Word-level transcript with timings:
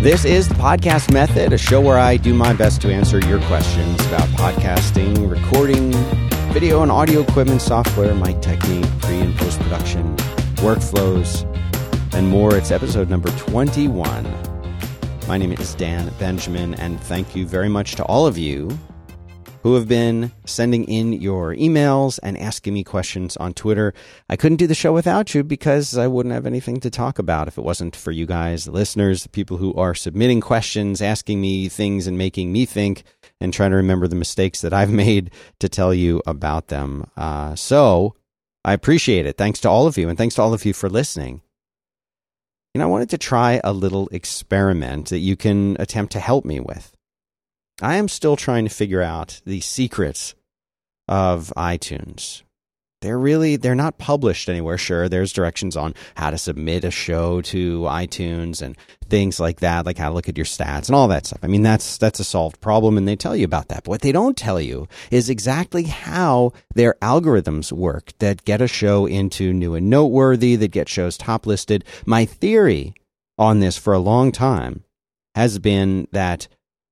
This 0.00 0.24
is 0.24 0.48
the 0.48 0.54
Podcast 0.54 1.12
Method, 1.12 1.52
a 1.52 1.58
show 1.58 1.78
where 1.78 1.98
I 1.98 2.16
do 2.16 2.32
my 2.32 2.54
best 2.54 2.80
to 2.80 2.90
answer 2.90 3.18
your 3.18 3.38
questions 3.42 4.00
about 4.06 4.26
podcasting, 4.30 5.30
recording, 5.30 5.92
video 6.54 6.82
and 6.82 6.90
audio 6.90 7.20
equipment, 7.20 7.60
software, 7.60 8.14
mic 8.14 8.40
technique, 8.40 8.86
pre 9.02 9.20
and 9.20 9.36
post 9.36 9.60
production, 9.60 10.16
workflows, 10.56 11.44
and 12.14 12.28
more. 12.28 12.56
It's 12.56 12.70
episode 12.70 13.10
number 13.10 13.28
21. 13.32 14.24
My 15.28 15.36
name 15.36 15.52
is 15.52 15.74
Dan 15.74 16.10
Benjamin, 16.18 16.72
and 16.76 16.98
thank 17.02 17.36
you 17.36 17.46
very 17.46 17.68
much 17.68 17.94
to 17.96 18.04
all 18.04 18.26
of 18.26 18.38
you 18.38 18.70
who 19.62 19.74
have 19.74 19.86
been 19.86 20.32
sending 20.44 20.84
in 20.84 21.12
your 21.12 21.54
emails 21.54 22.18
and 22.22 22.38
asking 22.38 22.74
me 22.74 22.82
questions 22.82 23.36
on 23.36 23.52
Twitter. 23.52 23.92
I 24.28 24.36
couldn't 24.36 24.56
do 24.56 24.66
the 24.66 24.74
show 24.74 24.92
without 24.92 25.34
you 25.34 25.44
because 25.44 25.98
I 25.98 26.06
wouldn't 26.06 26.34
have 26.34 26.46
anything 26.46 26.80
to 26.80 26.90
talk 26.90 27.18
about 27.18 27.48
if 27.48 27.58
it 27.58 27.64
wasn't 27.64 27.94
for 27.94 28.10
you 28.10 28.26
guys, 28.26 28.64
the 28.64 28.70
listeners, 28.70 29.22
the 29.22 29.28
people 29.28 29.58
who 29.58 29.74
are 29.74 29.94
submitting 29.94 30.40
questions, 30.40 31.02
asking 31.02 31.40
me 31.40 31.68
things, 31.68 32.06
and 32.06 32.16
making 32.16 32.52
me 32.52 32.64
think 32.64 33.04
and 33.40 33.52
trying 33.52 33.70
to 33.70 33.76
remember 33.76 34.08
the 34.08 34.16
mistakes 34.16 34.60
that 34.62 34.72
I've 34.72 34.90
made 35.06 35.30
to 35.58 35.68
tell 35.68 35.92
you 35.92 36.22
about 36.26 36.68
them. 36.68 37.10
Uh, 37.16 37.54
so 37.54 38.14
I 38.64 38.72
appreciate 38.72 39.26
it. 39.26 39.36
Thanks 39.36 39.60
to 39.60 39.68
all 39.68 39.86
of 39.86 39.98
you, 39.98 40.08
and 40.08 40.16
thanks 40.16 40.36
to 40.36 40.42
all 40.42 40.54
of 40.54 40.64
you 40.64 40.72
for 40.72 40.88
listening. 40.88 41.42
You 42.74 42.78
know, 42.78 42.84
I 42.84 42.90
wanted 42.90 43.10
to 43.10 43.18
try 43.18 43.60
a 43.64 43.72
little 43.72 44.08
experiment 44.12 45.08
that 45.08 45.18
you 45.18 45.36
can 45.36 45.76
attempt 45.80 46.12
to 46.12 46.20
help 46.20 46.44
me 46.44 46.60
with. 46.60 46.96
I 47.82 47.96
am 47.96 48.08
still 48.08 48.36
trying 48.36 48.64
to 48.64 48.74
figure 48.74 49.02
out 49.02 49.40
the 49.44 49.60
secrets 49.60 50.34
of 51.08 51.52
iTunes. 51.56 52.42
They're 53.00 53.18
really 53.18 53.56
they're 53.56 53.74
not 53.74 53.96
published 53.96 54.50
anywhere. 54.50 54.76
Sure, 54.76 55.08
there's 55.08 55.32
directions 55.32 55.74
on 55.74 55.94
how 56.16 56.30
to 56.30 56.36
submit 56.36 56.84
a 56.84 56.90
show 56.90 57.40
to 57.42 57.80
iTunes 57.82 58.60
and 58.60 58.76
things 59.08 59.40
like 59.40 59.60
that, 59.60 59.86
like 59.86 59.96
how 59.96 60.10
to 60.10 60.14
look 60.14 60.28
at 60.28 60.36
your 60.36 60.44
stats 60.44 60.86
and 60.86 60.94
all 60.94 61.08
that 61.08 61.24
stuff. 61.24 61.40
I 61.42 61.46
mean, 61.46 61.62
that's 61.62 61.96
that's 61.96 62.20
a 62.20 62.24
solved 62.24 62.60
problem 62.60 62.98
and 62.98 63.08
they 63.08 63.16
tell 63.16 63.34
you 63.34 63.46
about 63.46 63.68
that. 63.68 63.84
But 63.84 63.90
what 63.90 64.00
they 64.02 64.12
don't 64.12 64.36
tell 64.36 64.60
you 64.60 64.86
is 65.10 65.30
exactly 65.30 65.84
how 65.84 66.52
their 66.74 66.94
algorithms 67.00 67.72
work 67.72 68.12
that 68.18 68.44
get 68.44 68.60
a 68.60 68.68
show 68.68 69.06
into 69.06 69.54
new 69.54 69.74
and 69.74 69.88
noteworthy, 69.88 70.56
that 70.56 70.70
get 70.70 70.88
shows 70.88 71.16
top 71.16 71.46
listed. 71.46 71.86
My 72.04 72.26
theory 72.26 72.92
on 73.38 73.60
this 73.60 73.78
for 73.78 73.94
a 73.94 73.98
long 73.98 74.30
time 74.30 74.84
has 75.34 75.58
been 75.58 76.06
that 76.12 76.48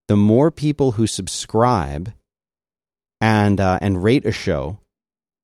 the 0.09 0.17
more 0.17 0.51
people 0.51 0.93
who 0.93 1.07
subscribe 1.07 2.13
and 3.21 3.61
uh, 3.61 3.79
and 3.81 4.03
rate 4.03 4.27
a 4.27 4.33
show 4.33 4.79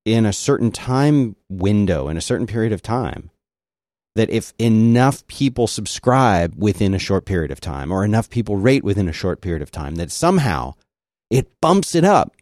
in 0.03 0.25
a 0.25 0.33
certain 0.33 0.71
time 0.71 1.35
window 1.49 2.07
in 2.07 2.17
a 2.17 2.21
certain 2.21 2.47
period 2.47 2.73
of 2.73 2.81
time 2.81 3.31
that 4.15 4.29
if 4.29 4.53
enough 4.57 5.25
people 5.27 5.67
subscribe 5.67 6.53
within 6.55 6.93
a 6.93 6.99
short 6.99 7.25
period 7.25 7.51
of 7.51 7.59
time 7.59 7.91
or 7.91 8.05
enough 8.05 8.29
people 8.29 8.55
rate 8.55 8.83
within 8.83 9.09
a 9.09 9.13
short 9.13 9.41
period 9.41 9.61
of 9.61 9.71
time 9.71 9.95
that 9.95 10.11
somehow 10.11 10.73
it 11.29 11.49
bumps 11.61 11.95
it 11.95 12.03
up 12.03 12.35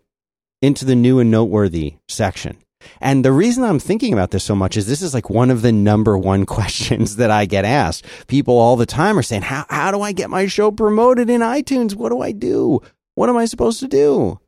into 0.62 0.86
the 0.86 0.96
new 0.96 1.20
and 1.20 1.32
noteworthy 1.32 1.96
section 2.08 2.58
and 3.02 3.23
the 3.23 3.31
reason 3.31 3.64
I'm 3.64 3.80
thinking 3.80 4.14
about 4.14 4.31
this 4.31 4.44
so 4.44 4.56
much 4.56 4.78
is 4.78 4.88
this 4.88 5.02
is 5.02 5.14
like 5.14 5.30
one 5.30 5.52
of 5.52 5.62
the 5.62 5.72
number 5.72 6.17
one 6.17 6.45
questions 6.48 7.17
that 7.17 7.31
I 7.31 7.45
get 7.45 7.66
asked. 7.66 8.06
People 8.28 8.58
all 8.58 8.75
the 8.75 8.86
time 8.86 9.17
are 9.17 9.23
saying, 9.23 9.44
how, 9.44 9.66
how 9.70 9.92
do 9.92 10.02
I 10.02 10.12
get 10.12 10.30
my 10.30 10.48
show 10.48 10.72
promoted 10.72 11.30
in 11.30 11.42
iTunes? 11.42 11.95
What 11.95 12.09
do 12.09 12.22
I 12.22 12.31
do? 12.31 12.81
What 13.16 13.30
am 13.30 13.38
I 13.38 13.45
supposed 13.45 13.80
to 13.81 13.88
do? 13.88 14.40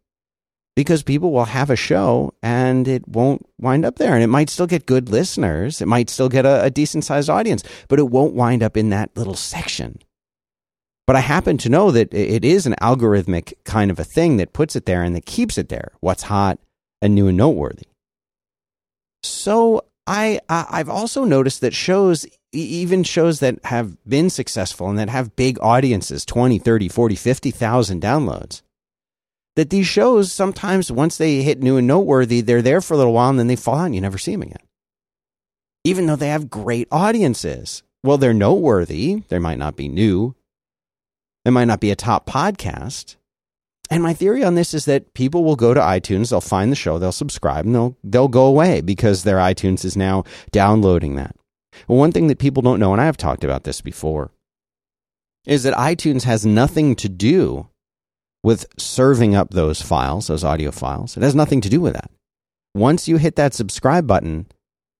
Because 0.75 1.03
people 1.03 1.31
will 1.31 1.45
have 1.45 1.69
a 1.69 1.75
show 1.75 2.33
and 2.44 2.88
it 2.88 3.08
won't 3.08 3.45
wind 3.59 3.86
up 3.86 3.95
there. 3.95 4.14
And 4.14 4.23
it 4.23 4.27
might 4.27 4.49
still 4.49 4.67
get 4.67 4.86
good 4.86 5.09
listeners. 5.09 5.81
It 5.81 5.88
might 5.88 6.09
still 6.09 6.27
get 6.27 6.45
a, 6.45 6.64
a 6.64 6.70
decent 6.70 7.05
sized 7.05 7.30
audience, 7.30 7.64
but 7.88 7.99
it 7.99 8.09
won't 8.09 8.33
wind 8.33 8.61
up 8.61 8.75
in 8.75 8.89
that 8.89 9.16
little 9.16 9.36
section. 9.36 9.99
But 11.08 11.16
I 11.16 11.20
happen 11.20 11.58
to 11.59 11.70
know 11.70 11.92
that 11.92 12.14
it 12.14 12.44
is 12.44 12.66
an 12.66 12.75
algorithmic 12.81 13.54
kind 13.64 13.92
of 13.92 13.99
a 13.99 14.04
thing 14.04 14.37
that 14.37 14.54
puts 14.54 14.76
it 14.76 14.86
there 14.86 15.04
and 15.04 15.15
that 15.15 15.26
keeps 15.26 15.58
it 15.58 15.70
there. 15.70 15.92
What's 15.99 16.23
hot 16.23 16.60
and 17.02 17.14
new 17.14 17.27
and 17.27 17.37
noteworthy. 17.37 17.86
So 19.25 19.86
I 20.08 20.39
I've 20.49 20.89
also 20.89 21.23
noticed 21.23 21.61
that 21.61 21.73
shows 21.73 22.25
even 22.52 23.03
shows 23.03 23.39
that 23.39 23.63
have 23.65 23.97
been 24.08 24.30
successful 24.30 24.87
and 24.89 24.97
that 24.99 25.09
have 25.09 25.36
big 25.36 25.58
audiences 25.61 26.25
20 26.25 26.59
30 26.59 26.87
40 26.87 27.15
50,000 27.15 28.02
downloads 28.02 28.61
that 29.55 29.69
these 29.69 29.87
shows 29.87 30.31
sometimes 30.31 30.91
once 30.91 31.17
they 31.17 31.41
hit 31.41 31.61
new 31.61 31.77
and 31.77 31.87
noteworthy 31.87 32.41
they're 32.41 32.61
there 32.61 32.81
for 32.81 32.93
a 32.93 32.97
little 32.97 33.13
while 33.13 33.30
and 33.30 33.39
then 33.39 33.47
they 33.47 33.55
fall 33.55 33.75
out 33.75 33.86
and 33.86 33.95
you 33.95 34.02
never 34.02 34.17
see 34.17 34.31
them 34.31 34.43
again. 34.43 34.58
Even 35.83 36.05
though 36.05 36.15
they 36.15 36.30
have 36.30 36.49
great 36.49 36.87
audiences. 36.92 37.83
Well 38.03 38.17
they're 38.17 38.33
noteworthy. 38.33 39.23
They 39.30 39.39
might 39.39 39.57
not 39.57 39.75
be 39.75 39.87
new. 39.87 40.36
They 41.43 41.52
might 41.52 41.65
not 41.65 41.80
be 41.80 41.92
a 41.92 41.95
top 41.95 42.25
podcast 42.25 43.15
and 43.90 44.02
my 44.02 44.14
theory 44.14 44.44
on 44.44 44.56
this 44.56 44.73
is 44.73 44.86
that 44.86 45.14
people 45.14 45.44
will 45.44 45.56
go 45.56 45.73
to 45.73 45.80
iTunes, 45.80 46.30
they'll 46.30 46.42
find 46.42 46.72
the 46.72 46.76
show, 46.76 46.98
they'll 46.98 47.12
subscribe, 47.12 47.66
and 47.66 47.76
they'll 47.76 47.98
they'll 48.04 48.28
go 48.28 48.46
away 48.46 48.82
because 48.82 49.23
their 49.23 49.38
iTunes 49.38 49.86
is 49.86 49.96
now 49.96 50.23
downloading 50.52 51.16
that. 51.16 51.36
Well, 51.88 51.98
one 51.98 52.12
thing 52.12 52.28
that 52.28 52.40
people 52.40 52.64
don't 52.64 52.80
know, 52.80 52.94
and 52.94 53.02
I 53.02 53.06
have 53.06 53.18
talked 53.18 53.44
about 53.44 53.64
this 53.64 53.82
before, 53.82 54.32
is 55.46 55.64
that 55.64 55.73
iTunes 55.76 56.23
has 56.23 56.46
nothing 56.46 56.96
to 56.96 57.10
do 57.10 57.70
with 58.44 58.66
serving 58.78 59.36
up 59.36 59.52
those 59.52 59.82
files, 59.82 60.28
those 60.28 60.44
audio 60.44 60.72
files. 60.72 61.17
It 61.17 61.23
has 61.23 61.36
nothing 61.36 61.62
to 61.62 61.70
do 61.70 61.82
with 61.82 61.94
that. 61.94 62.10
Once 62.73 63.08
you 63.08 63.17
hit 63.17 63.36
that 63.36 63.54
subscribe 63.54 64.06
button, 64.08 64.48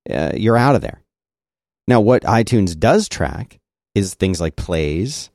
uh, 0.10 0.32
you're 0.36 0.58
out 0.58 0.76
of 0.76 0.82
there. 0.82 1.02
Now, 1.88 2.02
what 2.02 2.24
iTunes 2.24 2.78
does 2.78 3.08
track 3.08 3.60
is 3.94 4.14
things 4.14 4.42
like 4.42 4.56
plays 4.56 5.30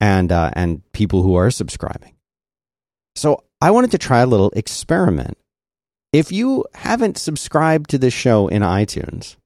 and 0.00 0.30
uh, 0.32 0.50
and 0.54 0.82
people 0.92 1.22
who 1.22 1.34
are 1.36 1.50
subscribing. 1.50 2.13
So 3.14 3.44
I 3.60 3.70
wanted 3.70 3.92
to 3.92 3.98
try 3.98 4.20
a 4.20 4.26
little 4.26 4.50
experiment. 4.56 5.38
If 6.12 6.30
you 6.30 6.64
haven't 6.74 7.18
subscribed 7.18 7.90
to 7.90 7.98
this 7.98 8.14
show 8.14 8.48
in 8.48 8.62
iTunes, 8.62 9.36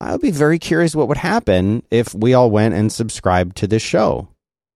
I 0.00 0.12
would 0.12 0.20
be 0.20 0.30
very 0.30 0.58
curious 0.58 0.94
what 0.94 1.08
would 1.08 1.18
happen 1.18 1.82
if 1.90 2.14
we 2.14 2.32
all 2.32 2.50
went 2.50 2.74
and 2.74 2.92
subscribed 2.92 3.56
to 3.58 3.66
this 3.66 3.82
show, 3.82 4.28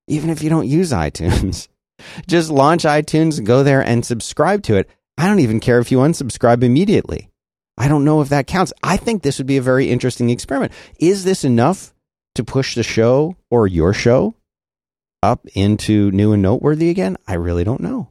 even 0.07 0.29
if 0.29 0.43
you 0.43 0.51
don't 0.51 0.67
use 0.67 0.93
iTunes. 0.93 1.69
Just 2.27 2.51
launch 2.51 2.83
iTunes 2.83 3.43
go 3.43 3.63
there 3.63 3.81
and 3.81 4.05
subscribe 4.05 4.63
to 4.65 4.77
it. 4.77 4.91
I 5.17 5.27
don't 5.27 5.41
even 5.41 5.61
care 5.61 5.79
if 5.79 5.93
you 5.93 5.99
unsubscribe 5.99 6.63
immediately. 6.63 7.31
I 7.79 7.89
don't 7.89 8.05
know 8.05 8.21
if 8.21 8.29
that 8.29 8.47
counts. 8.47 8.73
I 8.83 8.97
think 8.97 9.23
this 9.23 9.39
would 9.39 9.47
be 9.47 9.57
a 9.57 9.63
very 9.63 9.91
interesting 9.91 10.31
experiment. 10.31 10.73
Is 10.99 11.25
this 11.25 11.45
enough 11.45 11.95
to 12.35 12.45
push 12.45 12.75
the 12.75 12.83
show 12.83 13.37
or 13.51 13.67
your 13.67 13.93
show 13.93 14.35
up 15.25 15.47
into 15.55 16.11
new 16.13 16.33
and 16.33 16.43
noteworthy 16.43 16.91
again? 16.91 17.17
I 17.27 17.35
really 17.35 17.65
don't 17.65 17.81
know. 17.81 18.11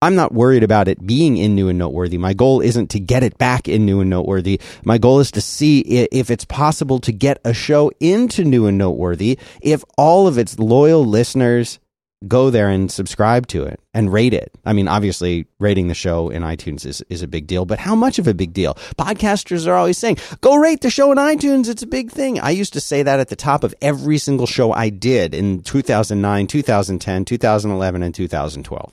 I'm 0.00 0.14
not 0.14 0.32
worried 0.32 0.62
about 0.62 0.86
it 0.86 1.04
being 1.04 1.36
in 1.36 1.56
new 1.56 1.68
and 1.68 1.78
noteworthy. 1.78 2.18
My 2.18 2.32
goal 2.32 2.60
isn't 2.60 2.90
to 2.90 3.00
get 3.00 3.24
it 3.24 3.36
back 3.36 3.68
in 3.68 3.84
new 3.84 4.00
and 4.00 4.08
noteworthy. 4.08 4.60
My 4.84 4.96
goal 4.96 5.18
is 5.18 5.32
to 5.32 5.40
see 5.40 5.80
if 5.80 6.30
it's 6.30 6.44
possible 6.44 7.00
to 7.00 7.10
get 7.10 7.40
a 7.44 7.52
show 7.52 7.90
into 7.98 8.44
new 8.44 8.66
and 8.66 8.78
noteworthy 8.78 9.38
if 9.60 9.82
all 9.96 10.28
of 10.28 10.38
its 10.38 10.56
loyal 10.60 11.04
listeners 11.04 11.80
go 12.26 12.50
there 12.50 12.68
and 12.68 12.90
subscribe 12.90 13.46
to 13.48 13.62
it 13.64 13.80
and 13.94 14.12
rate 14.12 14.34
it. 14.34 14.50
I 14.64 14.72
mean, 14.72 14.88
obviously, 14.88 15.46
rating 15.60 15.88
the 15.88 15.94
show 15.94 16.30
in 16.30 16.42
iTunes 16.42 16.84
is, 16.84 17.02
is 17.08 17.22
a 17.22 17.28
big 17.28 17.46
deal, 17.46 17.64
but 17.64 17.78
how 17.78 17.94
much 17.94 18.18
of 18.18 18.26
a 18.26 18.34
big 18.34 18.52
deal? 18.52 18.74
Podcasters 18.98 19.66
are 19.66 19.74
always 19.74 19.98
saying, 19.98 20.16
go 20.40 20.56
rate 20.56 20.80
the 20.80 20.90
show 20.90 21.12
in 21.12 21.18
iTunes. 21.18 21.68
It's 21.68 21.82
a 21.82 21.86
big 21.86 22.10
thing. 22.10 22.40
I 22.40 22.50
used 22.50 22.72
to 22.72 22.80
say 22.80 23.02
that 23.02 23.20
at 23.20 23.28
the 23.28 23.36
top 23.36 23.62
of 23.62 23.74
every 23.80 24.18
single 24.18 24.46
show 24.46 24.72
I 24.72 24.88
did 24.88 25.34
in 25.34 25.62
2009, 25.62 26.46
2010, 26.46 27.24
2011, 27.24 28.02
and 28.02 28.14
2012. 28.14 28.92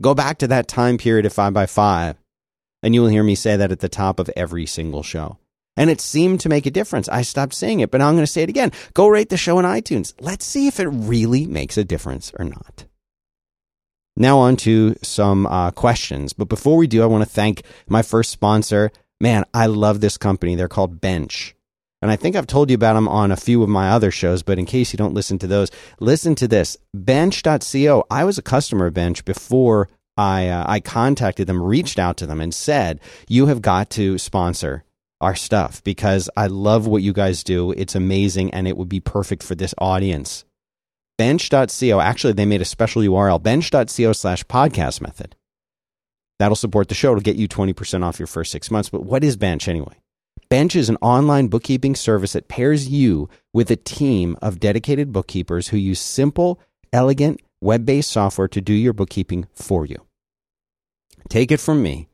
Go 0.00 0.14
back 0.14 0.38
to 0.38 0.48
that 0.48 0.66
time 0.66 0.98
period 0.98 1.26
of 1.26 1.32
5 1.32 1.52
by 1.52 1.66
5 1.66 2.16
and 2.82 2.94
you 2.94 3.02
will 3.02 3.08
hear 3.08 3.22
me 3.22 3.34
say 3.34 3.56
that 3.56 3.72
at 3.72 3.80
the 3.80 3.88
top 3.88 4.18
of 4.18 4.30
every 4.36 4.66
single 4.66 5.02
show. 5.02 5.38
And 5.80 5.88
it 5.88 6.02
seemed 6.02 6.40
to 6.40 6.50
make 6.50 6.66
a 6.66 6.70
difference. 6.70 7.08
I 7.08 7.22
stopped 7.22 7.54
saying 7.54 7.80
it, 7.80 7.90
but 7.90 7.98
now 7.98 8.08
I'm 8.08 8.14
going 8.14 8.26
to 8.26 8.30
say 8.30 8.42
it 8.42 8.50
again. 8.50 8.70
Go 8.92 9.08
rate 9.08 9.30
the 9.30 9.38
show 9.38 9.58
in 9.58 9.64
iTunes. 9.64 10.12
Let's 10.20 10.44
see 10.44 10.66
if 10.66 10.78
it 10.78 10.88
really 10.88 11.46
makes 11.46 11.78
a 11.78 11.84
difference 11.84 12.30
or 12.38 12.44
not. 12.44 12.84
Now, 14.14 14.40
on 14.40 14.56
to 14.56 14.94
some 15.00 15.46
uh, 15.46 15.70
questions. 15.70 16.34
But 16.34 16.50
before 16.50 16.76
we 16.76 16.86
do, 16.86 17.02
I 17.02 17.06
want 17.06 17.24
to 17.24 17.30
thank 17.30 17.62
my 17.88 18.02
first 18.02 18.30
sponsor. 18.30 18.92
Man, 19.22 19.46
I 19.54 19.64
love 19.64 20.02
this 20.02 20.18
company. 20.18 20.54
They're 20.54 20.68
called 20.68 21.00
Bench. 21.00 21.54
And 22.02 22.10
I 22.10 22.16
think 22.16 22.36
I've 22.36 22.46
told 22.46 22.68
you 22.68 22.74
about 22.74 22.92
them 22.92 23.08
on 23.08 23.32
a 23.32 23.36
few 23.36 23.62
of 23.62 23.70
my 23.70 23.88
other 23.88 24.10
shows, 24.10 24.42
but 24.42 24.58
in 24.58 24.66
case 24.66 24.92
you 24.92 24.98
don't 24.98 25.14
listen 25.14 25.38
to 25.38 25.46
those, 25.46 25.70
listen 25.98 26.34
to 26.34 26.46
this. 26.46 26.76
Bench.co. 26.92 28.04
I 28.10 28.24
was 28.24 28.36
a 28.36 28.42
customer 28.42 28.84
of 28.84 28.92
Bench 28.92 29.24
before 29.24 29.88
I, 30.18 30.48
uh, 30.48 30.62
I 30.68 30.80
contacted 30.80 31.46
them, 31.46 31.62
reached 31.62 31.98
out 31.98 32.18
to 32.18 32.26
them, 32.26 32.42
and 32.42 32.52
said, 32.52 33.00
You 33.28 33.46
have 33.46 33.62
got 33.62 33.88
to 33.92 34.18
sponsor 34.18 34.84
our 35.20 35.34
stuff 35.34 35.82
because 35.84 36.30
I 36.36 36.46
love 36.46 36.86
what 36.86 37.02
you 37.02 37.12
guys 37.12 37.44
do. 37.44 37.72
It's 37.72 37.94
amazing 37.94 38.52
and 38.52 38.66
it 38.66 38.76
would 38.76 38.88
be 38.88 39.00
perfect 39.00 39.42
for 39.42 39.54
this 39.54 39.74
audience. 39.78 40.44
Bench.co, 41.18 42.00
actually, 42.00 42.32
they 42.32 42.46
made 42.46 42.62
a 42.62 42.64
special 42.64 43.02
URL, 43.02 43.42
bench.co 43.42 44.12
slash 44.12 44.44
podcast 44.44 45.00
method. 45.02 45.36
That'll 46.38 46.56
support 46.56 46.88
the 46.88 46.94
show. 46.94 47.14
to 47.14 47.20
get 47.20 47.36
you 47.36 47.46
20% 47.46 48.02
off 48.02 48.18
your 48.18 48.26
first 48.26 48.50
six 48.50 48.70
months. 48.70 48.88
But 48.88 49.04
what 49.04 49.22
is 49.22 49.36
Bench 49.36 49.68
anyway? 49.68 50.00
Bench 50.48 50.74
is 50.74 50.88
an 50.88 50.96
online 51.02 51.48
bookkeeping 51.48 51.94
service 51.94 52.32
that 52.32 52.48
pairs 52.48 52.88
you 52.88 53.28
with 53.52 53.70
a 53.70 53.76
team 53.76 54.36
of 54.40 54.58
dedicated 54.58 55.12
bookkeepers 55.12 55.68
who 55.68 55.76
use 55.76 56.00
simple, 56.00 56.58
elegant, 56.92 57.40
web 57.60 57.84
based 57.84 58.10
software 58.10 58.48
to 58.48 58.60
do 58.60 58.72
your 58.72 58.92
bookkeeping 58.94 59.46
for 59.52 59.84
you. 59.84 59.96
Take 61.28 61.52
it 61.52 61.60
from 61.60 61.82
me. 61.82 62.09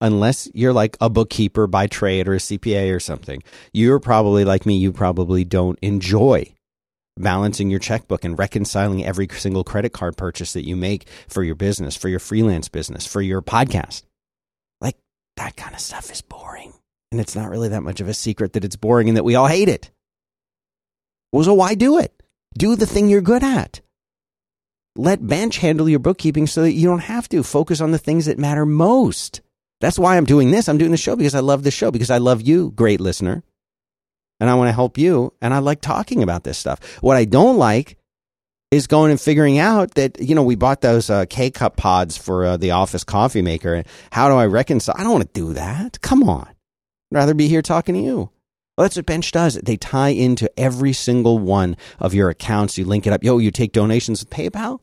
Unless 0.00 0.48
you're 0.54 0.72
like 0.72 0.96
a 1.00 1.10
bookkeeper 1.10 1.66
by 1.66 1.88
trade 1.88 2.28
or 2.28 2.34
a 2.34 2.38
CPA 2.38 2.94
or 2.94 3.00
something, 3.00 3.42
you're 3.72 3.98
probably 3.98 4.44
like 4.44 4.64
me, 4.64 4.76
you 4.76 4.92
probably 4.92 5.44
don't 5.44 5.78
enjoy 5.82 6.52
balancing 7.18 7.68
your 7.68 7.80
checkbook 7.80 8.24
and 8.24 8.38
reconciling 8.38 9.04
every 9.04 9.28
single 9.28 9.64
credit 9.64 9.92
card 9.92 10.16
purchase 10.16 10.52
that 10.52 10.66
you 10.66 10.76
make 10.76 11.08
for 11.26 11.42
your 11.42 11.56
business, 11.56 11.96
for 11.96 12.08
your 12.08 12.20
freelance 12.20 12.68
business, 12.68 13.06
for 13.06 13.20
your 13.20 13.42
podcast. 13.42 14.02
Like 14.80 14.96
that 15.36 15.56
kind 15.56 15.74
of 15.74 15.80
stuff 15.80 16.12
is 16.12 16.22
boring. 16.22 16.74
And 17.10 17.20
it's 17.20 17.34
not 17.34 17.50
really 17.50 17.68
that 17.68 17.82
much 17.82 18.00
of 18.00 18.08
a 18.08 18.14
secret 18.14 18.52
that 18.52 18.64
it's 18.64 18.76
boring 18.76 19.08
and 19.08 19.16
that 19.16 19.24
we 19.24 19.34
all 19.34 19.46
hate 19.46 19.68
it. 19.68 19.90
Well, 21.32 21.44
so 21.44 21.54
why 21.54 21.74
do 21.74 21.98
it? 21.98 22.22
Do 22.56 22.76
the 22.76 22.86
thing 22.86 23.08
you're 23.08 23.20
good 23.20 23.42
at. 23.42 23.80
Let 24.96 25.26
Bench 25.26 25.58
handle 25.58 25.88
your 25.88 26.00
bookkeeping 26.00 26.46
so 26.46 26.62
that 26.62 26.72
you 26.72 26.86
don't 26.86 27.00
have 27.00 27.28
to. 27.30 27.42
Focus 27.42 27.80
on 27.80 27.92
the 27.92 27.98
things 27.98 28.26
that 28.26 28.38
matter 28.38 28.66
most. 28.66 29.40
That's 29.80 29.98
why 29.98 30.16
I'm 30.16 30.24
doing 30.24 30.50
this. 30.50 30.68
I'm 30.68 30.78
doing 30.78 30.90
the 30.90 30.96
show 30.96 31.16
because 31.16 31.34
I 31.34 31.40
love 31.40 31.62
the 31.62 31.70
show, 31.70 31.90
because 31.90 32.10
I 32.10 32.18
love 32.18 32.42
you, 32.42 32.72
great 32.72 33.00
listener. 33.00 33.42
And 34.40 34.48
I 34.48 34.54
want 34.54 34.68
to 34.68 34.72
help 34.72 34.98
you. 34.98 35.32
And 35.40 35.52
I 35.52 35.58
like 35.58 35.80
talking 35.80 36.22
about 36.22 36.44
this 36.44 36.58
stuff. 36.58 36.98
What 37.00 37.16
I 37.16 37.24
don't 37.24 37.58
like 37.58 37.96
is 38.70 38.86
going 38.86 39.10
and 39.10 39.20
figuring 39.20 39.58
out 39.58 39.94
that, 39.94 40.20
you 40.20 40.34
know, 40.34 40.42
we 40.42 40.54
bought 40.54 40.80
those 40.80 41.10
uh, 41.10 41.24
K 41.28 41.50
cup 41.50 41.76
pods 41.76 42.16
for 42.16 42.44
uh, 42.44 42.56
the 42.56 42.72
office 42.72 43.02
coffee 43.02 43.42
maker. 43.42 43.74
And 43.74 43.86
how 44.12 44.28
do 44.28 44.34
I 44.36 44.46
reconcile? 44.46 44.94
I 44.98 45.02
don't 45.02 45.12
want 45.12 45.32
to 45.32 45.40
do 45.40 45.54
that. 45.54 46.00
Come 46.02 46.22
on. 46.28 46.48
I'd 46.48 46.54
rather 47.16 47.34
be 47.34 47.48
here 47.48 47.62
talking 47.62 47.94
to 47.94 48.00
you. 48.00 48.30
Well, 48.76 48.84
that's 48.84 48.96
what 48.96 49.06
Bench 49.06 49.32
does. 49.32 49.54
They 49.54 49.76
tie 49.76 50.10
into 50.10 50.48
every 50.58 50.92
single 50.92 51.38
one 51.38 51.76
of 51.98 52.14
your 52.14 52.30
accounts. 52.30 52.78
You 52.78 52.84
link 52.84 53.06
it 53.06 53.12
up. 53.12 53.24
Yo, 53.24 53.38
you 53.38 53.50
take 53.50 53.72
donations 53.72 54.20
with 54.20 54.30
PayPal? 54.30 54.80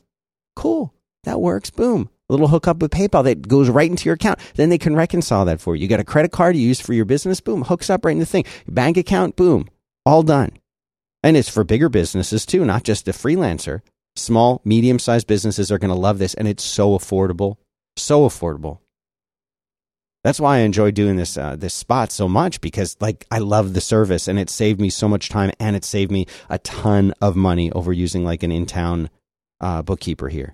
Cool. 0.56 0.94
That 1.24 1.40
works. 1.40 1.70
Boom. 1.70 2.10
Little 2.28 2.48
hookup 2.48 2.78
with 2.80 2.92
PayPal 2.92 3.24
that 3.26 3.48
goes 3.48 3.70
right 3.70 3.90
into 3.90 4.06
your 4.06 4.16
account. 4.16 4.40
Then 4.56 4.70
they 4.70 4.80
can 4.80 4.96
reconcile 4.96 5.46
that 5.46 5.62
for 5.62 5.76
you. 5.76 5.84
You 5.84 5.88
got 5.88 6.00
a 6.00 6.04
credit 6.04 6.32
card 6.32 6.56
you 6.56 6.68
use 6.68 6.82
for 6.82 6.94
your 6.94 7.06
business? 7.06 7.40
Boom. 7.40 7.64
Hooks 7.64 7.90
up 7.90 8.04
right 8.04 8.14
in 8.14 8.20
the 8.20 8.26
thing. 8.26 8.46
bank 8.68 8.98
account? 8.98 9.36
Boom. 9.36 9.68
All 10.06 10.24
done. 10.24 10.58
And 11.24 11.38
it's 11.38 11.50
for 11.50 11.64
bigger 11.64 11.90
businesses 11.90 12.46
too, 12.46 12.66
not 12.66 12.84
just 12.84 13.08
a 13.08 13.12
freelancer. 13.12 13.82
Small, 14.16 14.62
medium 14.64 14.98
sized 14.98 15.28
businesses 15.28 15.72
are 15.72 15.78
going 15.78 15.94
to 15.94 16.00
love 16.00 16.18
this. 16.18 16.34
And 16.34 16.48
it's 16.48 16.64
so 16.64 16.98
affordable. 16.98 17.58
So 17.96 18.28
affordable. 18.28 18.80
That's 20.24 20.40
why 20.40 20.58
I 20.58 20.60
enjoy 20.62 20.90
doing 20.90 21.18
this 21.18 21.38
uh, 21.38 21.56
this 21.56 21.76
spot 21.76 22.12
so 22.12 22.28
much 22.28 22.60
because 22.60 22.98
like 23.00 23.28
I 23.30 23.38
love 23.38 23.76
the 23.76 23.80
service 23.80 24.28
and 24.28 24.40
it 24.40 24.50
saved 24.50 24.82
me 24.82 24.90
so 24.90 25.08
much 25.08 25.30
time 25.30 25.52
and 25.60 25.76
it 25.76 25.86
saved 25.86 26.12
me 26.12 26.26
a 26.50 26.58
ton 26.58 27.14
of 27.22 27.36
money 27.36 27.72
over 27.74 27.94
using 27.94 28.24
like 28.24 28.42
an 28.42 28.52
in 28.52 28.66
town 28.66 29.12
uh, 29.62 29.84
bookkeeper 29.84 30.30
here. 30.30 30.52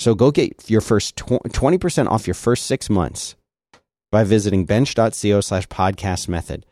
So 0.00 0.14
go 0.14 0.30
get 0.30 0.70
your 0.70 0.80
first 0.80 1.14
twenty 1.14 1.76
percent 1.76 2.08
off 2.08 2.26
your 2.26 2.34
first 2.34 2.64
six 2.64 2.88
months 2.88 3.36
by 4.10 4.24
visiting 4.24 4.64
bench.co 4.64 5.42
slash 5.42 5.68
podcast 5.68 6.26
method. 6.26 6.64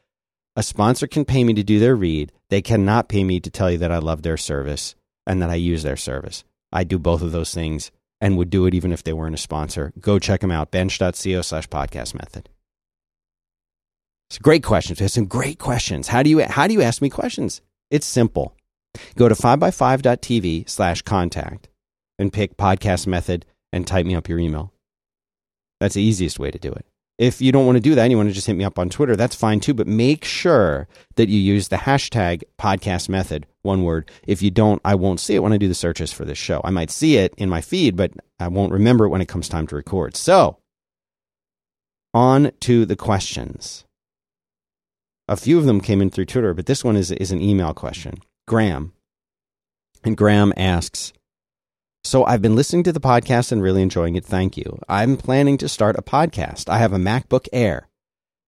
A 0.57 0.63
sponsor 0.63 1.07
can 1.07 1.27
pay 1.27 1.45
me 1.45 1.53
to 1.53 1.63
do 1.63 1.79
their 1.79 1.95
read. 1.95 2.33
They 2.49 2.63
cannot 2.63 3.11
pay 3.11 3.25
me 3.25 3.39
to 3.41 3.51
tell 3.51 3.71
you 3.71 3.77
that 3.79 3.93
I 3.93 3.99
love 3.99 4.23
their 4.23 4.39
service 4.39 4.95
and 5.27 5.43
that 5.43 5.51
I 5.51 5.57
use 5.57 5.83
their 5.83 5.95
service. 5.99 6.43
I 6.73 6.85
do 6.85 6.99
both 6.99 7.21
of 7.21 7.33
those 7.33 7.53
things 7.53 7.91
and 8.19 8.39
would 8.39 8.49
do 8.49 8.65
it 8.65 8.73
even 8.73 8.93
if 8.93 9.05
they 9.05 9.13
weren't 9.13 9.35
a 9.35 9.39
sponsor. 9.39 9.93
Go 10.01 10.19
check 10.19 10.41
them 10.41 10.51
out, 10.51 10.71
bench.co 10.71 11.43
slash 11.43 11.69
podcast 11.69 12.15
method. 12.15 12.49
It's 14.31 14.39
great 14.39 14.65
question. 14.65 14.97
There's 14.99 15.13
some 15.13 15.27
great 15.27 15.59
questions. 15.59 16.09
How 16.09 16.23
do 16.23 16.31
you 16.31 16.41
how 16.45 16.67
do 16.67 16.73
you 16.73 16.81
ask 16.81 17.03
me 17.03 17.11
questions? 17.11 17.61
It's 17.91 18.07
simple. 18.07 18.55
Go 19.17 19.29
to 19.29 19.35
5by5.tv 19.35 20.67
slash 20.67 21.03
contact 21.03 21.69
and 22.19 22.33
pick 22.33 22.57
podcast 22.57 23.07
method 23.07 23.45
and 23.73 23.87
type 23.87 24.07
me 24.07 24.15
up 24.15 24.29
your 24.29 24.39
email. 24.39 24.73
That's 25.81 25.95
the 25.95 26.03
easiest 26.03 26.39
way 26.39 26.51
to 26.51 26.59
do 26.59 26.73
it. 26.73 26.85
If 27.19 27.41
you 27.41 27.51
don't 27.51 27.67
want 27.67 27.77
to 27.77 27.81
do 27.81 27.97
that 27.97 28.03
and 28.03 28.13
you 28.13 28.17
want 28.17 28.29
to 28.29 28.35
just 28.35 28.47
hit 28.47 28.55
me 28.55 28.65
up 28.65 28.79
on 28.79 28.89
Twitter, 28.89 29.17
that's 29.17 29.35
fine 29.35 29.59
too. 29.59 29.75
But 29.75 29.89
make 29.89 30.25
sure 30.25 30.87
that 31.17 31.29
you 31.29 31.39
use 31.39 31.67
the 31.69 31.77
hashtag 31.77 32.45
podcast 32.61 33.09
method, 33.09 33.47
one 33.63 33.83
word. 33.83 34.09
If 34.27 34.41
you 34.41 34.53
don't, 34.53 34.81
I 34.85 34.95
won't 34.95 35.19
see 35.19 35.35
it 35.35 35.43
when 35.43 35.53
I 35.53 35.57
do 35.57 35.67
the 35.67 35.75
searches 35.75 36.13
for 36.13 36.25
this 36.25 36.39
show. 36.39 36.61
I 36.63 36.71
might 36.71 36.93
see 36.93 37.17
it 37.17 37.35
in 37.37 37.49
my 37.49 37.61
feed, 37.61 37.97
but 37.97 38.13
I 38.39 38.47
won't 38.47 38.73
remember 38.73 39.05
it 39.05 39.09
when 39.09 39.21
it 39.21 39.29
comes 39.29 39.49
time 39.49 39.67
to 39.67 39.77
record. 39.77 40.15
So, 40.17 40.59
on 42.15 42.53
to 42.61 42.87
the 42.87 42.97
questions. 42.97 43.85
A 45.27 45.37
few 45.37 45.59
of 45.59 45.65
them 45.65 45.81
came 45.81 46.01
in 46.01 46.11
through 46.11 46.27
Twitter, 46.27 46.55
but 46.55 46.67
this 46.67 46.85
one 46.85 46.97
is, 46.97 47.11
is 47.11 47.33
an 47.33 47.43
email 47.43 47.75
question. 47.75 48.15
Graham. 48.47 48.93
And 50.05 50.17
Graham 50.17 50.53
asks, 50.57 51.13
so 52.09 52.25
I've 52.25 52.41
been 52.41 52.57
listening 52.57 52.85
to 52.85 52.93
the 52.93 53.01
podcast 53.01 53.53
and 53.53 53.63
really 53.63 53.83
enjoying 53.83 54.17
it. 54.17 54.25
Thank 54.25 54.57
you. 54.57 54.79
I'm 54.89 55.19
planning 55.19 55.59
to 55.59 55.69
start 55.69 55.99
a 55.99 56.03
podcast. 56.03 56.71
I 56.71 56.79
have 56.79 56.95
a 56.95 56.99
MacBook 56.99 57.49
Air. 57.53 57.89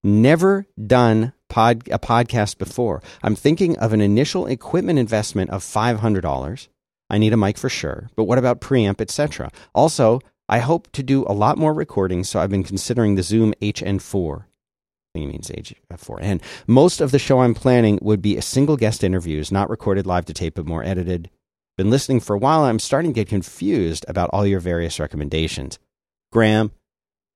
Never 0.02 0.66
done 0.86 1.34
pod, 1.50 1.86
a 1.90 1.98
podcast 1.98 2.56
before. 2.56 3.02
I'm 3.22 3.34
thinking 3.34 3.76
of 3.76 3.92
an 3.92 4.00
initial 4.00 4.46
equipment 4.46 4.98
investment 4.98 5.50
of 5.50 5.62
$500. 5.62 6.68
I 7.10 7.18
need 7.18 7.34
a 7.34 7.36
mic 7.36 7.58
for 7.58 7.68
sure, 7.68 8.08
but 8.16 8.24
what 8.24 8.38
about 8.38 8.62
preamp, 8.62 8.98
etc.? 8.98 9.50
Also, 9.74 10.20
I 10.48 10.60
hope 10.60 10.90
to 10.92 11.02
do 11.02 11.26
a 11.26 11.34
lot 11.34 11.58
more 11.58 11.74
recording, 11.74 12.24
so 12.24 12.40
I've 12.40 12.48
been 12.48 12.64
considering 12.64 13.16
the 13.16 13.22
Zoom 13.22 13.52
HN4. 13.60 14.40
I 14.40 15.18
think 15.18 15.28
it 15.28 15.32
means 15.32 15.50
H4n. 15.50 16.40
Most 16.66 17.02
of 17.02 17.10
the 17.10 17.18
show 17.18 17.40
I'm 17.40 17.54
planning 17.54 17.98
would 18.00 18.22
be 18.22 18.38
a 18.38 18.42
single 18.42 18.78
guest 18.78 19.04
interviews, 19.04 19.52
not 19.52 19.68
recorded 19.68 20.06
live 20.06 20.24
to 20.26 20.32
tape, 20.32 20.54
but 20.54 20.66
more 20.66 20.82
edited 20.82 21.28
been 21.80 21.88
listening 21.88 22.20
for 22.20 22.36
a 22.36 22.38
while. 22.38 22.64
I'm 22.64 22.78
starting 22.78 23.12
to 23.12 23.14
get 23.14 23.26
confused 23.26 24.04
about 24.06 24.28
all 24.34 24.46
your 24.46 24.60
various 24.60 25.00
recommendations. 25.00 25.78
Graham, 26.30 26.72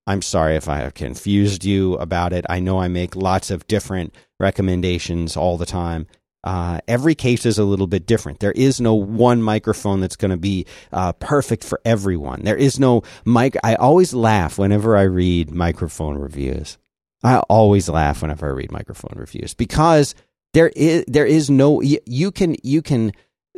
I'm 0.06 0.20
sorry 0.20 0.56
if 0.56 0.68
I 0.68 0.80
have 0.80 0.92
confused 0.92 1.64
you 1.64 1.94
about 1.94 2.34
it. 2.34 2.44
I 2.50 2.60
know 2.60 2.78
I 2.78 2.88
make 2.88 3.16
lots 3.16 3.50
of 3.50 3.66
different 3.66 4.14
recommendations 4.38 5.34
all 5.34 5.56
the 5.56 5.64
time. 5.64 6.06
Uh, 6.44 6.80
every 6.86 7.14
case 7.14 7.46
is 7.46 7.58
a 7.58 7.64
little 7.64 7.86
bit 7.86 8.04
different. 8.04 8.40
There 8.40 8.52
is 8.52 8.82
no 8.82 8.92
one 8.92 9.42
microphone 9.42 10.00
that's 10.00 10.16
going 10.16 10.30
to 10.30 10.36
be 10.36 10.66
uh, 10.92 11.12
perfect 11.12 11.64
for 11.64 11.80
everyone. 11.86 12.42
There 12.42 12.54
is 12.54 12.78
no 12.78 13.02
mic. 13.24 13.56
I 13.64 13.76
always 13.76 14.12
laugh 14.12 14.58
whenever 14.58 14.94
I 14.94 15.04
read 15.04 15.52
microphone 15.52 16.18
reviews. 16.18 16.76
I 17.22 17.38
always 17.48 17.88
laugh 17.88 18.20
whenever 18.20 18.46
I 18.46 18.50
read 18.50 18.70
microphone 18.70 19.18
reviews 19.18 19.54
because 19.54 20.14
there 20.52 20.70
is 20.76 21.06
there 21.08 21.24
is 21.24 21.48
no 21.48 21.80
you 21.80 22.30
can 22.30 22.56
you 22.62 22.82
can 22.82 23.12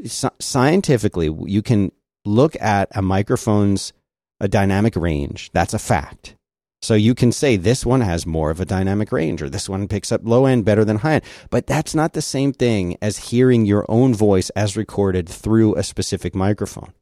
scientifically, 0.04 1.34
you 1.46 1.62
can 1.62 1.92
look 2.24 2.56
at 2.60 2.88
a 2.94 3.02
microphone's 3.02 3.92
a 4.40 4.48
dynamic 4.48 4.96
range. 4.96 5.50
That's 5.52 5.74
a 5.74 5.78
fact. 5.78 6.34
So 6.82 6.94
you 6.94 7.14
can 7.14 7.32
say 7.32 7.56
this 7.56 7.86
one 7.86 8.02
has 8.02 8.26
more 8.26 8.50
of 8.50 8.60
a 8.60 8.66
dynamic 8.66 9.10
range 9.10 9.42
or 9.42 9.48
this 9.48 9.68
one 9.68 9.88
picks 9.88 10.12
up 10.12 10.20
low 10.24 10.46
end 10.46 10.64
better 10.64 10.84
than 10.84 10.98
high 10.98 11.14
end. 11.14 11.24
But 11.50 11.66
that's 11.66 11.94
not 11.94 12.12
the 12.12 12.22
same 12.22 12.52
thing 12.52 12.96
as 13.00 13.30
hearing 13.30 13.64
your 13.64 13.84
own 13.88 14.14
voice 14.14 14.50
as 14.50 14.76
recorded 14.76 15.28
through 15.28 15.74
a 15.74 15.82
specific 15.82 16.34
microphone. 16.34 16.92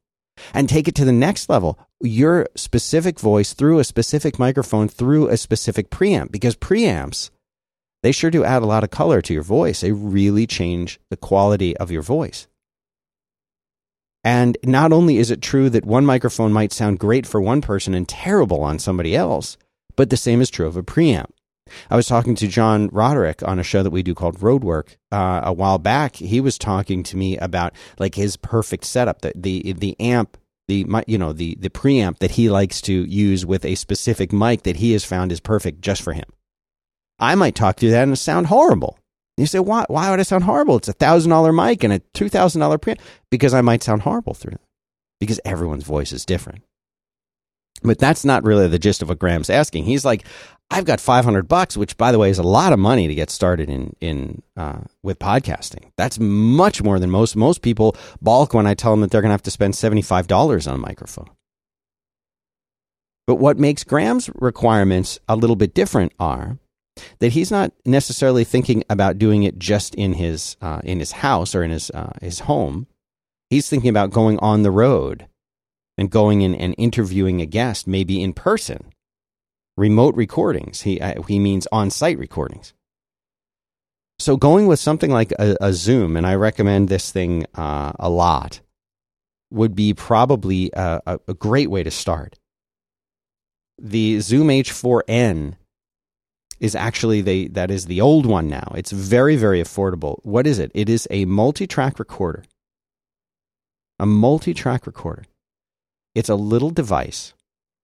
And 0.53 0.69
take 0.69 0.89
it 0.89 0.95
to 0.97 1.05
the 1.05 1.13
next 1.13 1.49
level. 1.49 1.79
Your 2.01 2.49
specific 2.57 3.21
voice 3.21 3.53
through 3.53 3.79
a 3.79 3.85
specific 3.85 4.39
microphone 4.39 4.89
through 4.89 5.29
a 5.29 5.37
specific 5.37 5.91
preamp 5.91 6.33
because 6.33 6.57
preamps 6.57 7.31
they 8.05 8.13
sure 8.13 8.31
do 8.31 8.45
add 8.45 8.63
a 8.63 8.67
lot 8.67 8.85
of 8.85 8.91
color 8.91 9.23
to 9.23 9.33
your 9.33 9.43
voice. 9.43 9.81
They 9.81 9.91
really 9.91 10.47
change 10.47 11.01
the 11.09 11.17
quality 11.17 11.75
of 11.79 11.91
your 11.91 12.03
voice. 12.03 12.47
And 14.25 14.57
not 14.65 14.93
only 14.93 15.19
is 15.19 15.31
it 15.31 15.43
true 15.43 15.69
that 15.71 15.85
one 15.85 16.07
microphone 16.07 16.53
might 16.53 16.73
sound 16.73 16.99
great 16.99 17.27
for 17.27 17.41
one 17.41 17.61
person 17.61 17.95
and 17.95 18.09
terrible 18.09 18.63
on 18.63 18.79
somebody 18.79 19.15
else, 19.15 19.59
but 19.97 20.09
the 20.09 20.17
same 20.17 20.41
is 20.41 20.51
true 20.51 20.67
of 20.67 20.77
a 20.77 20.83
preamp. 20.83 21.27
I 21.91 21.97
was 21.97 22.07
talking 22.07 22.35
to 22.37 22.49
John 22.49 22.89
Roderick 22.89 23.43
on 23.43 23.59
a 23.59 23.63
show 23.63 23.83
that 23.83 23.91
we 23.91 24.03
do 24.03 24.15
called 24.15 24.41
Roadwork 24.41 24.97
uh, 25.13 25.43
a 25.45 25.53
while 25.53 25.79
back. 25.79 26.17
He 26.17 26.41
was 26.41 26.59
talking 26.59 27.03
to 27.05 27.17
me 27.17 27.39
about 27.39 27.75
like 27.99 28.15
his 28.15 28.37
perfect 28.37 28.85
setup, 28.85 29.23
the 29.23 29.33
the, 29.35 29.73
the 29.73 29.97
amp, 30.01 30.37
the 30.69 30.87
you 31.07 31.19
know 31.19 31.33
the 31.33 31.57
the 31.59 31.71
preamp 31.71 32.19
that 32.19 32.33
he 32.33 32.51
likes 32.51 32.81
to 32.83 32.93
use 32.93 33.47
with 33.47 33.65
a 33.65 33.75
specific 33.77 34.33
mic 34.33 34.63
that 34.63 34.77
he 34.77 34.93
has 34.93 35.05
found 35.05 35.33
is 35.33 35.41
perfect 35.41 35.81
just 35.81 36.03
for 36.03 36.13
him. 36.13 36.27
I 37.19 37.35
might 37.35 37.55
talk 37.55 37.77
through 37.77 37.93
that 37.93 38.03
and 38.03 38.19
sound 38.19 38.49
horrible. 38.49 38.99
You 39.37 39.47
say, 39.47 39.59
why, 39.59 39.85
why 39.89 40.11
would 40.11 40.21
I 40.21 40.25
sound 40.25 40.45
horrible? 40.45 40.77
It's 40.77 40.89
a 40.89 40.93
thousand 40.93 41.31
dollar 41.31 41.53
mic 41.53 41.83
and 41.83 41.93
a 41.93 41.99
two 42.13 42.29
thousand 42.29 42.61
dollar 42.61 42.79
preamp. 42.79 43.01
Because 43.31 43.55
I 43.55 43.63
might 43.63 43.83
sound 43.83 44.03
horrible 44.03 44.35
through 44.35 44.53
it. 44.53 44.61
Because 45.21 45.41
everyone's 45.45 45.85
voice 45.85 46.13
is 46.13 46.25
different. 46.25 46.63
But 47.83 47.99
that's 47.99 48.25
not 48.25 48.45
really 48.45 48.69
the 48.69 48.79
gist 48.79 49.03
of 49.03 49.09
what 49.09 49.19
Graham's 49.19 49.51
asking. 49.51 49.85
He's 49.85 50.05
like, 50.05 50.25
I've 50.71 50.87
got 50.87 51.01
500 51.01 51.47
bucks, 51.49 51.77
which 51.77 51.97
by 51.97 52.13
the 52.13 52.19
way 52.19 52.31
is 52.31 52.39
a 52.39 52.43
lot 52.43 52.73
of 52.73 52.79
money 52.79 53.09
to 53.09 53.15
get 53.15 53.29
started 53.29 53.69
in, 53.69 53.95
in, 54.01 54.43
uh, 54.57 54.81
with 55.03 55.19
podcasting. 55.19 55.91
That's 55.97 56.19
much 56.19 56.83
more 56.83 56.99
than 56.99 57.11
most, 57.11 57.37
most 57.37 57.61
people 57.61 57.95
balk 58.23 58.55
when 58.55 58.67
I 58.67 58.75
tell 58.75 58.93
them 58.93 59.01
that 59.03 59.11
they're 59.11 59.21
going 59.21 59.31
to 59.31 59.35
have 59.35 59.43
to 59.43 59.51
spend 59.51 59.75
$75 59.75 60.67
on 60.67 60.75
a 60.75 60.79
microphone. 60.79 61.29
But 63.27 63.37
what 63.37 63.59
makes 63.59 63.85
Graham's 63.85 64.31
requirements 64.35 65.19
a 65.29 65.37
little 65.37 65.57
bit 65.57 65.75
different 65.75 66.13
are 66.19 66.59
that 67.19 67.33
he's 67.33 67.51
not 67.51 67.73
necessarily 67.85 68.45
thinking 68.45 68.85
about 68.89 69.19
doing 69.19 69.43
it 69.43 69.59
just 69.59 69.95
in 69.95 70.15
his 70.15 70.57
uh, 70.61 70.81
in 70.85 71.01
his 71.01 71.13
house 71.13 71.55
or 71.55 71.63
in 71.63 71.71
his 71.71 71.91
uh, 71.91 72.13
his 72.21 72.41
home. 72.41 72.87
He's 73.51 73.69
thinking 73.69 73.91
about 73.91 74.11
going 74.11 74.39
on 74.39 74.63
the 74.63 74.71
road 74.71 75.27
and 75.97 76.11
going 76.11 76.43
in 76.43 76.55
and 76.55 76.75
interviewing 76.79 77.41
a 77.41 77.47
guest, 77.47 77.87
maybe 77.87 78.23
in 78.23 78.33
person, 78.33 78.93
remote 79.77 80.15
recordings. 80.15 80.83
He 80.83 81.01
uh, 81.01 81.23
he 81.23 81.39
means 81.39 81.67
on 81.73 81.91
site 81.91 82.19
recordings. 82.19 82.75
So 84.19 84.37
going 84.37 84.69
with 84.69 84.79
something 84.79 85.11
like 85.11 85.33
a, 85.33 85.57
a 85.61 85.73
Zoom, 85.73 86.17
and 86.17 86.27
I 86.27 86.37
recommend 86.37 86.89
this 86.89 87.11
thing 87.11 87.47
uh, 87.55 87.93
a 87.99 88.09
lot, 88.09 88.61
would 89.51 89.75
be 89.75 89.93
probably 89.93 90.71
a, 90.73 91.19
a 91.27 91.35
great 91.35 91.69
way 91.69 91.83
to 91.83 91.91
start. 91.91 92.39
The 93.79 94.21
Zoom 94.21 94.49
H4n 94.49 95.57
is 96.61 96.75
actually 96.75 97.21
the 97.21 97.49
that 97.49 97.71
is 97.71 97.87
the 97.87 98.01
old 98.01 98.27
one 98.27 98.49
now. 98.49 98.73
It's 98.75 98.93
very 98.93 99.37
very 99.37 99.61
affordable. 99.61 100.19
What 100.25 100.47
is 100.47 100.59
it? 100.59 100.71
It 100.75 100.89
is 100.89 101.07
a 101.11 101.25
multi-track 101.25 101.99
recorder. 101.99 102.45
A 103.99 104.07
multi-track 104.07 104.87
recorder. 104.87 105.25
It's 106.15 106.29
a 106.29 106.35
little 106.35 106.71
device. 106.71 107.35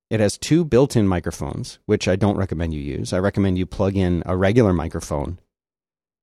It 0.08 0.18
has 0.18 0.36
two 0.36 0.64
built-in 0.64 1.06
microphones, 1.06 1.78
which 1.86 2.08
I 2.08 2.16
don't 2.16 2.36
recommend 2.36 2.74
you 2.74 2.80
use. 2.80 3.12
I 3.12 3.18
recommend 3.20 3.58
you 3.58 3.66
plug 3.66 3.96
in 3.96 4.24
a 4.26 4.36
regular 4.36 4.72
microphone 4.72 5.38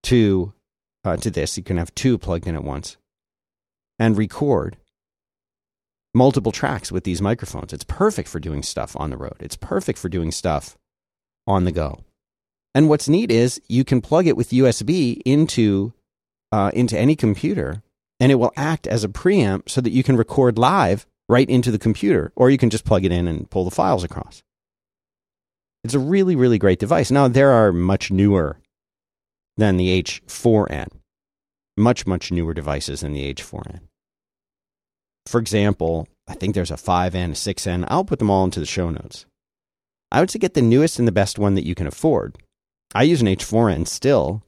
to 0.03 0.53
uh, 1.05 1.17
to 1.17 1.31
this. 1.31 1.57
You 1.57 1.63
can 1.63 1.77
have 1.77 1.95
two 1.95 2.17
plugged 2.17 2.47
in 2.47 2.55
at 2.55 2.63
once 2.63 2.97
and 3.99 4.17
record 4.17 4.77
multiple 6.13 6.51
tracks 6.51 6.91
with 6.91 7.03
these 7.03 7.21
microphones. 7.21 7.73
It's 7.73 7.83
perfect 7.83 8.27
for 8.27 8.39
doing 8.39 8.63
stuff 8.63 8.95
on 8.97 9.09
the 9.09 9.17
road. 9.17 9.37
It's 9.39 9.55
perfect 9.55 9.99
for 9.99 10.09
doing 10.09 10.31
stuff 10.31 10.77
on 11.45 11.63
the 11.63 11.71
go. 11.71 12.03
And 12.77 12.89
what's 12.89 13.09
neat 13.09 13.31
is 13.31 13.59
you 13.67 13.83
can 13.83 14.01
plug 14.01 14.27
it 14.27 14.37
with 14.37 14.51
USB 14.51 15.19
into 15.25 15.93
uh, 16.51 16.69
into 16.75 16.95
any 16.95 17.15
computer, 17.15 17.81
and 18.19 18.31
it 18.31 18.35
will 18.35 18.53
act 18.55 18.85
as 18.85 19.03
a 19.03 19.09
preamp 19.09 19.67
so 19.67 19.81
that 19.81 19.89
you 19.89 20.03
can 20.03 20.15
record 20.15 20.59
live 20.59 21.07
right 21.27 21.49
into 21.49 21.71
the 21.71 21.79
computer, 21.79 22.31
or 22.35 22.51
you 22.51 22.59
can 22.59 22.69
just 22.69 22.85
plug 22.85 23.03
it 23.03 23.11
in 23.11 23.27
and 23.27 23.49
pull 23.49 23.65
the 23.65 23.71
files 23.71 24.03
across. 24.03 24.43
It's 25.83 25.95
a 25.95 25.99
really, 25.99 26.35
really 26.35 26.59
great 26.59 26.77
device. 26.77 27.09
Now 27.09 27.27
there 27.27 27.49
are 27.49 27.73
much 27.73 28.11
newer 28.11 28.59
than 29.57 29.77
the 29.77 30.03
H4n. 30.03 30.89
Much, 31.77 32.05
much 32.05 32.31
newer 32.31 32.53
devices 32.53 32.99
than 32.99 33.13
the 33.13 33.33
H4n. 33.33 33.79
For 35.25 35.39
example, 35.39 36.07
I 36.27 36.35
think 36.35 36.53
there's 36.53 36.69
a 36.69 36.75
5N, 36.75 37.31
a 37.31 37.33
6N. 37.33 37.87
I'll 37.87 38.05
put 38.05 38.19
them 38.19 38.29
all 38.29 38.45
into 38.45 38.59
the 38.59 38.67
show 38.67 38.91
notes. 38.91 39.25
I 40.11 40.19
would 40.19 40.29
say 40.29 40.37
get 40.37 40.53
the 40.53 40.61
newest 40.61 40.99
and 40.99 41.07
the 41.07 41.11
best 41.11 41.39
one 41.39 41.55
that 41.55 41.65
you 41.65 41.73
can 41.73 41.87
afford. 41.87 42.37
I 42.93 43.03
use 43.03 43.21
an 43.21 43.27
H4n 43.27 43.87
still. 43.87 44.43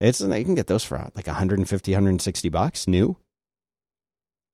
It's 0.00 0.20
you 0.20 0.44
can 0.44 0.54
get 0.54 0.66
those 0.66 0.84
for 0.84 0.98
like 1.14 1.26
150, 1.26 1.92
160 1.92 2.48
bucks 2.48 2.88
new. 2.88 3.16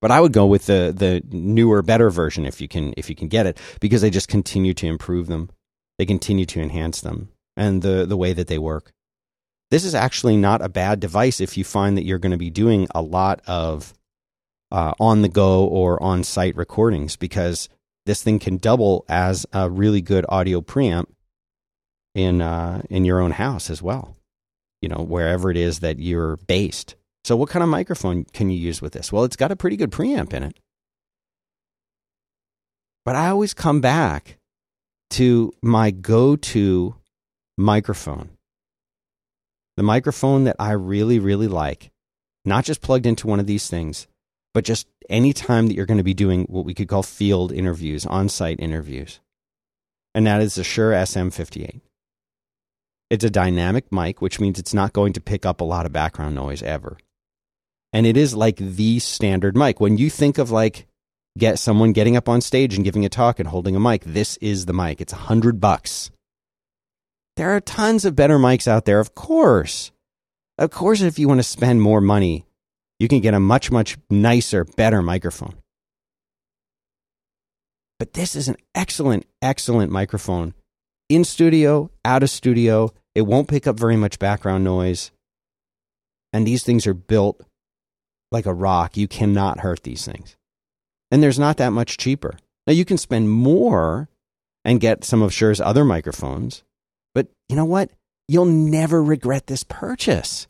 But 0.01 0.11
I 0.11 0.19
would 0.19 0.33
go 0.33 0.45
with 0.45 0.65
the 0.65 0.93
the 0.95 1.21
newer, 1.35 1.81
better 1.81 2.09
version 2.09 2.45
if 2.45 2.61
you 2.61 2.67
can 2.67 2.93
if 2.97 3.09
you 3.09 3.15
can 3.15 3.27
get 3.27 3.45
it 3.45 3.59
because 3.79 4.01
they 4.01 4.09
just 4.09 4.27
continue 4.27 4.73
to 4.75 4.87
improve 4.87 5.27
them. 5.27 5.49
They 5.97 6.05
continue 6.05 6.45
to 6.47 6.61
enhance 6.61 7.01
them 7.01 7.29
and 7.55 7.81
the 7.81 8.05
the 8.05 8.17
way 8.17 8.33
that 8.33 8.47
they 8.47 8.57
work 8.57 8.91
this 9.71 9.85
is 9.85 9.95
actually 9.95 10.37
not 10.37 10.61
a 10.61 10.69
bad 10.69 10.99
device 10.99 11.39
if 11.39 11.57
you 11.57 11.63
find 11.63 11.97
that 11.97 12.03
you're 12.03 12.19
going 12.19 12.33
to 12.33 12.37
be 12.37 12.49
doing 12.49 12.87
a 12.93 13.01
lot 13.01 13.41
of 13.47 13.93
uh, 14.69 14.93
on 14.99 15.21
the 15.21 15.29
go 15.29 15.65
or 15.65 16.01
on 16.03 16.23
site 16.23 16.55
recordings 16.55 17.15
because 17.15 17.69
this 18.05 18.21
thing 18.21 18.37
can 18.37 18.57
double 18.57 19.05
as 19.07 19.45
a 19.53 19.69
really 19.69 20.01
good 20.01 20.25
audio 20.29 20.61
preamp 20.61 21.05
in 22.13 22.41
uh, 22.41 22.81
in 22.89 23.05
your 23.05 23.19
own 23.19 23.31
house 23.31 23.69
as 23.69 23.81
well. 23.81 24.17
You 24.81 24.89
know, 24.89 25.03
wherever 25.03 25.51
it 25.51 25.57
is 25.57 25.79
that 25.79 25.99
you're 25.99 26.37
based. 26.37 26.95
So, 27.23 27.35
what 27.35 27.49
kind 27.49 27.63
of 27.63 27.69
microphone 27.69 28.25
can 28.25 28.49
you 28.49 28.57
use 28.57 28.81
with 28.81 28.93
this? 28.93 29.11
Well, 29.11 29.23
it's 29.23 29.35
got 29.35 29.51
a 29.51 29.55
pretty 29.55 29.77
good 29.77 29.91
preamp 29.91 30.33
in 30.33 30.43
it. 30.43 30.57
But 33.05 33.15
I 33.15 33.29
always 33.29 33.53
come 33.53 33.81
back 33.81 34.37
to 35.11 35.51
my 35.61 35.91
go 35.91 36.35
to 36.35 36.95
microphone 37.57 38.29
the 39.77 39.83
microphone 39.83 40.43
that 40.43 40.55
I 40.59 40.73
really, 40.73 41.19
really 41.19 41.47
like, 41.47 41.91
not 42.45 42.65
just 42.65 42.81
plugged 42.81 43.05
into 43.05 43.27
one 43.27 43.39
of 43.39 43.47
these 43.47 43.67
things, 43.67 44.07
but 44.53 44.63
just 44.63 44.87
any 45.09 45.33
time 45.33 45.67
that 45.67 45.73
you're 45.73 45.85
going 45.85 45.97
to 45.97 46.03
be 46.03 46.13
doing 46.13 46.43
what 46.43 46.65
we 46.65 46.73
could 46.73 46.87
call 46.87 47.03
field 47.03 47.51
interviews, 47.51 48.05
on 48.05 48.29
site 48.29 48.59
interviews. 48.59 49.19
And 50.13 50.27
that 50.27 50.41
is 50.41 50.55
the 50.55 50.63
Shure 50.63 50.91
SM58. 50.91 51.81
It's 53.11 53.25
a 53.25 53.29
dynamic 53.29 53.91
mic, 53.91 54.21
which 54.21 54.39
means 54.39 54.57
it's 54.57 54.73
not 54.73 54.93
going 54.93 55.11
to 55.13 55.19
pick 55.19 55.45
up 55.45 55.59
a 55.59 55.65
lot 55.65 55.85
of 55.85 55.91
background 55.91 56.33
noise 56.33 56.63
ever. 56.63 56.97
And 57.91 58.05
it 58.05 58.15
is 58.15 58.33
like 58.33 58.55
the 58.55 58.99
standard 58.99 59.57
mic. 59.57 59.81
When 59.81 59.97
you 59.97 60.09
think 60.09 60.37
of 60.37 60.49
like 60.49 60.87
get 61.37 61.59
someone 61.59 61.91
getting 61.91 62.15
up 62.15 62.29
on 62.29 62.39
stage 62.39 62.73
and 62.73 62.85
giving 62.85 63.03
a 63.03 63.09
talk 63.09 63.37
and 63.37 63.49
holding 63.49 63.75
a 63.75 63.81
mic, 63.81 64.05
this 64.05 64.37
is 64.37 64.65
the 64.65 64.71
mic. 64.71 65.01
It's 65.01 65.11
a 65.11 65.17
hundred 65.27 65.59
bucks. 65.59 66.09
There 67.35 67.53
are 67.53 67.59
tons 67.59 68.05
of 68.05 68.15
better 68.15 68.39
mics 68.39 68.65
out 68.65 68.85
there, 68.85 69.01
of 69.01 69.13
course. 69.13 69.91
Of 70.57 70.71
course, 70.71 71.01
if 71.01 71.19
you 71.19 71.27
want 71.27 71.39
to 71.39 71.43
spend 71.43 71.81
more 71.81 71.99
money, 71.99 72.45
you 72.97 73.09
can 73.09 73.19
get 73.19 73.33
a 73.33 73.41
much, 73.41 73.71
much 73.71 73.97
nicer, 74.09 74.63
better 74.63 75.01
microphone. 75.01 75.55
But 77.99 78.13
this 78.13 78.37
is 78.37 78.47
an 78.47 78.55
excellent, 78.73 79.25
excellent 79.41 79.91
microphone. 79.91 80.53
In 81.09 81.25
studio, 81.25 81.91
out 82.05 82.23
of 82.23 82.29
studio, 82.29 82.93
it 83.15 83.23
won't 83.23 83.47
pick 83.47 83.67
up 83.67 83.79
very 83.79 83.97
much 83.97 84.19
background 84.19 84.63
noise. 84.63 85.11
And 86.33 86.47
these 86.47 86.63
things 86.63 86.87
are 86.87 86.93
built 86.93 87.41
like 88.31 88.45
a 88.45 88.53
rock. 88.53 88.95
You 88.95 89.07
cannot 89.07 89.59
hurt 89.59 89.83
these 89.83 90.05
things. 90.05 90.37
And 91.11 91.21
there's 91.21 91.39
not 91.39 91.57
that 91.57 91.71
much 91.71 91.97
cheaper. 91.97 92.37
Now, 92.65 92.73
you 92.73 92.85
can 92.85 92.97
spend 92.97 93.29
more 93.29 94.07
and 94.63 94.79
get 94.79 95.03
some 95.03 95.21
of 95.21 95.33
Shure's 95.33 95.59
other 95.59 95.83
microphones 95.83 96.63
but 97.13 97.27
you 97.49 97.55
know 97.55 97.65
what? 97.65 97.91
You'll 98.27 98.45
never 98.45 99.03
regret 99.03 99.47
this 99.47 99.63
purchase. 99.63 100.47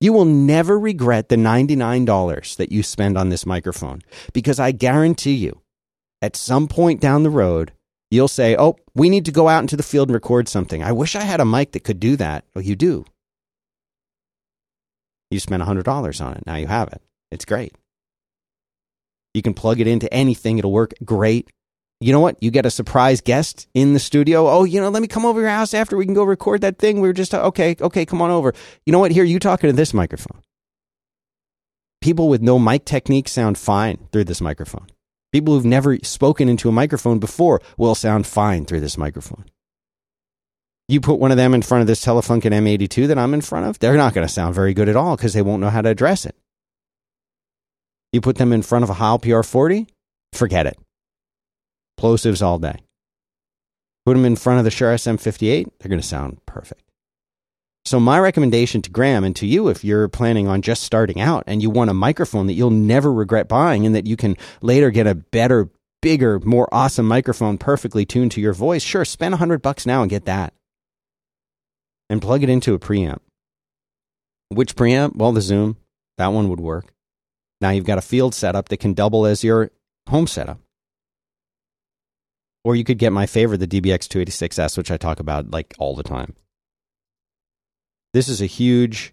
You 0.00 0.12
will 0.12 0.24
never 0.24 0.78
regret 0.78 1.28
the 1.28 1.36
$99 1.36 2.56
that 2.56 2.72
you 2.72 2.82
spend 2.82 3.16
on 3.16 3.30
this 3.30 3.46
microphone 3.46 4.02
because 4.32 4.60
I 4.60 4.72
guarantee 4.72 5.34
you, 5.34 5.60
at 6.20 6.36
some 6.36 6.68
point 6.68 7.00
down 7.00 7.22
the 7.22 7.30
road, 7.30 7.72
you'll 8.14 8.28
say, 8.28 8.56
Oh, 8.56 8.76
we 8.94 9.08
need 9.08 9.24
to 9.26 9.32
go 9.32 9.48
out 9.48 9.60
into 9.60 9.76
the 9.76 9.82
field 9.82 10.08
and 10.08 10.14
record 10.14 10.48
something. 10.48 10.82
I 10.82 10.92
wish 10.92 11.16
I 11.16 11.22
had 11.22 11.40
a 11.40 11.44
mic 11.44 11.72
that 11.72 11.84
could 11.84 12.00
do 12.00 12.16
that. 12.16 12.44
Well, 12.54 12.64
you 12.64 12.76
do. 12.76 13.04
You 15.30 15.40
spent 15.40 15.62
$100 15.62 16.24
on 16.24 16.34
it. 16.34 16.46
Now 16.46 16.56
you 16.56 16.66
have 16.66 16.88
it. 16.88 17.02
It's 17.30 17.44
great. 17.44 17.74
You 19.32 19.42
can 19.42 19.54
plug 19.54 19.80
it 19.80 19.88
into 19.88 20.12
anything, 20.14 20.58
it'll 20.58 20.70
work 20.70 20.94
great 21.04 21.50
you 22.04 22.12
know 22.12 22.20
what? 22.20 22.36
You 22.42 22.50
get 22.50 22.66
a 22.66 22.70
surprise 22.70 23.22
guest 23.22 23.66
in 23.72 23.94
the 23.94 23.98
studio. 23.98 24.46
Oh, 24.48 24.64
you 24.64 24.78
know, 24.78 24.90
let 24.90 25.00
me 25.00 25.08
come 25.08 25.24
over 25.24 25.40
your 25.40 25.48
house 25.48 25.72
after 25.72 25.96
we 25.96 26.04
can 26.04 26.12
go 26.12 26.24
record 26.24 26.60
that 26.60 26.78
thing. 26.78 27.00
We 27.00 27.08
were 27.08 27.14
just, 27.14 27.34
uh, 27.34 27.42
okay, 27.44 27.76
okay, 27.80 28.04
come 28.04 28.20
on 28.20 28.30
over. 28.30 28.52
You 28.84 28.92
know 28.92 28.98
what? 28.98 29.10
Here, 29.10 29.24
you 29.24 29.38
talking 29.38 29.70
to 29.70 29.76
this 29.76 29.94
microphone. 29.94 30.42
People 32.02 32.28
with 32.28 32.42
no 32.42 32.58
mic 32.58 32.84
technique 32.84 33.26
sound 33.26 33.56
fine 33.56 34.08
through 34.12 34.24
this 34.24 34.42
microphone. 34.42 34.86
People 35.34 35.54
who've 35.54 35.64
never 35.64 35.98
spoken 36.04 36.48
into 36.48 36.68
a 36.68 36.72
microphone 36.72 37.18
before 37.18 37.60
will 37.76 37.96
sound 37.96 38.24
fine 38.24 38.64
through 38.64 38.78
this 38.78 38.96
microphone. 38.96 39.44
You 40.86 41.00
put 41.00 41.18
one 41.18 41.32
of 41.32 41.36
them 41.36 41.54
in 41.54 41.62
front 41.62 41.80
of 41.80 41.88
this 41.88 42.04
Telefunken 42.04 42.52
M82 42.52 43.08
that 43.08 43.18
I'm 43.18 43.34
in 43.34 43.40
front 43.40 43.66
of, 43.66 43.80
they're 43.80 43.96
not 43.96 44.14
going 44.14 44.24
to 44.24 44.32
sound 44.32 44.54
very 44.54 44.72
good 44.74 44.88
at 44.88 44.94
all 44.94 45.16
because 45.16 45.32
they 45.32 45.42
won't 45.42 45.60
know 45.60 45.70
how 45.70 45.82
to 45.82 45.88
address 45.88 46.24
it. 46.24 46.36
You 48.12 48.20
put 48.20 48.36
them 48.36 48.52
in 48.52 48.62
front 48.62 48.84
of 48.84 48.90
a 48.90 48.92
Heil 48.92 49.18
PR40, 49.18 49.88
forget 50.32 50.68
it 50.68 50.78
plosives 51.98 52.40
all 52.40 52.60
day. 52.60 52.76
Put 54.06 54.14
them 54.14 54.24
in 54.24 54.36
front 54.36 54.60
of 54.60 54.64
the 54.64 54.70
Shure 54.70 54.94
SM58, 54.94 55.66
they're 55.80 55.88
going 55.88 56.00
to 56.00 56.06
sound 56.06 56.46
perfect. 56.46 56.83
So, 57.86 58.00
my 58.00 58.18
recommendation 58.18 58.80
to 58.82 58.90
Graham 58.90 59.24
and 59.24 59.36
to 59.36 59.46
you, 59.46 59.68
if 59.68 59.84
you're 59.84 60.08
planning 60.08 60.48
on 60.48 60.62
just 60.62 60.84
starting 60.84 61.20
out 61.20 61.44
and 61.46 61.60
you 61.60 61.68
want 61.68 61.90
a 61.90 61.94
microphone 61.94 62.46
that 62.46 62.54
you'll 62.54 62.70
never 62.70 63.12
regret 63.12 63.46
buying 63.46 63.84
and 63.84 63.94
that 63.94 64.06
you 64.06 64.16
can 64.16 64.38
later 64.62 64.90
get 64.90 65.06
a 65.06 65.14
better, 65.14 65.68
bigger, 66.00 66.40
more 66.40 66.66
awesome 66.72 67.06
microphone 67.06 67.58
perfectly 67.58 68.06
tuned 68.06 68.32
to 68.32 68.40
your 68.40 68.54
voice, 68.54 68.82
sure, 68.82 69.04
spend 69.04 69.34
a 69.34 69.36
hundred 69.36 69.60
bucks 69.60 69.84
now 69.84 70.00
and 70.00 70.08
get 70.08 70.24
that. 70.24 70.54
And 72.08 72.22
plug 72.22 72.42
it 72.42 72.48
into 72.48 72.72
a 72.72 72.78
preamp. 72.78 73.18
Which 74.48 74.76
preamp? 74.76 75.16
Well, 75.16 75.32
the 75.32 75.42
Zoom. 75.42 75.76
That 76.16 76.28
one 76.28 76.48
would 76.48 76.60
work. 76.60 76.92
Now 77.60 77.70
you've 77.70 77.86
got 77.86 77.98
a 77.98 78.02
field 78.02 78.34
setup 78.34 78.68
that 78.70 78.78
can 78.78 78.94
double 78.94 79.26
as 79.26 79.44
your 79.44 79.70
home 80.08 80.26
setup. 80.26 80.58
Or 82.62 82.76
you 82.76 82.84
could 82.84 82.98
get 82.98 83.12
my 83.12 83.26
favorite, 83.26 83.58
the 83.58 83.66
DBX 83.66 84.08
286S, 84.08 84.78
which 84.78 84.90
I 84.90 84.96
talk 84.96 85.20
about 85.20 85.50
like 85.50 85.74
all 85.78 85.94
the 85.94 86.02
time. 86.02 86.34
This 88.14 88.28
is 88.28 88.40
a 88.40 88.46
huge, 88.46 89.12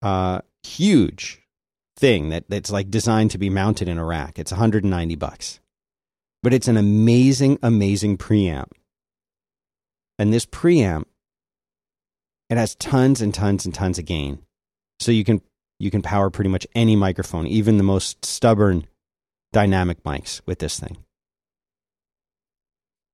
uh, 0.00 0.40
huge 0.62 1.42
thing 1.94 2.30
that, 2.30 2.44
that's 2.48 2.70
like 2.70 2.90
designed 2.90 3.32
to 3.32 3.38
be 3.38 3.50
mounted 3.50 3.86
in 3.86 3.98
a 3.98 4.04
rack. 4.04 4.38
It's 4.38 4.50
190 4.50 5.14
bucks. 5.16 5.60
But 6.42 6.54
it's 6.54 6.68
an 6.68 6.78
amazing, 6.78 7.58
amazing 7.62 8.16
preamp. 8.16 8.72
And 10.18 10.32
this 10.32 10.46
preamp 10.46 11.04
It 12.48 12.56
has 12.56 12.74
tons 12.76 13.20
and 13.20 13.34
tons 13.34 13.66
and 13.66 13.74
tons 13.74 13.98
of 13.98 14.06
gain. 14.06 14.38
So 14.98 15.12
you 15.12 15.22
can 15.24 15.42
you 15.78 15.90
can 15.90 16.00
power 16.02 16.30
pretty 16.30 16.50
much 16.50 16.66
any 16.74 16.96
microphone, 16.96 17.46
even 17.46 17.76
the 17.76 17.82
most 17.82 18.24
stubborn 18.24 18.86
dynamic 19.52 20.02
mics 20.02 20.40
with 20.46 20.60
this 20.60 20.80
thing. 20.80 20.96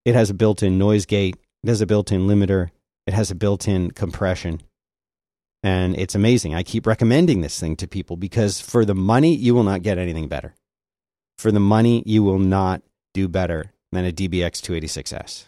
It 0.04 0.14
has 0.14 0.30
a 0.30 0.34
built-in 0.34 0.78
noise 0.78 1.06
gate, 1.06 1.36
it 1.64 1.68
has 1.68 1.80
a 1.80 1.86
built-in 1.86 2.26
limiter, 2.26 2.70
it 3.10 3.14
has 3.14 3.32
a 3.32 3.34
built-in 3.34 3.90
compression. 3.90 4.60
And 5.64 5.98
it's 5.98 6.14
amazing. 6.14 6.54
I 6.54 6.62
keep 6.62 6.86
recommending 6.86 7.40
this 7.40 7.58
thing 7.58 7.74
to 7.78 7.88
people 7.88 8.16
because 8.16 8.60
for 8.60 8.84
the 8.84 8.94
money, 8.94 9.34
you 9.34 9.52
will 9.52 9.64
not 9.64 9.82
get 9.82 9.98
anything 9.98 10.28
better. 10.28 10.54
For 11.36 11.50
the 11.50 11.58
money, 11.58 12.04
you 12.06 12.22
will 12.22 12.38
not 12.38 12.82
do 13.12 13.26
better 13.26 13.72
than 13.90 14.04
a 14.04 14.12
DBX 14.12 14.62
286S. 14.62 15.46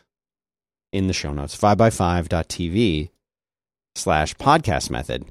In 0.93 1.07
the 1.07 1.13
show 1.13 1.33
notes, 1.33 1.57
5x5.tv 1.57 3.11
slash 3.95 4.35
podcast 4.35 4.91
method 4.91 5.27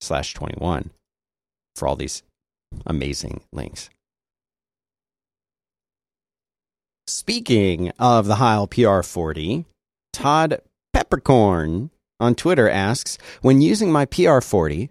slash 0.00 0.32
21 0.32 0.90
for 1.76 1.86
all 1.86 1.96
these 1.96 2.22
amazing 2.86 3.42
links. 3.52 3.90
Speaking 7.06 7.92
of 7.98 8.26
the 8.26 8.36
Heil 8.36 8.66
PR40, 8.66 9.66
Todd 10.14 10.62
Peppercorn 11.02 11.90
on 12.20 12.36
Twitter 12.36 12.70
asks 12.70 13.18
When 13.40 13.60
using 13.60 13.90
my 13.90 14.06
PR40, 14.06 14.88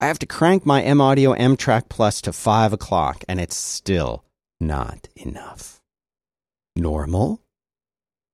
I 0.00 0.06
have 0.06 0.18
to 0.20 0.26
crank 0.26 0.64
my 0.64 0.80
M 0.80 1.02
Audio 1.02 1.32
M 1.32 1.54
Track 1.54 1.90
Plus 1.90 2.22
to 2.22 2.32
5 2.32 2.72
o'clock, 2.72 3.24
and 3.28 3.38
it's 3.38 3.56
still 3.56 4.24
not 4.58 5.08
enough. 5.16 5.82
Normal? 6.74 7.42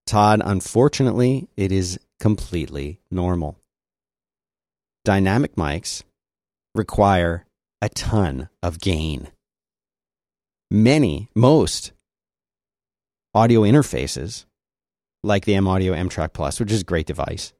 Todd, 0.07 0.41
unfortunately, 0.45 1.49
it 1.57 1.73
is 1.73 1.99
completely 2.21 3.01
normal. 3.11 3.59
Dynamic 5.05 5.57
mics 5.57 6.05
require 6.77 7.45
a 7.83 7.89
ton 7.89 8.51
of 8.63 8.81
gain. 8.81 9.33
Many, 10.71 11.29
most 11.35 11.91
audio 13.35 13.63
interfaces, 13.63 14.45
like 15.27 15.45
the 15.45 15.55
M 15.55 15.69
Audio 15.69 15.93
M 15.93 16.09
Track 16.09 16.33
Plus, 16.33 16.59
which 16.61 16.73
is 16.73 16.83
a 16.83 16.85
great 16.85 17.07
device, 17.07 17.53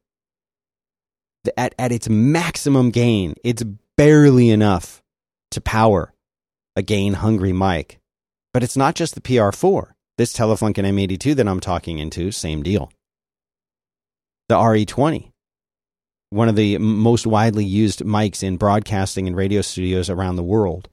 at, 1.55 1.75
at 1.77 1.91
its 1.91 2.09
maximum 2.09 2.89
gain, 2.89 3.35
it's 3.43 3.63
barely 3.95 4.49
enough 4.49 5.01
to 5.51 5.61
power 5.61 6.13
a 6.75 6.81
gain 6.81 7.13
hungry 7.13 7.53
mic. 7.53 7.99
But 8.53 8.63
it's 8.63 8.77
not 8.77 8.95
just 8.95 9.15
the 9.15 9.21
PR4. 9.21 9.91
This 10.17 10.33
Telefunken 10.33 10.83
M82 10.83 11.35
that 11.35 11.47
I'm 11.47 11.59
talking 11.59 11.99
into, 11.99 12.31
same 12.31 12.63
deal. 12.63 12.91
The 14.49 14.55
RE20, 14.55 15.31
one 16.31 16.49
of 16.49 16.55
the 16.55 16.77
most 16.79 17.27
widely 17.27 17.65
used 17.65 17.99
mics 17.99 18.41
in 18.41 18.57
broadcasting 18.57 19.27
and 19.27 19.35
radio 19.35 19.61
studios 19.61 20.09
around 20.09 20.37
the 20.37 20.43
world, 20.43 20.89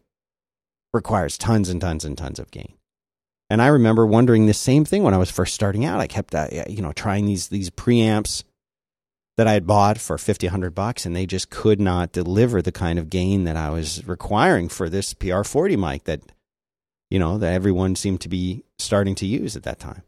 requires 0.92 1.38
tons 1.38 1.68
and 1.68 1.80
tons 1.80 2.04
and 2.04 2.18
tons 2.18 2.38
of 2.38 2.50
gain. 2.50 2.74
And 3.50 3.60
I 3.60 3.66
remember 3.68 4.06
wondering 4.06 4.46
the 4.46 4.54
same 4.54 4.84
thing 4.84 5.02
when 5.02 5.14
I 5.14 5.18
was 5.18 5.30
first 5.30 5.54
starting 5.54 5.84
out. 5.84 6.00
I 6.00 6.06
kept, 6.06 6.34
uh, 6.34 6.48
you 6.68 6.82
know, 6.82 6.92
trying 6.92 7.26
these 7.26 7.48
these 7.48 7.70
preamps 7.70 8.42
that 9.36 9.46
I 9.46 9.52
had 9.52 9.66
bought 9.66 9.98
for 9.98 10.16
50, 10.16 10.46
100 10.46 10.74
bucks, 10.74 11.04
and 11.04 11.14
they 11.14 11.26
just 11.26 11.50
could 11.50 11.80
not 11.80 12.12
deliver 12.12 12.62
the 12.62 12.72
kind 12.72 12.98
of 12.98 13.10
gain 13.10 13.44
that 13.44 13.56
I 13.56 13.70
was 13.70 14.06
requiring 14.06 14.68
for 14.68 14.88
this 14.88 15.12
PR40 15.12 15.78
mic 15.78 16.04
that, 16.04 16.20
you 17.10 17.18
know, 17.18 17.38
that 17.38 17.52
everyone 17.52 17.96
seemed 17.96 18.20
to 18.22 18.28
be 18.28 18.64
starting 18.78 19.14
to 19.16 19.26
use 19.26 19.56
at 19.56 19.64
that 19.64 19.80
time. 19.80 20.02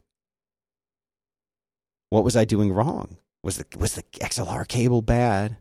What 2.10 2.24
was 2.24 2.36
I 2.36 2.44
doing 2.44 2.72
wrong? 2.72 3.16
Was 3.42 3.58
the, 3.58 3.66
was 3.76 3.94
the 3.94 4.04
XLR 4.14 4.66
cable 4.66 5.02
bad? 5.02 5.56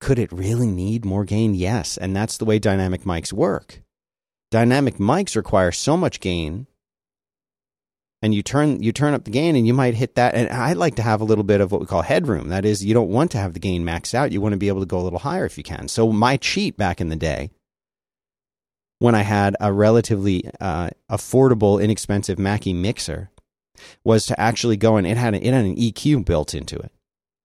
Could 0.00 0.18
it 0.18 0.32
really 0.32 0.68
need 0.68 1.04
more 1.04 1.24
gain? 1.24 1.54
Yes. 1.54 1.96
And 1.96 2.14
that's 2.14 2.36
the 2.36 2.44
way 2.44 2.58
dynamic 2.58 3.02
mics 3.02 3.32
work. 3.32 3.80
Dynamic 4.52 4.98
mics 4.98 5.34
require 5.34 5.72
so 5.72 5.96
much 5.96 6.20
gain. 6.20 6.66
And 8.24 8.32
you 8.32 8.42
turn 8.44 8.80
you 8.80 8.92
turn 8.92 9.14
up 9.14 9.24
the 9.24 9.32
gain 9.32 9.56
and 9.56 9.66
you 9.66 9.74
might 9.74 9.94
hit 9.94 10.14
that. 10.14 10.36
And 10.36 10.48
i 10.50 10.74
like 10.74 10.94
to 10.96 11.02
have 11.02 11.20
a 11.20 11.24
little 11.24 11.42
bit 11.42 11.60
of 11.60 11.72
what 11.72 11.80
we 11.80 11.88
call 11.88 12.02
headroom. 12.02 12.50
That 12.50 12.64
is 12.64 12.84
you 12.84 12.94
don't 12.94 13.10
want 13.10 13.32
to 13.32 13.38
have 13.38 13.54
the 13.54 13.58
gain 13.58 13.82
maxed 13.82 14.14
out. 14.14 14.30
You 14.30 14.40
want 14.40 14.52
to 14.52 14.58
be 14.58 14.68
able 14.68 14.78
to 14.80 14.86
go 14.86 15.00
a 15.00 15.02
little 15.02 15.18
higher 15.18 15.44
if 15.44 15.58
you 15.58 15.64
can. 15.64 15.88
So 15.88 16.12
my 16.12 16.36
cheat 16.36 16.76
back 16.76 17.00
in 17.00 17.08
the 17.08 17.16
day 17.16 17.50
when 19.02 19.16
i 19.16 19.22
had 19.22 19.56
a 19.58 19.72
relatively 19.72 20.48
uh, 20.60 20.88
affordable 21.10 21.82
inexpensive 21.82 22.38
mackie 22.38 22.72
mixer 22.72 23.30
was 24.04 24.26
to 24.26 24.38
actually 24.38 24.76
go 24.76 24.96
and 24.96 25.08
it 25.08 25.16
had, 25.16 25.34
a, 25.34 25.44
it 25.44 25.52
had 25.52 25.64
an 25.64 25.74
eq 25.74 26.24
built 26.24 26.54
into 26.54 26.76
it 26.76 26.92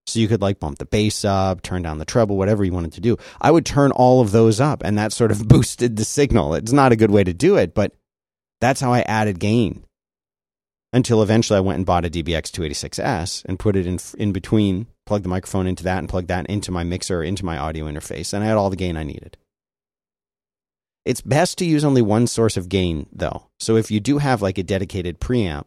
so 0.08 0.20
you 0.20 0.28
could 0.28 0.42
like 0.42 0.60
bump 0.60 0.78
the 0.78 0.86
bass 0.86 1.26
up 1.26 1.62
turn 1.62 1.82
down 1.82 1.98
the 1.98 2.06
treble 2.06 2.38
whatever 2.38 2.64
you 2.64 2.72
wanted 2.72 2.94
to 2.94 3.02
do 3.02 3.18
i 3.42 3.52
would 3.52 3.66
turn 3.66 3.92
all 3.92 4.22
of 4.22 4.32
those 4.32 4.60
up 4.60 4.82
and 4.84 4.98
that 4.98 5.12
sort 5.12 5.32
of 5.32 5.48
boosted 5.48 5.96
the 5.98 6.06
signal 6.06 6.54
it's 6.54 6.72
not 6.72 6.92
a 6.92 6.98
good 6.98 7.12
way 7.12 7.24
to 7.24 7.34
do 7.34 7.58
it 7.58 7.74
but 7.74 7.94
that's 8.62 8.82
how 8.82 8.92
i 8.92 9.02
added 9.02 9.40
gain 9.40 9.84
until 10.94 11.22
eventually 11.22 11.58
I 11.58 11.62
went 11.62 11.78
and 11.78 11.86
bought 11.86 12.06
a 12.06 12.10
DBX 12.10 12.50
286S 12.52 13.46
and 13.46 13.60
put 13.60 13.76
it 13.76 13.86
in 13.86 14.00
in 14.18 14.32
between, 14.32 14.88
plugged 15.06 15.26
the 15.26 15.30
microphone 15.30 15.68
into 15.68 15.84
that 15.84 16.00
and 16.00 16.10
plugged 16.10 16.30
that 16.30 16.46
into 16.48 16.72
my 16.72 16.84
mixer 16.84 17.20
or 17.20 17.24
into 17.24 17.46
my 17.46 17.58
audio 17.58 17.86
interface, 17.86 18.34
and 18.34 18.44
I 18.44 18.48
had 18.48 18.58
all 18.58 18.70
the 18.70 18.76
gain 18.76 18.98
I 18.98 19.04
needed. 19.04 19.38
It's 21.06 21.22
best 21.22 21.58
to 21.60 21.66
use 21.66 21.86
only 21.86 22.02
one 22.02 22.28
source 22.28 22.58
of 22.58 22.68
gain 22.68 23.08
though. 23.12 23.48
So 23.60 23.76
if 23.76 23.92
you 23.92 24.00
do 24.00 24.18
have 24.18 24.42
like 24.42 24.58
a 24.58 24.64
dedicated 24.64 25.20
preamp, 25.20 25.66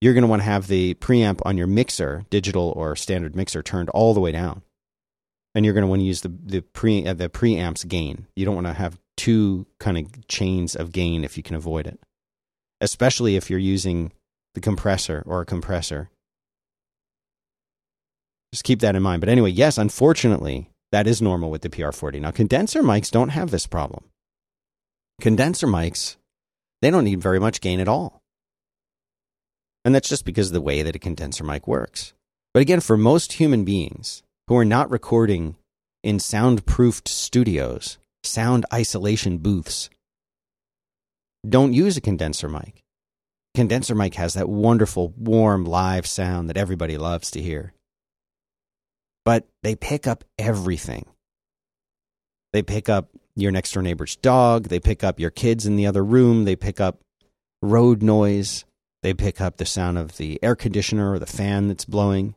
you're 0.00 0.14
going 0.14 0.22
to 0.22 0.28
want 0.28 0.40
to 0.40 0.46
have 0.46 0.66
the 0.66 0.94
preamp 0.94 1.40
on 1.44 1.56
your 1.56 1.66
mixer, 1.66 2.24
digital 2.30 2.72
or 2.76 2.96
standard 2.96 3.36
mixer 3.36 3.62
turned 3.62 3.88
all 3.90 4.14
the 4.14 4.20
way 4.20 4.32
down. 4.32 4.62
And 5.54 5.64
you're 5.64 5.74
going 5.74 5.82
to 5.82 5.88
want 5.88 6.00
to 6.00 6.06
use 6.06 6.20
the 6.20 6.28
the 6.28 6.60
pre 6.60 7.06
uh, 7.06 7.14
the 7.14 7.28
preamp's 7.28 7.84
gain. 7.84 8.26
You 8.36 8.44
don't 8.44 8.54
want 8.54 8.68
to 8.68 8.72
have 8.72 8.98
two 9.16 9.66
kind 9.78 9.98
of 9.98 10.26
chains 10.28 10.76
of 10.76 10.92
gain 10.92 11.24
if 11.24 11.36
you 11.36 11.42
can 11.42 11.56
avoid 11.56 11.86
it 11.86 12.00
especially 12.80 13.36
if 13.36 13.50
you're 13.50 13.58
using 13.58 14.12
the 14.54 14.60
compressor 14.60 15.22
or 15.26 15.40
a 15.40 15.46
compressor. 15.46 16.10
Just 18.52 18.64
keep 18.64 18.80
that 18.80 18.96
in 18.96 19.02
mind. 19.02 19.20
But 19.20 19.28
anyway, 19.28 19.50
yes, 19.50 19.78
unfortunately, 19.78 20.70
that 20.90 21.06
is 21.06 21.22
normal 21.22 21.50
with 21.50 21.62
the 21.62 21.68
PR40. 21.68 22.20
Now, 22.20 22.32
condenser 22.32 22.82
mics 22.82 23.10
don't 23.10 23.28
have 23.28 23.50
this 23.50 23.66
problem. 23.66 24.04
Condenser 25.20 25.68
mics, 25.68 26.16
they 26.82 26.90
don't 26.90 27.04
need 27.04 27.20
very 27.20 27.38
much 27.38 27.60
gain 27.60 27.78
at 27.78 27.88
all. 27.88 28.19
And 29.84 29.94
that's 29.94 30.08
just 30.08 30.24
because 30.24 30.48
of 30.48 30.52
the 30.52 30.60
way 30.60 30.82
that 30.82 30.96
a 30.96 30.98
condenser 30.98 31.44
mic 31.44 31.66
works. 31.66 32.12
But 32.52 32.60
again, 32.60 32.80
for 32.80 32.96
most 32.96 33.34
human 33.34 33.64
beings 33.64 34.22
who 34.48 34.56
are 34.56 34.64
not 34.64 34.90
recording 34.90 35.56
in 36.02 36.18
soundproofed 36.18 37.08
studios, 37.08 37.98
sound 38.22 38.66
isolation 38.72 39.38
booths, 39.38 39.88
don't 41.48 41.72
use 41.72 41.96
a 41.96 42.02
condenser 42.02 42.48
mic. 42.48 42.82
Condenser 43.54 43.94
mic 43.94 44.14
has 44.14 44.34
that 44.34 44.48
wonderful, 44.48 45.14
warm, 45.16 45.64
live 45.64 46.06
sound 46.06 46.48
that 46.48 46.56
everybody 46.56 46.98
loves 46.98 47.30
to 47.30 47.42
hear. 47.42 47.72
But 49.24 49.46
they 49.62 49.74
pick 49.74 50.06
up 50.06 50.24
everything. 50.38 51.06
They 52.52 52.62
pick 52.62 52.88
up 52.88 53.08
your 53.36 53.52
next 53.52 53.72
door 53.72 53.82
neighbor's 53.82 54.16
dog. 54.16 54.64
They 54.64 54.80
pick 54.80 55.02
up 55.02 55.18
your 55.18 55.30
kids 55.30 55.66
in 55.66 55.76
the 55.76 55.86
other 55.86 56.04
room. 56.04 56.44
They 56.44 56.56
pick 56.56 56.80
up 56.80 56.98
road 57.62 58.02
noise. 58.02 58.64
They 59.02 59.14
pick 59.14 59.40
up 59.40 59.56
the 59.56 59.66
sound 59.66 59.98
of 59.98 60.16
the 60.16 60.38
air 60.42 60.54
conditioner 60.54 61.12
or 61.12 61.18
the 61.18 61.26
fan 61.26 61.68
that's 61.68 61.84
blowing. 61.84 62.34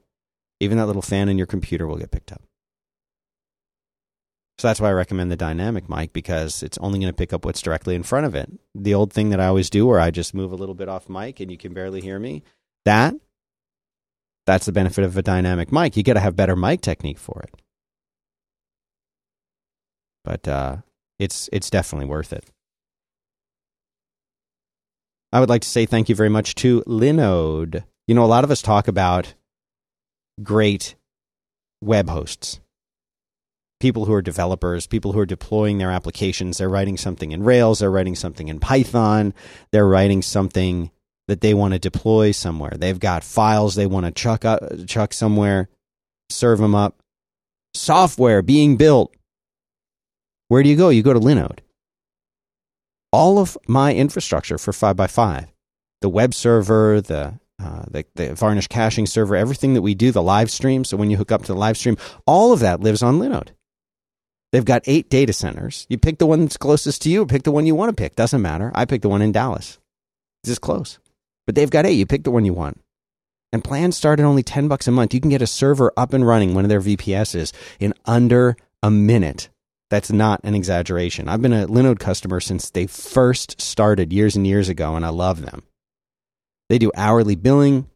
Even 0.60 0.78
that 0.78 0.86
little 0.86 1.02
fan 1.02 1.28
in 1.30 1.38
your 1.38 1.48
computer 1.48 1.88
will 1.88 1.98
get 1.98 2.12
picked 2.12 2.32
up. 2.32 2.42
So 4.60 4.68
that's 4.68 4.80
why 4.80 4.90
I 4.90 4.94
recommend 4.94 5.32
the 5.32 5.36
dynamic 5.36 5.90
mic 5.90 6.14
because 6.14 6.64
it's 6.64 6.78
only 6.78 7.00
going 7.00 7.12
to 7.12 7.18
pick 7.18 7.34
up 7.34 7.44
what's 7.44 7.62
directly 7.62 7.96
in 7.96 8.04
front 8.04 8.26
of 8.28 8.36
it. 8.36 8.50
The 8.76 8.94
old 8.94 9.12
thing 9.12 9.30
that 9.30 9.40
I 9.40 9.48
always 9.48 9.70
do 9.70 9.86
where 9.86 10.00
I 10.00 10.12
just 10.12 10.34
move 10.34 10.52
a 10.52 10.56
little 10.56 10.76
bit 10.76 10.88
off 10.88 11.10
mic 11.10 11.40
and 11.40 11.52
you 11.52 11.58
can 11.58 11.74
barely 11.74 12.02
hear 12.02 12.20
me, 12.20 12.44
that 12.86 13.16
that's 14.46 14.66
the 14.66 14.72
benefit 14.72 15.04
of 15.04 15.18
a 15.18 15.22
dynamic 15.22 15.72
mic. 15.72 15.98
You 15.98 16.04
got 16.04 16.14
to 16.14 16.20
have 16.20 16.36
better 16.36 16.56
mic 16.56 16.82
technique 16.82 17.18
for 17.18 17.42
it. 17.44 17.62
But 20.24 20.48
uh, 20.48 20.78
it's 21.20 21.50
it's 21.52 21.70
definitely 21.70 22.08
worth 22.08 22.32
it. 22.32 22.50
I 25.34 25.40
would 25.40 25.50
like 25.50 25.64
to 25.64 25.68
say 25.68 25.88
thank 25.88 26.10
you 26.10 26.16
very 26.16 26.30
much 26.30 26.54
to 26.56 26.82
Linode. 26.84 27.84
You 28.08 28.14
know, 28.14 28.24
a 28.24 28.28
lot 28.28 28.44
of 28.44 28.52
us 28.52 28.62
talk 28.62 28.88
about 28.88 29.34
great 30.42 30.96
web 31.82 32.08
hosts 32.08 32.60
people 33.80 34.06
who 34.06 34.14
are 34.14 34.22
developers, 34.22 34.88
people 34.88 35.12
who 35.12 35.20
are 35.20 35.26
deploying 35.26 35.78
their 35.78 35.92
applications. 35.92 36.58
They're 36.58 36.70
writing 36.70 36.96
something 36.96 37.34
in 37.34 37.44
Rails, 37.44 37.80
they're 37.80 37.92
writing 37.92 38.16
something 38.16 38.48
in 38.48 38.62
Python, 38.62 39.34
they're 39.74 39.86
writing 39.86 40.22
something 40.22 40.90
that 41.28 41.42
they 41.42 41.54
want 41.54 41.74
to 41.74 41.80
deploy 41.80 42.32
somewhere. 42.32 42.72
They've 42.78 43.00
got 43.00 43.26
files 43.26 43.76
they 43.76 43.86
want 43.86 44.06
to 44.06 44.14
chuck 44.14 44.46
up, 44.46 44.62
chuck 44.88 45.12
somewhere, 45.12 45.68
serve 46.30 46.60
them 46.60 46.76
up. 46.76 47.02
Software 47.74 48.42
being 48.42 48.78
built. 48.78 49.14
Where 50.48 50.64
do 50.64 50.70
you 50.70 50.78
go? 50.78 50.88
You 50.88 51.04
go 51.04 51.12
to 51.12 51.20
Linode. 51.20 51.60
All 53.14 53.40
of 53.40 53.58
my 53.68 53.94
infrastructure 53.94 54.58
for 54.58 54.72
5x5, 54.72 55.48
the 56.02 56.10
web 56.10 56.34
server, 56.34 57.00
the 57.00 57.40
uh, 57.64 57.84
the, 57.90 58.06
the 58.16 58.34
Varnish 58.36 58.68
caching 58.68 59.06
server, 59.06 59.36
everything 59.36 59.76
that 59.76 59.82
we 59.84 59.94
do, 59.94 60.12
the 60.12 60.22
live 60.22 60.52
stream. 60.52 60.84
So 60.84 60.98
when 60.98 61.10
you 61.10 61.18
hook 61.18 61.32
up 61.32 61.42
to 61.44 61.54
the 61.54 61.60
live 61.60 61.78
stream, 61.78 61.98
all 62.26 62.52
of 62.52 62.60
that 62.60 62.82
lives 62.82 63.02
on 63.02 63.20
Linode. 63.20 63.50
They've 64.52 64.66
got 64.66 64.84
eight 64.86 65.10
data 65.10 65.34
centers. 65.34 65.86
You 65.90 65.98
pick 65.98 66.18
the 66.18 66.26
one 66.26 66.42
that's 66.42 66.58
closest 66.58 67.04
to 67.04 67.10
you, 67.10 67.26
pick 67.26 67.44
the 67.44 67.52
one 67.52 67.66
you 67.66 67.76
want 67.76 67.90
to 67.90 68.02
pick. 68.02 68.16
Doesn't 68.16 68.42
matter. 68.42 68.72
I 68.76 68.86
picked 68.86 69.04
the 69.04 69.10
one 69.10 69.22
in 69.22 69.32
Dallas. 69.32 69.80
It's 70.44 70.60
close. 70.60 71.00
But 71.46 71.56
they've 71.56 71.70
got 71.70 71.86
eight. 71.86 71.94
You 71.94 72.06
pick 72.06 72.24
the 72.24 72.32
one 72.32 72.44
you 72.44 72.54
want. 72.54 72.82
And 73.54 73.64
plans 73.64 73.96
start 73.96 74.20
at 74.20 74.26
only 74.26 74.44
10 74.44 74.68
bucks 74.68 74.88
a 74.88 74.92
month. 74.92 75.14
You 75.14 75.22
can 75.22 75.30
get 75.30 75.42
a 75.42 75.48
server 75.48 75.94
up 75.96 76.14
and 76.14 76.26
running, 76.26 76.54
one 76.54 76.66
of 76.66 76.70
their 76.70 76.82
VPSs, 76.82 77.54
in 77.80 77.94
under 78.06 78.58
a 78.82 78.90
minute. 78.92 79.50
That's 79.94 80.12
not 80.12 80.42
an 80.44 80.56
exaggeration. 80.56 81.30
I've 81.30 81.42
been 81.42 81.54
a 81.54 81.68
Linode 81.68 82.00
customer 82.00 82.40
since 82.40 82.70
they 82.70 82.88
first 82.88 83.62
started 83.62 84.12
years 84.12 84.36
and 84.36 84.48
years 84.48 84.68
ago, 84.68 84.96
and 84.96 85.06
I 85.06 85.10
love 85.10 85.42
them. 85.42 85.64
They 86.70 86.80
do 86.80 86.92
hourly 86.96 87.36
billing. 87.36 87.88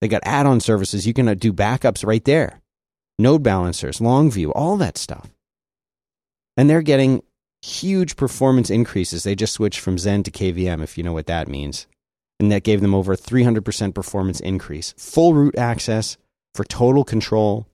They 0.00 0.08
got 0.08 0.22
add 0.24 0.46
on 0.46 0.60
services. 0.60 1.06
You 1.06 1.14
can 1.14 1.28
uh, 1.28 1.34
do 1.34 1.52
backups 1.52 2.04
right 2.04 2.24
there, 2.24 2.60
node 3.18 3.42
balancers, 3.42 3.98
Longview, 4.00 4.50
all 4.54 4.76
that 4.78 4.98
stuff 4.98 5.30
and 6.60 6.68
they're 6.68 6.82
getting 6.82 7.22
huge 7.62 8.16
performance 8.16 8.68
increases. 8.68 9.22
They 9.22 9.34
just 9.34 9.54
switched 9.54 9.80
from 9.80 9.96
Xen 9.96 10.22
to 10.24 10.30
KVM, 10.30 10.82
if 10.82 10.98
you 10.98 11.02
know 11.02 11.14
what 11.14 11.26
that 11.26 11.48
means. 11.48 11.86
And 12.38 12.52
that 12.52 12.64
gave 12.64 12.82
them 12.82 12.94
over 12.94 13.14
a 13.14 13.16
300% 13.16 13.94
performance 13.94 14.40
increase. 14.40 14.94
Full 14.98 15.32
root 15.32 15.56
access 15.56 16.18
for 16.54 16.64
total 16.64 17.02
control. 17.02 17.66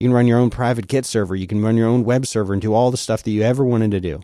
You 0.00 0.08
can 0.08 0.14
run 0.14 0.26
your 0.26 0.38
own 0.38 0.50
private 0.50 0.88
Git 0.88 1.06
server. 1.06 1.36
You 1.36 1.46
can 1.46 1.62
run 1.62 1.76
your 1.76 1.88
own 1.88 2.04
web 2.04 2.26
server 2.26 2.52
and 2.52 2.60
do 2.60 2.74
all 2.74 2.90
the 2.90 2.96
stuff 2.96 3.22
that 3.22 3.30
you 3.30 3.42
ever 3.42 3.64
wanted 3.64 3.90
to 3.92 4.00
do. 4.00 4.20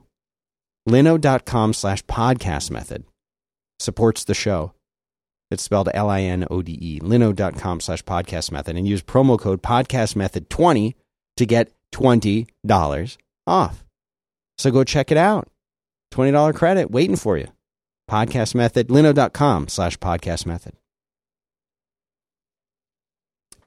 Linode.com 0.89 1.75
slash 1.75 2.05
podcast 2.05 2.71
method 2.71 3.05
supports 3.79 4.25
the 4.25 4.35
show. 4.35 4.73
It's 5.51 5.63
spelled 5.63 5.89
L 5.95 6.09
I 6.09 6.23
N 6.23 6.47
O 6.51 6.63
D 6.63 6.79
E. 6.81 7.01
Linode.com 7.01 7.81
slash 7.81 8.03
podcast 8.05 8.53
method. 8.53 8.77
And 8.77 8.87
use 8.87 9.03
promo 9.03 9.39
code 9.39 9.63
podcast 9.63 10.17
method 10.17 10.49
20 10.49 10.97
to 11.37 11.47
get 11.47 11.73
$20 11.93 13.17
off. 13.47 13.85
So 14.59 14.71
go 14.71 14.85
check 14.85 15.11
it 15.11 15.17
out. 15.17 15.49
$20 16.13 16.55
credit 16.55 16.91
waiting 16.91 17.17
for 17.17 17.37
you. 17.39 17.49
Podcast 18.11 18.55
method, 18.55 18.89
linode.com 18.89 19.69
slash 19.69 19.97
podcast 19.99 20.45
method. 20.45 20.75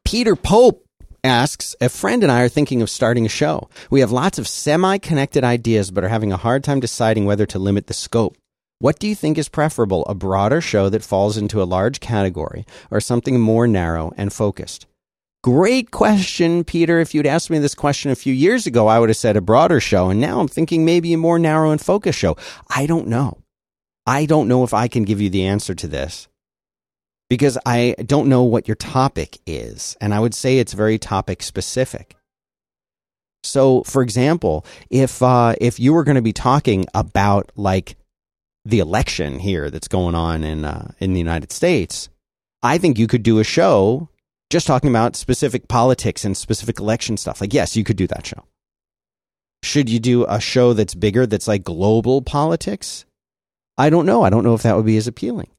Peter 0.05 0.35
Pope 0.35 0.82
asks, 1.23 1.75
a 1.79 1.89
friend 1.89 2.23
and 2.23 2.31
I 2.31 2.41
are 2.41 2.49
thinking 2.49 2.81
of 2.81 2.89
starting 2.89 3.25
a 3.25 3.29
show. 3.29 3.69
We 3.89 4.01
have 4.01 4.11
lots 4.11 4.37
of 4.37 4.47
semi 4.47 4.97
connected 4.97 5.43
ideas, 5.43 5.91
but 5.91 6.03
are 6.03 6.09
having 6.09 6.31
a 6.31 6.37
hard 6.37 6.63
time 6.63 6.79
deciding 6.79 7.25
whether 7.25 7.45
to 7.47 7.59
limit 7.59 7.87
the 7.87 7.93
scope. 7.93 8.37
What 8.79 8.99
do 8.99 9.07
you 9.07 9.15
think 9.15 9.37
is 9.37 9.47
preferable, 9.47 10.05
a 10.05 10.15
broader 10.15 10.59
show 10.59 10.89
that 10.89 11.03
falls 11.03 11.37
into 11.37 11.61
a 11.61 11.63
large 11.63 11.99
category 11.99 12.65
or 12.91 12.99
something 12.99 13.39
more 13.39 13.67
narrow 13.67 14.11
and 14.17 14.33
focused? 14.33 14.87
Great 15.43 15.91
question, 15.91 16.63
Peter. 16.63 16.99
If 16.99 17.13
you'd 17.13 17.27
asked 17.27 17.49
me 17.49 17.59
this 17.59 17.75
question 17.75 18.11
a 18.11 18.15
few 18.15 18.33
years 18.33 18.65
ago, 18.65 18.87
I 18.87 18.99
would 18.99 19.09
have 19.09 19.17
said 19.17 19.37
a 19.37 19.41
broader 19.41 19.79
show. 19.79 20.09
And 20.09 20.19
now 20.19 20.39
I'm 20.39 20.47
thinking 20.47 20.85
maybe 20.85 21.13
a 21.13 21.17
more 21.17 21.39
narrow 21.39 21.71
and 21.71 21.81
focused 21.81 22.19
show. 22.19 22.37
I 22.69 22.85
don't 22.85 23.07
know. 23.07 23.39
I 24.05 24.25
don't 24.25 24.47
know 24.47 24.63
if 24.63 24.73
I 24.73 24.87
can 24.87 25.03
give 25.03 25.21
you 25.21 25.29
the 25.29 25.45
answer 25.45 25.73
to 25.75 25.87
this 25.87 26.27
because 27.29 27.57
I 27.65 27.95
don't 28.05 28.29
know 28.29 28.43
what 28.43 28.67
your 28.67 28.75
topic 28.75 29.39
is. 29.45 29.97
And 30.01 30.13
I 30.13 30.19
would 30.19 30.33
say 30.33 30.59
it's 30.59 30.73
very 30.73 30.97
topic 30.97 31.41
specific. 31.43 32.15
So, 33.43 33.83
for 33.83 34.01
example, 34.01 34.65
if 34.89 35.21
uh, 35.21 35.55
if 35.59 35.79
you 35.79 35.93
were 35.93 36.03
going 36.03 36.15
to 36.15 36.21
be 36.21 36.33
talking 36.33 36.85
about 36.93 37.51
like 37.55 37.97
the 38.65 38.79
election 38.79 39.39
here 39.39 39.69
that's 39.69 39.87
going 39.89 40.15
on 40.15 40.43
in 40.43 40.63
uh, 40.63 40.91
in 40.99 41.13
the 41.13 41.19
United 41.19 41.51
States, 41.51 42.09
I 42.61 42.77
think 42.77 42.97
you 42.97 43.07
could 43.07 43.23
do 43.23 43.39
a 43.39 43.43
show 43.43 44.09
just 44.49 44.67
talking 44.67 44.89
about 44.89 45.15
specific 45.15 45.67
politics 45.67 46.23
and 46.23 46.37
specific 46.37 46.79
election 46.79 47.17
stuff. 47.17 47.41
Like, 47.41 47.53
yes, 47.53 47.75
you 47.75 47.83
could 47.83 47.97
do 47.97 48.07
that 48.07 48.25
show. 48.25 48.45
Should 49.63 49.89
you 49.89 49.99
do 49.99 50.25
a 50.25 50.39
show 50.39 50.73
that's 50.73 50.93
bigger, 50.93 51.25
that's 51.25 51.47
like 51.47 51.63
global 51.63 52.21
politics? 52.21 53.05
I 53.77 53.89
don't 53.89 54.05
know. 54.05 54.23
I 54.23 54.29
don't 54.29 54.43
know 54.43 54.53
if 54.53 54.61
that 54.63 54.75
would 54.75 54.85
be 54.85 54.97
as 54.97 55.07
appealing. 55.07 55.49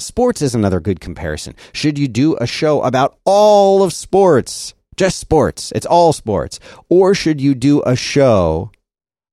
Sports 0.00 0.42
is 0.42 0.54
another 0.54 0.80
good 0.80 1.00
comparison. 1.00 1.54
Should 1.72 1.98
you 1.98 2.08
do 2.08 2.36
a 2.36 2.46
show 2.46 2.82
about 2.82 3.18
all 3.24 3.82
of 3.82 3.92
sports, 3.92 4.74
just 4.96 5.18
sports, 5.18 5.72
it's 5.72 5.86
all 5.86 6.12
sports, 6.12 6.60
or 6.88 7.14
should 7.14 7.40
you 7.40 7.54
do 7.54 7.82
a 7.86 7.96
show 7.96 8.70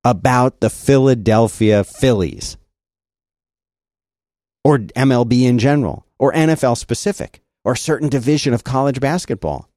about 0.03 0.59
the 0.59 0.69
Philadelphia 0.69 1.83
Phillies 1.83 2.57
or 4.63 4.79
MLB 4.79 5.43
in 5.43 5.59
general 5.59 6.05
or 6.19 6.31
NFL 6.33 6.77
specific? 6.77 7.41
or 7.63 7.75
certain 7.75 8.09
division 8.09 8.53
of 8.53 8.63
college 8.63 8.99
basketball. 8.99 9.69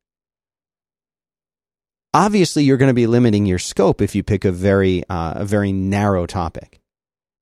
Obviously, 2.13 2.63
you're 2.63 2.77
going 2.77 2.91
to 2.91 2.95
be 2.95 3.07
limiting 3.07 3.45
your 3.45 3.59
scope 3.59 4.01
if 4.01 4.15
you 4.15 4.23
pick 4.23 4.45
a 4.45 4.53
very, 4.53 5.03
uh, 5.09 5.35
a 5.37 5.45
very 5.45 5.73
narrow 5.73 6.27
topic 6.27 6.81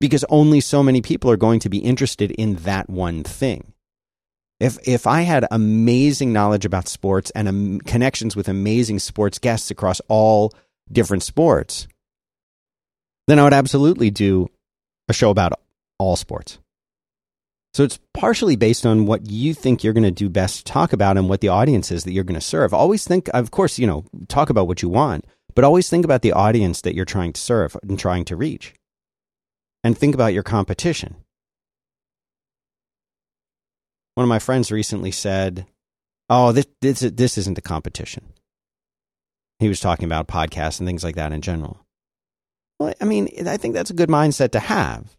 because 0.03 0.25
only 0.31 0.61
so 0.61 0.83
many 0.83 1.01
people 1.01 1.31
are 1.31 1.37
going 1.37 1.61
to 1.61 1.69
be 1.69 1.79
interested 1.79 2.33
in 2.33 2.57
that 2.57 2.91
one 2.91 3.23
thing. 3.23 3.73
If, 4.59 4.77
if 4.83 5.07
I 5.07 5.21
had 5.21 5.47
amazing 5.49 6.33
knowledge 6.33 6.65
about 6.65 6.89
sports 6.89 7.31
and 7.37 7.47
um, 7.47 7.79
connections 7.79 8.35
with 8.35 8.49
amazing 8.49 8.99
sports 8.99 9.39
guests 9.39 9.71
across 9.71 10.01
all 10.09 10.55
different 10.91 11.23
sports, 11.23 11.87
then 13.29 13.39
I 13.39 13.45
would 13.45 13.53
absolutely 13.53 14.11
do 14.11 14.49
a 15.09 15.13
show 15.13 15.31
about 15.31 15.53
all 16.01 16.17
sports. 16.17 16.59
So 17.73 17.85
it's 17.85 18.01
partially 18.13 18.57
based 18.57 18.85
on 18.85 19.07
what 19.07 19.31
you 19.31 19.55
think 19.55 19.85
you're 19.85 19.93
going 19.93 20.03
to 20.03 20.11
do 20.11 20.29
best 20.29 20.67
to 20.67 20.73
talk 20.73 20.93
about 20.93 21.17
and 21.17 21.29
what 21.29 21.43
the 21.43 21.49
audience 21.49 21.93
is 21.93 22.03
that 22.03 22.13
you're 22.13 22.25
going 22.25 22.35
to 22.35 22.41
serve. 22.41 22.75
Always 22.75 23.07
think, 23.07 23.31
of 23.33 23.53
course, 23.53 23.79
you 23.79 23.87
know, 23.87 24.05
talk 24.27 24.51
about 24.51 24.67
what 24.67 24.83
you 24.83 24.89
want, 24.89 25.27
but 25.55 25.63
always 25.63 25.89
think 25.89 26.05
about 26.05 26.23
the 26.23 26.33
audience 26.33 26.81
that 26.81 26.97
you're 26.97 27.05
trying 27.05 27.33
to 27.35 27.41
serve 27.41 27.77
and 27.85 27.97
trying 27.97 28.25
to 28.25 28.35
reach. 28.35 28.75
And 29.85 29.97
think 29.97 30.15
about 30.15 30.33
your 30.33 30.43
competition. 30.43 31.17
One 34.15 34.25
of 34.25 34.29
my 34.29 34.39
friends 34.39 34.71
recently 34.71 35.11
said, 35.11 35.67
"Oh, 36.29 36.53
this 36.53 36.67
this 36.81 37.01
this 37.01 37.39
isn't 37.39 37.59
a 37.59 37.63
competition." 37.63 38.33
He 39.59 39.69
was 39.69 39.81
talking 39.81 40.05
about 40.05 40.29
podcasts 40.29 40.79
and 40.79 40.87
things 40.87 41.05
like 41.05 41.15
that 41.17 41.33
in 41.33 41.41
general. 41.41 41.87
Well, 42.79 42.95
I 43.01 43.05
mean, 43.05 43.29
I 43.47 43.57
think 43.57 43.75
that's 43.75 43.91
a 43.91 43.95
good 43.95 44.09
mindset 44.09 44.51
to 44.53 44.61
have 44.61 45.17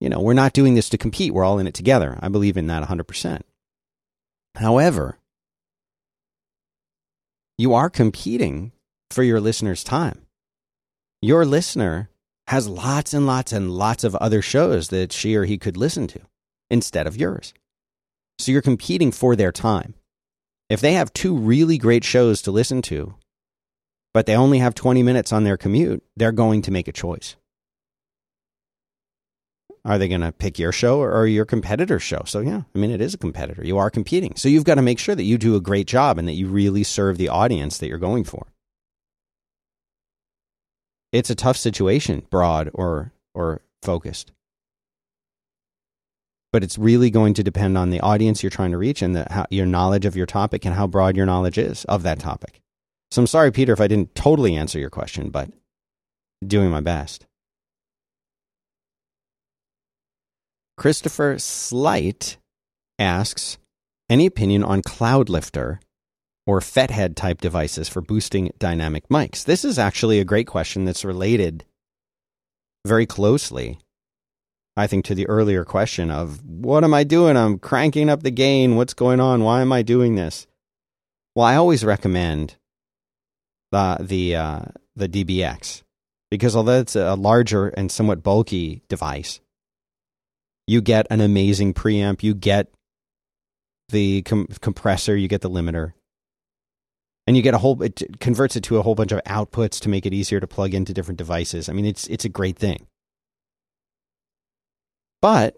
you 0.00 0.08
know, 0.08 0.20
we're 0.20 0.34
not 0.34 0.54
doing 0.54 0.74
this 0.74 0.88
to 0.88 0.98
compete. 0.98 1.34
We're 1.34 1.44
all 1.44 1.58
in 1.58 1.66
it 1.66 1.74
together. 1.74 2.18
I 2.20 2.28
believe 2.28 2.56
in 2.56 2.66
that 2.68 2.82
100%. 2.82 3.42
However, 4.56 5.18
you 7.58 7.74
are 7.74 7.90
competing 7.90 8.72
for 9.10 9.22
your 9.22 9.40
listener's 9.40 9.84
time. 9.84 10.26
Your 11.20 11.44
listener 11.44 12.08
has 12.50 12.68
lots 12.68 13.14
and 13.14 13.28
lots 13.28 13.52
and 13.52 13.70
lots 13.70 14.02
of 14.02 14.16
other 14.16 14.42
shows 14.42 14.88
that 14.88 15.12
she 15.12 15.36
or 15.36 15.44
he 15.44 15.56
could 15.56 15.76
listen 15.76 16.08
to 16.08 16.18
instead 16.68 17.06
of 17.06 17.16
yours. 17.16 17.54
So 18.40 18.50
you're 18.50 18.60
competing 18.60 19.12
for 19.12 19.36
their 19.36 19.52
time. 19.52 19.94
If 20.68 20.80
they 20.80 20.94
have 20.94 21.12
two 21.12 21.36
really 21.36 21.78
great 21.78 22.02
shows 22.02 22.42
to 22.42 22.50
listen 22.50 22.82
to, 22.82 23.14
but 24.12 24.26
they 24.26 24.34
only 24.34 24.58
have 24.58 24.74
20 24.74 25.00
minutes 25.04 25.32
on 25.32 25.44
their 25.44 25.56
commute, 25.56 26.02
they're 26.16 26.32
going 26.32 26.60
to 26.62 26.72
make 26.72 26.88
a 26.88 26.92
choice. 26.92 27.36
Are 29.84 29.96
they 29.96 30.08
going 30.08 30.20
to 30.22 30.32
pick 30.32 30.58
your 30.58 30.72
show 30.72 31.00
or 31.00 31.28
your 31.28 31.44
competitor's 31.44 32.02
show? 32.02 32.22
So, 32.26 32.40
yeah, 32.40 32.62
I 32.74 32.78
mean, 32.78 32.90
it 32.90 33.00
is 33.00 33.14
a 33.14 33.18
competitor. 33.18 33.64
You 33.64 33.78
are 33.78 33.90
competing. 33.90 34.34
So, 34.34 34.48
you've 34.48 34.64
got 34.64 34.74
to 34.74 34.82
make 34.82 34.98
sure 34.98 35.14
that 35.14 35.22
you 35.22 35.38
do 35.38 35.54
a 35.54 35.60
great 35.60 35.86
job 35.86 36.18
and 36.18 36.26
that 36.26 36.34
you 36.34 36.48
really 36.48 36.82
serve 36.82 37.16
the 37.16 37.28
audience 37.28 37.78
that 37.78 37.86
you're 37.86 37.98
going 37.98 38.24
for. 38.24 38.48
It's 41.12 41.30
a 41.30 41.34
tough 41.34 41.56
situation, 41.56 42.22
broad 42.30 42.70
or, 42.72 43.12
or 43.34 43.62
focused. 43.82 44.32
But 46.52 46.64
it's 46.64 46.78
really 46.78 47.10
going 47.10 47.34
to 47.34 47.42
depend 47.42 47.78
on 47.78 47.90
the 47.90 48.00
audience 48.00 48.42
you're 48.42 48.50
trying 48.50 48.72
to 48.72 48.78
reach 48.78 49.02
and 49.02 49.14
the, 49.14 49.26
how, 49.30 49.46
your 49.50 49.66
knowledge 49.66 50.04
of 50.04 50.16
your 50.16 50.26
topic 50.26 50.64
and 50.64 50.74
how 50.74 50.86
broad 50.86 51.16
your 51.16 51.26
knowledge 51.26 51.58
is 51.58 51.84
of 51.84 52.02
that 52.02 52.18
topic. 52.18 52.60
So, 53.10 53.22
I'm 53.22 53.26
sorry, 53.26 53.50
Peter, 53.50 53.72
if 53.72 53.80
I 53.80 53.88
didn't 53.88 54.14
totally 54.14 54.54
answer 54.56 54.78
your 54.78 54.90
question, 54.90 55.30
but 55.30 55.50
doing 56.46 56.70
my 56.70 56.80
best. 56.80 57.26
Christopher 60.76 61.38
Slight 61.38 62.38
asks 62.98 63.58
Any 64.08 64.26
opinion 64.26 64.64
on 64.64 64.82
Cloudlifter 64.82 65.78
or 66.50 66.58
FetHead 66.58 67.14
type 67.14 67.40
devices 67.40 67.88
for 67.88 68.00
boosting 68.00 68.50
dynamic 68.58 69.08
mics? 69.08 69.44
This 69.44 69.64
is 69.64 69.78
actually 69.78 70.18
a 70.18 70.24
great 70.24 70.48
question 70.48 70.84
that's 70.84 71.04
related 71.04 71.64
very 72.84 73.06
closely, 73.06 73.78
I 74.76 74.88
think, 74.88 75.04
to 75.04 75.14
the 75.14 75.28
earlier 75.28 75.64
question 75.64 76.10
of 76.10 76.44
what 76.44 76.82
am 76.82 76.92
I 76.92 77.04
doing? 77.04 77.36
I'm 77.36 77.60
cranking 77.60 78.08
up 78.08 78.24
the 78.24 78.32
gain. 78.32 78.74
What's 78.74 78.94
going 78.94 79.20
on? 79.20 79.44
Why 79.44 79.60
am 79.60 79.72
I 79.72 79.82
doing 79.82 80.16
this? 80.16 80.48
Well, 81.36 81.46
I 81.46 81.54
always 81.54 81.84
recommend 81.84 82.56
the 83.70 83.98
the 84.00 84.34
uh, 84.34 84.62
the 84.96 85.08
DBX 85.08 85.84
because 86.32 86.56
although 86.56 86.80
it's 86.80 86.96
a 86.96 87.14
larger 87.14 87.68
and 87.68 87.92
somewhat 87.92 88.24
bulky 88.24 88.82
device, 88.88 89.40
you 90.66 90.80
get 90.80 91.06
an 91.10 91.20
amazing 91.20 91.74
preamp, 91.74 92.24
you 92.24 92.34
get 92.34 92.72
the 93.90 94.22
com- 94.22 94.48
compressor, 94.60 95.16
you 95.16 95.28
get 95.28 95.42
the 95.42 95.50
limiter, 95.50 95.92
and 97.26 97.36
you 97.36 97.42
get 97.42 97.54
a 97.54 97.58
whole. 97.58 97.82
It 97.82 98.02
converts 98.20 98.56
it 98.56 98.62
to 98.64 98.78
a 98.78 98.82
whole 98.82 98.94
bunch 98.94 99.12
of 99.12 99.22
outputs 99.24 99.80
to 99.80 99.88
make 99.88 100.06
it 100.06 100.14
easier 100.14 100.40
to 100.40 100.46
plug 100.46 100.74
into 100.74 100.92
different 100.92 101.18
devices. 101.18 101.68
I 101.68 101.72
mean, 101.72 101.84
it's 101.84 102.06
it's 102.08 102.24
a 102.24 102.28
great 102.28 102.58
thing. 102.58 102.86
But 105.22 105.56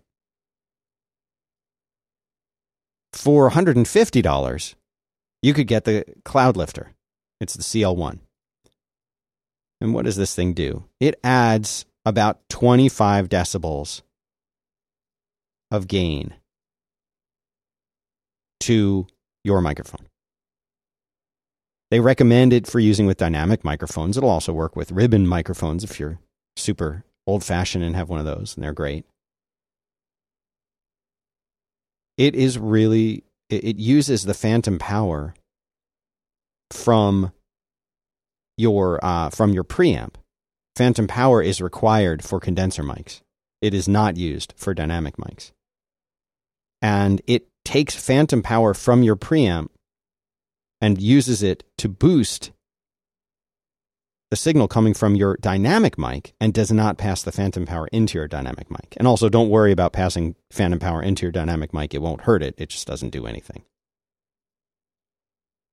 for 3.12 3.51
$150, 3.51 4.75
you 5.42 5.55
could 5.55 5.66
get 5.66 5.85
the 5.85 6.05
Cloud 6.25 6.57
Lifter. 6.57 6.92
It's 7.40 7.55
the 7.55 7.62
CL1. 7.62 8.18
And 9.81 9.94
what 9.94 10.05
does 10.05 10.16
this 10.16 10.35
thing 10.35 10.55
do? 10.55 10.85
It 11.01 11.18
adds 11.25 11.85
about 12.05 12.40
25 12.48 13.29
decibels 13.29 14.03
of 15.70 15.88
gain 15.88 16.35
to 18.61 19.07
your 19.42 19.61
microphone. 19.61 20.07
They 21.93 22.01
recommend 22.01 22.55
it 22.55 22.67
for 22.67 22.81
using 22.81 23.05
with 23.05 23.19
dynamic 23.19 23.65
microphones. 23.65 24.17
It'll 24.17 24.31
also 24.31 24.55
work 24.55 24.75
with 24.77 24.93
ribbon 24.93 25.27
microphones 25.27 25.85
if 25.85 26.01
you're 26.01 26.19
super 26.57 27.05
old 27.27 27.45
fashioned 27.45 27.85
and 27.85 27.95
have 27.95 28.09
one 28.09 28.19
of 28.19 28.25
those, 28.25 28.55
and 28.55 28.65
they're 28.65 28.73
great. 28.73 29.05
It 32.17 32.35
is 32.35 32.59
really, 32.59 33.25
it 33.51 33.77
uses 33.77 34.23
the 34.23 34.33
phantom 34.33 34.79
power 34.79 35.35
from 36.71 37.31
your 38.57 38.99
uh, 39.05 39.29
from 39.29 39.53
your 39.53 39.65
preamp. 39.65 40.15
Phantom 40.75 41.07
power 41.07 41.43
is 41.43 41.61
required 41.61 42.25
for 42.25 42.41
condenser 42.41 42.83
mics. 42.83 43.21
It 43.61 43.75
is 43.75 43.87
not 43.87 44.17
used 44.17 44.55
for 44.57 44.73
dynamic 44.73 45.19
mics. 45.19 45.53
And 46.81 47.21
it 47.27 47.49
takes 47.67 47.95
phantom 47.95 48.43
power 48.43 48.73
from 48.73 49.03
your 49.03 49.17
preamp 49.17 49.69
and 50.83 51.01
uses 51.01 51.42
it 51.42 51.62
to 51.79 51.88
boost 51.88 52.51
the 54.31 54.37
signal 54.37 54.66
coming 54.66 54.95
from 54.95 55.14
your 55.14 55.37
dynamic 55.40 55.97
mic 55.97 56.35
and 56.40 56.53
does 56.53 56.73
not 56.73 56.99
pass 56.99 57.23
the 57.23 57.31
phantom 57.31 57.66
power 57.66 57.87
into 57.92 58.18
your 58.18 58.27
dynamic 58.27 58.71
mic. 58.71 58.97
And 58.97 59.07
also, 59.07 59.29
don't 59.29 59.49
worry 59.49 59.71
about 59.71 59.92
passing 59.92 60.35
phantom 60.51 60.81
power 60.81 61.01
into 61.01 61.23
your 61.23 61.33
dynamic 61.33 61.73
mic. 61.73 61.95
It 61.95 62.03
won't 62.03 62.23
hurt 62.23 62.42
it, 62.42 62.55
it 62.59 62.68
just 62.71 62.87
doesn't 62.87 63.11
do 63.11 63.27
anything. 63.27 63.62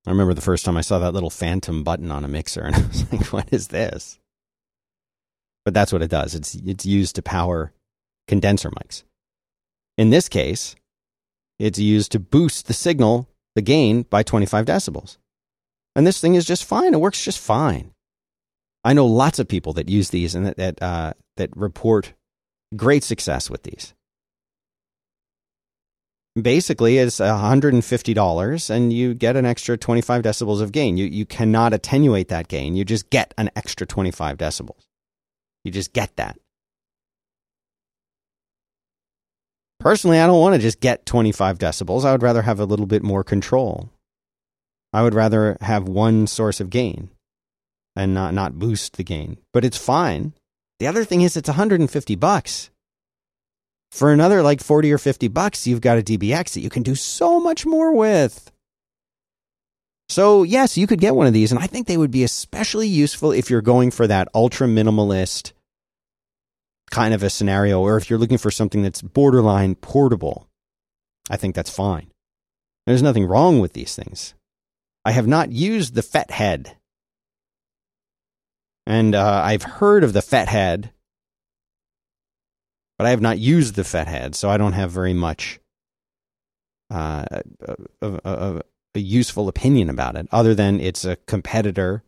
I 0.06 0.10
remember 0.10 0.34
the 0.34 0.40
first 0.40 0.64
time 0.64 0.76
I 0.76 0.82
saw 0.82 0.98
that 0.98 1.12
little 1.12 1.30
phantom 1.30 1.82
button 1.82 2.10
on 2.10 2.24
a 2.24 2.28
mixer, 2.28 2.60
and 2.60 2.74
I 2.76 2.86
was 2.86 3.12
like, 3.12 3.32
what 3.32 3.48
is 3.50 3.68
this? 3.68 4.18
But 5.64 5.74
that's 5.74 5.92
what 5.92 6.02
it 6.02 6.10
does. 6.10 6.34
It's, 6.34 6.54
it's 6.54 6.86
used 6.86 7.16
to 7.16 7.22
power 7.22 7.72
condenser 8.28 8.70
mics. 8.70 9.02
In 9.98 10.10
this 10.10 10.28
case, 10.28 10.76
it's 11.58 11.78
used 11.78 12.12
to 12.12 12.20
boost 12.20 12.66
the 12.66 12.74
signal, 12.74 13.26
the 13.60 13.64
gain, 13.64 14.02
by 14.02 14.22
25 14.22 14.64
decibels. 14.64 15.18
And 15.94 16.06
this 16.06 16.20
thing 16.20 16.34
is 16.34 16.46
just 16.46 16.64
fine. 16.64 16.94
It 16.94 17.00
works 17.00 17.24
just 17.24 17.38
fine. 17.38 17.92
I 18.84 18.92
know 18.94 19.06
lots 19.06 19.38
of 19.38 19.48
people 19.48 19.74
that 19.74 19.88
use 19.88 20.10
these 20.10 20.34
and 20.34 20.46
that 20.46 20.56
that, 20.56 20.82
uh, 20.82 21.12
that 21.36 21.54
report 21.56 22.14
great 22.76 23.04
success 23.04 23.50
with 23.50 23.64
these 23.64 23.94
basically 26.40 26.98
it's 26.98 27.18
$150 27.18 28.70
and 28.70 28.92
you 28.92 29.14
get 29.14 29.36
an 29.36 29.46
extra 29.46 29.76
25 29.76 30.22
decibels 30.22 30.60
of 30.60 30.72
gain. 30.72 30.96
You, 30.96 31.06
you 31.06 31.26
cannot 31.26 31.72
attenuate 31.72 32.28
that 32.28 32.48
gain. 32.48 32.76
You 32.76 32.84
just 32.84 33.10
get 33.10 33.34
an 33.36 33.50
extra 33.56 33.86
25 33.86 34.38
decibels. 34.38 34.86
You 35.64 35.72
just 35.72 35.92
get 35.92 36.16
that. 36.16 36.38
Personally, 39.80 40.20
I 40.20 40.26
don't 40.26 40.40
want 40.40 40.54
to 40.54 40.60
just 40.60 40.80
get 40.80 41.06
25 41.06 41.58
decibels. 41.58 42.04
I 42.04 42.12
would 42.12 42.22
rather 42.22 42.42
have 42.42 42.60
a 42.60 42.66
little 42.66 42.86
bit 42.86 43.02
more 43.02 43.24
control. 43.24 43.88
I 44.92 45.02
would 45.02 45.14
rather 45.14 45.56
have 45.62 45.88
one 45.88 46.26
source 46.26 46.60
of 46.60 46.68
gain 46.68 47.08
and 47.96 48.12
not, 48.12 48.34
not 48.34 48.58
boost 48.58 48.96
the 48.96 49.04
gain. 49.04 49.38
But 49.54 49.64
it's 49.64 49.78
fine. 49.78 50.34
The 50.80 50.86
other 50.86 51.04
thing 51.04 51.22
is 51.22 51.36
it's 51.36 51.48
150 51.48 52.14
bucks. 52.16 52.70
For 53.90 54.12
another 54.12 54.42
like 54.42 54.62
40 54.62 54.92
or 54.92 54.98
50 54.98 55.28
bucks, 55.28 55.66
you've 55.66 55.80
got 55.80 55.98
a 55.98 56.02
DBX 56.02 56.52
that 56.52 56.60
you 56.60 56.70
can 56.70 56.82
do 56.82 56.94
so 56.94 57.40
much 57.40 57.64
more 57.64 57.94
with. 57.94 58.52
So, 60.10 60.42
yes, 60.42 60.76
you 60.76 60.86
could 60.86 61.00
get 61.00 61.14
one 61.14 61.26
of 61.26 61.32
these, 61.32 61.52
and 61.52 61.60
I 61.60 61.66
think 61.66 61.86
they 61.86 61.96
would 61.96 62.10
be 62.10 62.24
especially 62.24 62.88
useful 62.88 63.32
if 63.32 63.48
you're 63.48 63.62
going 63.62 63.90
for 63.92 64.06
that 64.08 64.28
ultra 64.34 64.66
minimalist 64.66 65.52
kind 66.90 67.14
of 67.14 67.22
a 67.22 67.30
scenario, 67.30 67.80
or 67.80 67.96
if 67.96 68.10
you're 68.10 68.18
looking 68.18 68.38
for 68.38 68.50
something 68.50 68.82
that's 68.82 69.02
borderline 69.02 69.74
portable. 69.76 70.48
I 71.30 71.36
think 71.36 71.54
that's 71.54 71.70
fine. 71.70 72.10
There's 72.86 73.02
nothing 73.02 73.24
wrong 73.24 73.60
with 73.60 73.72
these 73.72 73.94
things. 73.94 74.34
I 75.04 75.12
have 75.12 75.26
not 75.26 75.52
used 75.52 75.94
the 75.94 76.02
Fet 76.02 76.30
Head. 76.30 76.76
And 78.86 79.14
uh, 79.14 79.42
I've 79.44 79.62
heard 79.62 80.02
of 80.02 80.12
the 80.12 80.22
Fet 80.22 80.48
Head, 80.48 80.90
but 82.98 83.06
I 83.06 83.10
have 83.10 83.20
not 83.20 83.38
used 83.38 83.76
the 83.76 83.84
Fet 83.84 84.08
Head, 84.08 84.34
so 84.34 84.50
I 84.50 84.56
don't 84.56 84.72
have 84.72 84.90
very 84.90 85.14
much 85.14 85.60
uh, 86.90 87.24
of, 88.02 88.62
a 88.94 88.98
useful 88.98 89.46
opinion 89.46 89.88
about 89.88 90.16
it, 90.16 90.26
other 90.32 90.54
than 90.54 90.80
it's 90.80 91.04
a 91.04 91.16
competitor 91.26 92.02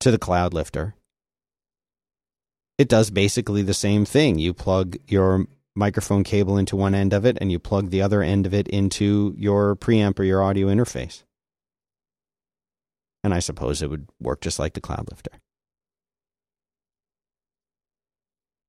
to 0.00 0.10
the 0.10 0.18
Cloud 0.18 0.52
Lifter. 0.52 0.94
It 2.78 2.88
does 2.88 3.10
basically 3.10 3.62
the 3.62 3.74
same 3.74 4.04
thing. 4.04 4.38
You 4.38 4.54
plug 4.54 4.96
your 5.06 5.46
microphone 5.74 6.24
cable 6.24 6.58
into 6.58 6.76
one 6.76 6.94
end 6.94 7.12
of 7.12 7.24
it, 7.24 7.38
and 7.40 7.52
you 7.52 7.58
plug 7.58 7.90
the 7.90 8.02
other 8.02 8.22
end 8.22 8.46
of 8.46 8.54
it 8.54 8.68
into 8.68 9.34
your 9.36 9.76
preamp 9.76 10.18
or 10.18 10.24
your 10.24 10.42
audio 10.42 10.68
interface. 10.68 11.22
And 13.24 13.32
I 13.32 13.38
suppose 13.38 13.82
it 13.82 13.90
would 13.90 14.08
work 14.20 14.40
just 14.40 14.58
like 14.58 14.74
the 14.74 14.80
Cloud 14.80 15.08
Lifter. 15.10 15.30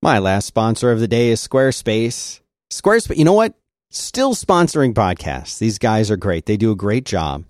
My 0.01 0.19
last 0.19 0.45
sponsor 0.45 0.91
of 0.91 0.99
the 0.99 1.07
day 1.07 1.29
is 1.29 1.45
Squarespace. 1.45 2.41
Squarespace, 2.69 3.17
you 3.17 3.25
know 3.25 3.33
what? 3.33 3.55
Still 3.89 4.35
sponsoring 4.35 4.93
podcasts. 4.93 5.59
These 5.59 5.79
guys 5.79 6.11
are 6.11 6.17
great. 6.17 6.45
They 6.45 6.57
do 6.57 6.71
a 6.71 6.75
great 6.75 7.05
job 7.05 7.45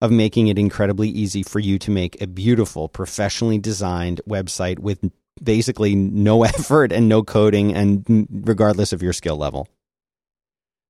of 0.00 0.10
making 0.10 0.48
it 0.48 0.58
incredibly 0.58 1.08
easy 1.08 1.42
for 1.42 1.60
you 1.60 1.78
to 1.78 1.90
make 1.90 2.20
a 2.20 2.26
beautiful, 2.26 2.88
professionally 2.88 3.58
designed 3.58 4.20
website 4.26 4.78
with 4.78 5.12
basically 5.42 5.94
no 5.94 6.44
effort 6.44 6.92
and 6.92 7.08
no 7.08 7.22
coding, 7.22 7.74
and 7.74 8.26
regardless 8.30 8.92
of 8.92 9.02
your 9.02 9.12
skill 9.12 9.36
level 9.36 9.68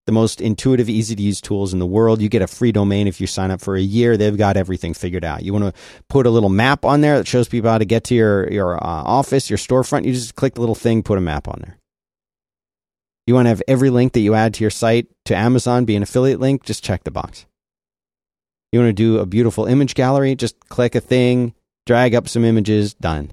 the 0.07 0.13
most 0.13 0.41
intuitive, 0.41 0.89
easy 0.89 1.15
to 1.15 1.23
use 1.23 1.41
tools 1.41 1.73
in 1.73 1.79
the 1.79 1.87
world. 1.87 2.21
You 2.21 2.29
get 2.29 2.43
a 2.43 2.49
free 2.49 2.73
domain 2.73 3.07
if 3.07 3.21
you 3.21 3.27
sign 3.27 3.51
up 3.51 3.61
for 3.61 3.77
a 3.77 3.81
year. 3.81 4.17
They've 4.17 4.37
got 4.37 4.57
everything 4.57 4.95
figured 4.95 5.25
out. 5.25 5.45
You 5.45 5.53
want 5.53 5.73
to 5.73 5.81
put 6.09 6.27
a 6.27 6.31
little 6.31 6.49
map 6.49 6.85
on 6.85 7.03
there 7.03 7.19
that 7.19 7.29
shows 7.29 7.49
people 7.49 7.71
how 7.71 7.79
to 7.79 7.85
get 7.85 8.05
to 8.05 8.15
your 8.15 8.51
your 8.51 8.77
uh, 8.77 8.87
office, 9.05 9.49
your 9.49 9.59
storefront. 9.59 10.05
You 10.05 10.13
just 10.13 10.35
click 10.35 10.55
the 10.55 10.61
little 10.61 10.75
thing, 10.75 11.03
put 11.03 11.19
a 11.19 11.21
map 11.21 11.47
on 11.47 11.61
there. 11.65 11.79
You 13.27 13.35
want 13.35 13.47
to 13.47 13.51
have 13.51 13.63
every 13.69 13.91
link 13.91 14.15
that 14.15 14.21
you 14.21 14.35
add 14.35 14.55
to 14.55 14.65
your 14.65 14.71
site 14.71 15.07
to 15.27 15.37
Amazon 15.37 15.85
be 15.85 15.95
an 15.95 16.03
affiliate 16.03 16.41
link. 16.41 16.65
Just 16.65 16.83
check 16.83 17.05
the 17.05 17.13
box. 17.13 17.47
You 18.73 18.81
want 18.81 18.89
to 18.89 18.93
do 18.95 19.19
a 19.19 19.27
beautiful 19.27 19.67
image 19.67 19.95
gallery? 19.95 20.35
Just 20.35 20.59
click 20.69 20.97
a 20.97 21.01
thing, 21.01 21.55
drag 21.87 22.15
up 22.17 22.29
some 22.29 22.45
images, 22.45 22.95
done. 22.95 23.33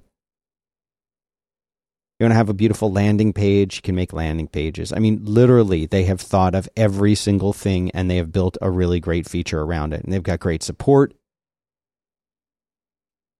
You 2.19 2.25
want 2.25 2.34
to 2.34 2.38
have 2.38 2.49
a 2.49 2.53
beautiful 2.53 2.91
landing 2.91 3.32
page? 3.32 3.77
You 3.77 3.82
can 3.82 3.95
make 3.95 4.12
landing 4.12 4.49
pages. 4.49 4.91
I 4.91 4.99
mean, 4.99 5.21
literally, 5.23 5.86
they 5.86 6.03
have 6.03 6.19
thought 6.19 6.53
of 6.53 6.67
every 6.75 7.15
single 7.15 7.53
thing 7.53 7.91
and 7.91 8.12
they 8.12 8.17
have 8.17 8.34
built 8.34 8.58
a 8.62 8.69
really 8.69 8.99
great 8.99 9.27
feature 9.27 9.62
around 9.62 9.93
it. 9.93 10.03
And 10.03 10.12
they've 10.12 10.21
got 10.21 10.41
great 10.41 10.62
support. 10.62 11.13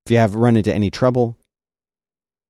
If 0.06 0.14
you 0.14 0.18
have 0.18 0.34
run 0.34 0.56
into 0.56 0.74
any 0.74 0.90
trouble, 0.90 1.38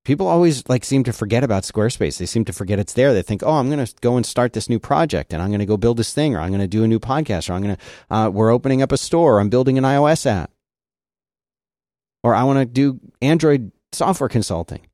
people 0.05 0.27
always 0.27 0.69
like 0.69 0.85
seem 0.85 1.03
to 1.05 1.13
forget 1.13 1.43
about 1.43 1.63
Squarespace. 1.63 2.19
They 2.19 2.27
seem 2.27 2.45
to 2.45 2.53
forget 2.53 2.77
it's 2.77 2.93
there. 2.93 3.11
They 3.11 3.23
think, 3.23 3.41
"Oh, 3.43 3.53
I'm 3.53 3.69
going 3.69 3.83
to 3.83 3.93
go 3.99 4.15
and 4.15 4.25
start 4.25 4.53
this 4.53 4.69
new 4.69 4.79
project, 4.79 5.33
and 5.33 5.41
I'm 5.41 5.49
going 5.49 5.59
to 5.59 5.65
go 5.65 5.77
build 5.77 5.97
this 5.97 6.13
thing, 6.13 6.35
or 6.35 6.39
I'm 6.39 6.49
going 6.49 6.61
to 6.61 6.67
do 6.67 6.83
a 6.83 6.87
new 6.87 6.99
podcast, 6.99 7.49
or 7.49 7.53
I'm 7.53 7.63
going 7.63 7.75
to 7.75 8.15
uh, 8.15 8.29
we're 8.29 8.51
opening 8.51 8.81
up 8.81 8.91
a 8.91 8.97
store, 8.97 9.35
or 9.35 9.39
I'm 9.39 9.49
building 9.49 9.77
an 9.77 9.83
iOS 9.83 10.25
app, 10.25 10.51
or 12.23 12.33
I 12.33 12.43
want 12.43 12.59
to 12.59 12.65
do 12.65 12.99
Android 13.21 13.71
software 13.91 14.29
consulting." 14.29 14.88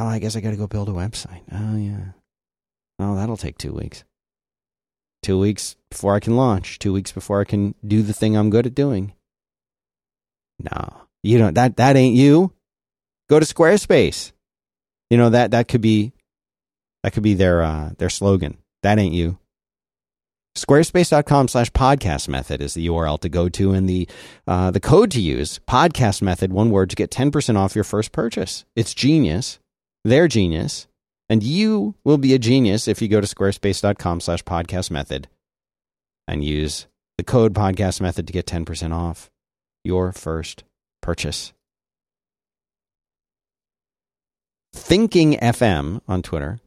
Oh, 0.00 0.06
I 0.06 0.18
guess 0.18 0.34
I 0.34 0.40
got 0.40 0.50
to 0.50 0.56
go 0.56 0.66
build 0.66 0.88
a 0.88 0.92
website. 0.92 1.42
Oh, 1.52 1.76
yeah. 1.76 2.12
Oh, 2.98 3.16
that'll 3.16 3.36
take 3.36 3.58
two 3.58 3.74
weeks. 3.74 4.02
Two 5.22 5.38
weeks 5.38 5.76
before 5.90 6.14
I 6.14 6.20
can 6.20 6.36
launch. 6.36 6.78
Two 6.78 6.94
weeks 6.94 7.12
before 7.12 7.42
I 7.42 7.44
can 7.44 7.74
do 7.86 8.02
the 8.02 8.14
thing 8.14 8.34
I'm 8.34 8.48
good 8.48 8.64
at 8.64 8.74
doing. 8.74 9.12
No, 10.58 11.02
you 11.22 11.36
don't. 11.36 11.54
That 11.54 11.76
that 11.76 11.96
ain't 11.96 12.16
you. 12.16 12.52
Go 13.28 13.38
to 13.38 13.44
Squarespace. 13.44 14.32
You 15.10 15.18
know 15.18 15.28
that 15.30 15.50
that 15.50 15.68
could 15.68 15.82
be 15.82 16.12
that 17.02 17.12
could 17.12 17.22
be 17.22 17.34
their 17.34 17.62
uh, 17.62 17.90
their 17.98 18.08
slogan. 18.08 18.56
That 18.82 18.98
ain't 18.98 19.14
you. 19.14 19.38
Squarespace.com 20.56 21.48
slash 21.48 21.70
podcast 21.72 22.28
method 22.28 22.60
is 22.62 22.74
the 22.74 22.86
URL 22.86 23.20
to 23.20 23.28
go 23.28 23.48
to 23.50 23.72
and 23.72 23.88
the 23.88 24.08
uh, 24.46 24.70
the 24.70 24.80
code 24.80 25.10
to 25.12 25.20
use. 25.20 25.60
Podcast 25.68 26.22
method, 26.22 26.52
one 26.52 26.70
word 26.70 26.88
to 26.90 26.96
get 26.96 27.10
10% 27.10 27.56
off 27.56 27.74
your 27.74 27.84
first 27.84 28.12
purchase. 28.12 28.64
It's 28.74 28.94
genius. 28.94 29.58
They're 30.04 30.28
genius. 30.28 30.86
And 31.28 31.42
you 31.42 31.94
will 32.02 32.18
be 32.18 32.34
a 32.34 32.38
genius 32.40 32.88
if 32.88 33.00
you 33.00 33.06
go 33.06 33.20
to 33.20 33.26
squarespace.com 33.26 34.20
slash 34.20 34.42
podcast 34.42 34.90
method 34.90 35.28
and 36.26 36.42
use 36.44 36.86
the 37.18 37.24
code 37.24 37.54
podcast 37.54 38.00
method 38.00 38.26
to 38.26 38.32
get 38.32 38.46
10% 38.46 38.92
off 38.92 39.30
your 39.84 40.12
first 40.12 40.64
purchase. 41.00 41.52
Thinking 44.74 45.34
FM 45.34 46.00
on 46.08 46.22
Twitter 46.22 46.58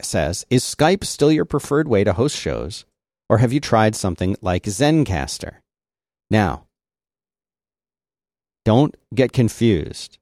says, 0.00 0.46
Is 0.48 0.64
Skype 0.64 1.04
still 1.04 1.32
your 1.32 1.44
preferred 1.44 1.88
way 1.88 2.02
to 2.04 2.14
host 2.14 2.36
shows, 2.36 2.86
or 3.28 3.38
have 3.38 3.52
you 3.52 3.60
tried 3.60 3.94
something 3.94 4.36
like 4.40 4.64
Zencastr? 4.64 5.56
Now, 6.30 6.64
don't 8.64 8.96
get 9.14 9.32
confused 9.32 10.18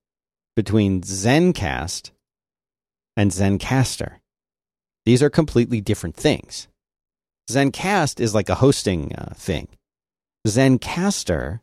between 0.57 1.03
Zencast 1.03 2.11
and 3.17 3.31
Zencastr. 3.31 4.19
These 5.05 5.23
are 5.23 5.31
completely 5.31 5.81
different 5.81 6.17
things. 6.17 6.69
Zencast 7.51 8.21
is 8.21 8.35
like 8.35 8.49
a 8.49 8.57
hosting 8.57 9.15
uh, 9.15 9.35
thing. 9.35 9.69
Zencastr 10.47 11.61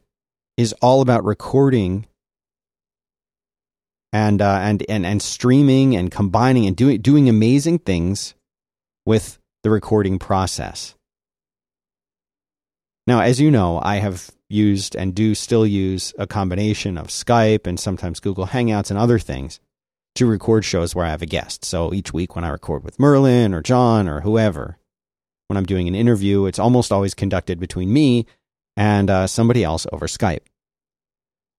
is 0.58 0.74
all 0.82 1.02
about 1.02 1.24
recording 1.24 2.06
and 4.14 4.42
uh, 4.42 4.60
and 4.62 4.84
and 4.90 5.06
and 5.06 5.22
streaming 5.22 5.96
and 5.96 6.12
combining 6.12 6.66
and 6.68 6.76
doing 6.76 7.02
doing 7.02 7.30
amazing 7.30 7.80
things 7.80 8.36
with 9.06 9.40
the 9.64 9.70
recording 9.70 10.20
process. 10.20 10.96
Now, 13.12 13.20
as 13.20 13.42
you 13.42 13.52
know, 13.52 13.82
I 13.84 13.98
have 13.98 14.32
used 14.48 14.96
and 14.96 15.14
do 15.14 15.36
still 15.36 15.68
use 15.68 16.14
a 16.18 16.26
combination 16.26 16.98
of 16.98 17.08
Skype 17.08 17.68
and 17.68 17.78
sometimes 17.78 18.22
Google 18.22 18.48
Hangouts 18.48 18.90
and 18.90 18.98
other 18.98 19.20
things 19.20 19.60
to 20.16 20.26
record 20.26 20.64
shows 20.64 20.96
where 20.96 21.06
I 21.06 21.10
have 21.10 21.22
a 21.22 21.26
guest. 21.26 21.66
So 21.66 21.94
each 21.94 22.14
week 22.14 22.38
when 22.38 22.46
I 22.46 22.48
record 22.48 22.86
with 22.86 23.02
Merlin 23.02 23.54
or 23.54 23.62
John 23.62 24.08
or 24.08 24.22
whoever, 24.22 24.78
when 25.48 25.58
I'm 25.58 25.66
doing 25.66 25.90
an 25.90 25.94
interview, 25.94 26.46
it's 26.46 26.58
almost 26.58 26.90
always 26.94 27.14
conducted 27.14 27.60
between 27.60 27.92
me 27.92 28.28
and 28.78 29.10
uh, 29.10 29.28
somebody 29.28 29.62
else 29.62 29.86
over 29.92 30.08
Skype. 30.08 30.46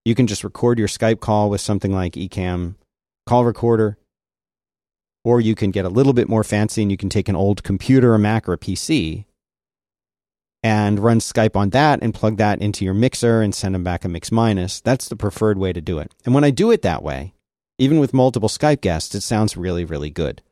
You 0.07 0.15
can 0.15 0.27
just 0.27 0.45
record 0.45 0.79
your 0.79 0.89
Skype 0.89 1.21
call 1.21 1.51
with 1.51 1.61
something 1.61 1.93
like 1.93 2.15
Ecamm 2.15 2.77
Call 3.27 3.45
Recorder, 3.45 3.99
or 5.23 5.39
you 5.39 5.55
can 5.55 5.71
get 5.71 5.85
a 5.85 5.91
little 5.91 6.15
bit 6.15 6.31
more 6.31 6.45
fancy 6.45 6.81
and 6.81 6.91
you 6.91 6.97
can 6.97 7.11
take 7.11 7.29
an 7.29 7.37
old 7.37 7.63
computer, 7.63 8.15
a 8.15 8.19
Mac, 8.19 8.49
or 8.49 8.55
a 8.55 8.59
PC 8.59 9.27
and 10.63 11.01
run 11.01 11.19
Skype 11.19 11.57
on 11.57 11.71
that 11.71 12.01
and 12.03 12.15
plug 12.15 12.37
that 12.37 12.61
into 12.61 12.85
your 12.85 12.95
mixer 12.95 13.43
and 13.43 13.55
send 13.55 13.75
them 13.75 13.83
back 13.83 14.05
a 14.05 14.09
mix 14.09 14.31
minus. 14.31 14.81
That's 14.81 15.09
the 15.09 15.17
preferred 15.17 15.59
way 15.59 15.73
to 15.73 15.81
do 15.81 15.99
it. 15.99 16.13
And 16.25 16.35
when 16.35 16.45
I 16.45 16.51
do 16.51 16.71
it 16.71 16.83
that 16.83 17.03
way, 17.03 17.35
even 17.79 17.99
with 17.99 18.15
multiple 18.15 18.49
Skype 18.49 18.81
guests, 18.81 19.15
it 19.15 19.23
sounds 19.23 19.57
really, 19.57 19.85
really 19.85 20.11
good. 20.11 20.43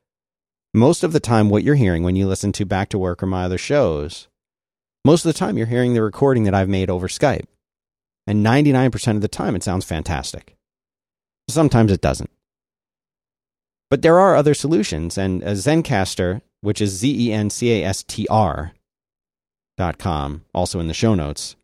Most 0.75 1.05
of 1.05 1.13
the 1.13 1.21
time, 1.21 1.49
what 1.49 1.63
you're 1.63 1.75
hearing 1.77 2.03
when 2.03 2.17
you 2.17 2.27
listen 2.27 2.53
to 2.53 2.65
Back 2.65 2.89
to 2.91 2.99
Work 2.99 3.23
or 3.23 3.27
my 3.27 3.45
other 3.45 3.59
shows, 3.59 4.29
most 5.05 5.25
of 5.25 5.33
the 5.33 5.39
time 5.39 5.57
you're 5.57 5.67
hearing 5.67 5.95
the 5.95 6.03
recording 6.03 6.45
that 6.45 6.55
I've 6.55 6.69
made 6.69 6.91
over 6.91 7.09
Skype. 7.09 7.47
And 8.27 8.45
99% 8.45 9.17
of 9.17 9.23
the 9.23 9.29
time, 9.29 9.57
it 9.57 9.63
sounds 9.63 9.85
fantastic. 9.85 10.57
Sometimes 11.49 11.91
it 11.91 12.01
doesn't. 12.01 12.31
But 13.89 14.03
there 14.03 14.19
are 14.21 14.37
other 14.37 14.55
solutions, 14.55 15.19
and 15.19 15.43
a 15.43 15.53
Zencastr, 15.53 16.43
which 16.61 16.81
is 16.81 16.91
Z 16.91 17.29
E 17.29 17.33
N 17.33 17.51
C 17.51 17.73
A 17.73 17.85
S 17.85 18.05
T 18.05 18.29
R 18.29 18.73
com, 19.99 20.45
also 20.55 20.81
in 20.81 20.89
the 20.89 20.95
show 20.95 21.15
notes, 21.15 21.57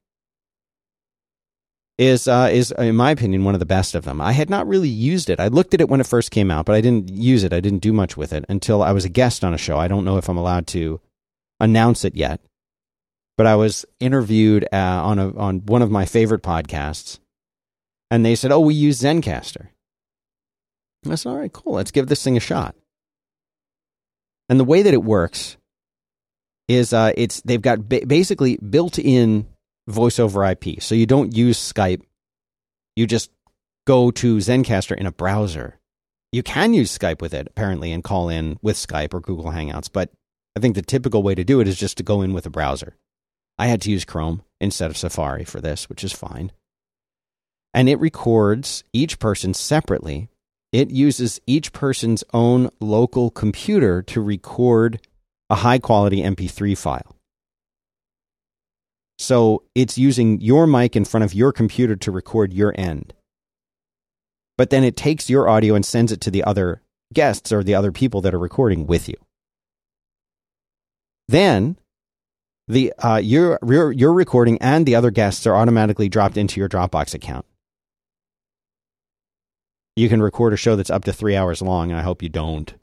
is 1.98 2.26
uh, 2.28 2.48
is 2.52 2.72
in 2.72 2.96
my 2.96 3.10
opinion 3.10 3.44
one 3.44 3.54
of 3.54 3.60
the 3.60 3.66
best 3.66 3.94
of 3.94 4.04
them. 4.04 4.20
I 4.20 4.32
had 4.32 4.50
not 4.50 4.66
really 4.66 4.88
used 4.88 5.30
it. 5.30 5.40
I 5.40 5.48
looked 5.48 5.74
at 5.74 5.80
it 5.80 5.88
when 5.88 6.00
it 6.00 6.06
first 6.06 6.30
came 6.30 6.50
out, 6.50 6.66
but 6.66 6.74
I 6.74 6.80
didn't 6.80 7.10
use 7.10 7.44
it. 7.44 7.52
I 7.52 7.60
didn't 7.60 7.78
do 7.80 7.92
much 7.92 8.16
with 8.16 8.32
it 8.32 8.44
until 8.48 8.82
I 8.82 8.92
was 8.92 9.04
a 9.04 9.10
guest 9.10 9.44
on 9.44 9.54
a 9.54 9.58
show. 9.58 9.78
I 9.78 9.88
don't 9.88 10.04
know 10.04 10.18
if 10.18 10.28
I'm 10.28 10.36
allowed 10.36 10.66
to 10.68 11.00
announce 11.60 12.04
it 12.04 12.14
yet 12.14 12.40
but 13.36 13.46
I 13.46 13.54
was 13.54 13.84
interviewed 14.00 14.66
uh, 14.72 14.76
on 14.76 15.18
a 15.18 15.36
on 15.36 15.66
one 15.66 15.82
of 15.82 15.90
my 15.90 16.06
favorite 16.06 16.42
podcasts, 16.42 17.18
and 18.10 18.24
they 18.24 18.34
said, 18.34 18.50
"Oh, 18.50 18.60
we 18.60 18.74
use 18.74 19.00
Zencastr." 19.00 19.68
I 21.08 21.14
said, 21.14 21.28
"All 21.28 21.36
right, 21.36 21.52
cool. 21.52 21.74
Let's 21.74 21.90
give 21.90 22.06
this 22.06 22.24
thing 22.24 22.36
a 22.36 22.40
shot." 22.40 22.74
And 24.48 24.58
the 24.58 24.64
way 24.64 24.82
that 24.82 24.94
it 24.94 25.04
works 25.04 25.56
is 26.68 26.92
uh, 26.92 27.12
it's 27.16 27.40
they've 27.42 27.62
got 27.62 27.88
ba- 27.88 28.06
basically 28.06 28.56
built-in 28.56 29.46
voice 29.88 30.18
over 30.18 30.44
IP, 30.44 30.80
so 30.80 30.94
you 30.94 31.06
don't 31.06 31.34
use 31.34 31.58
Skype. 31.58 32.02
You 32.96 33.06
just 33.06 33.30
go 33.86 34.10
to 34.10 34.36
Zencastr 34.38 34.96
in 34.96 35.06
a 35.06 35.12
browser. 35.12 35.78
You 36.32 36.42
can 36.42 36.74
use 36.74 36.96
Skype 36.96 37.20
with 37.20 37.32
it 37.32 37.46
apparently 37.46 37.92
and 37.92 38.02
call 38.02 38.28
in 38.28 38.58
with 38.62 38.76
Skype 38.76 39.14
or 39.14 39.20
Google 39.20 39.52
Hangouts, 39.52 39.88
but 39.92 40.10
I 40.56 40.60
think 40.60 40.74
the 40.74 40.82
typical 40.82 41.22
way 41.22 41.34
to 41.34 41.44
do 41.44 41.60
it 41.60 41.68
is 41.68 41.78
just 41.78 41.96
to 41.98 42.02
go 42.02 42.22
in 42.22 42.32
with 42.32 42.46
a 42.46 42.50
browser. 42.50 42.96
I 43.58 43.68
had 43.68 43.80
to 43.82 43.90
use 43.90 44.04
Chrome 44.04 44.42
instead 44.60 44.90
of 44.90 44.96
Safari 44.96 45.44
for 45.44 45.60
this, 45.60 45.88
which 45.88 46.02
is 46.02 46.12
fine. 46.12 46.52
And 47.72 47.88
it 47.88 48.00
records 48.00 48.82
each 48.92 49.18
person 49.18 49.54
separately. 49.54 50.28
It 50.72 50.90
uses 50.90 51.40
each 51.46 51.72
person's 51.72 52.24
own 52.32 52.70
local 52.80 53.30
computer 53.30 54.02
to 54.02 54.20
record 54.20 55.00
a 55.50 55.56
high 55.56 55.78
quality 55.78 56.22
MP3 56.22 56.76
file. 56.76 57.16
So 59.18 59.62
it's 59.74 59.96
using 59.96 60.40
your 60.40 60.66
mic 60.66 60.94
in 60.94 61.04
front 61.04 61.24
of 61.24 61.34
your 61.34 61.52
computer 61.52 61.96
to 61.96 62.10
record 62.10 62.52
your 62.52 62.74
end. 62.76 63.14
But 64.58 64.70
then 64.70 64.84
it 64.84 64.96
takes 64.96 65.30
your 65.30 65.48
audio 65.48 65.74
and 65.74 65.84
sends 65.84 66.12
it 66.12 66.20
to 66.22 66.30
the 66.30 66.44
other 66.44 66.82
guests 67.12 67.52
or 67.52 67.62
the 67.62 67.74
other 67.74 67.92
people 67.92 68.20
that 68.22 68.34
are 68.34 68.38
recording 68.38 68.86
with 68.86 69.08
you. 69.08 69.16
Then 71.28 71.78
the 72.68 72.92
uh, 72.98 73.16
your, 73.16 73.58
your 73.66 73.92
your 73.92 74.12
recording 74.12 74.58
and 74.60 74.86
the 74.86 74.96
other 74.96 75.10
guests 75.10 75.46
are 75.46 75.54
automatically 75.54 76.08
dropped 76.08 76.36
into 76.36 76.60
your 76.60 76.68
Dropbox 76.68 77.14
account. 77.14 77.46
You 79.94 80.08
can 80.08 80.20
record 80.20 80.52
a 80.52 80.56
show 80.56 80.76
that's 80.76 80.90
up 80.90 81.04
to 81.04 81.12
three 81.12 81.36
hours 81.36 81.62
long, 81.62 81.90
and 81.90 81.98
I 81.98 82.02
hope 82.02 82.22
you 82.22 82.28
don't. 82.28 82.74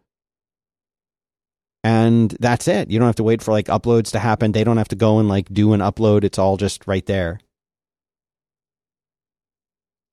And 1.84 2.32
that's 2.40 2.68
it. 2.68 2.90
You 2.90 3.00
don't 3.00 3.08
have 3.08 3.16
to 3.16 3.24
wait 3.24 3.42
for 3.42 3.52
like 3.52 3.66
uploads 3.66 4.12
to 4.12 4.20
happen. 4.20 4.54
They 4.54 4.64
don't 4.64 4.78
have 4.78 4.88
to 4.90 4.96
go 4.96 5.20
and 5.20 5.28
like 5.28 5.54
do 5.54 5.74
an 5.74 5.82
upload. 5.82 6.24
It's 6.24 6.40
all 6.40 6.56
just 6.56 6.88
right 6.88 7.06
there. 7.06 7.40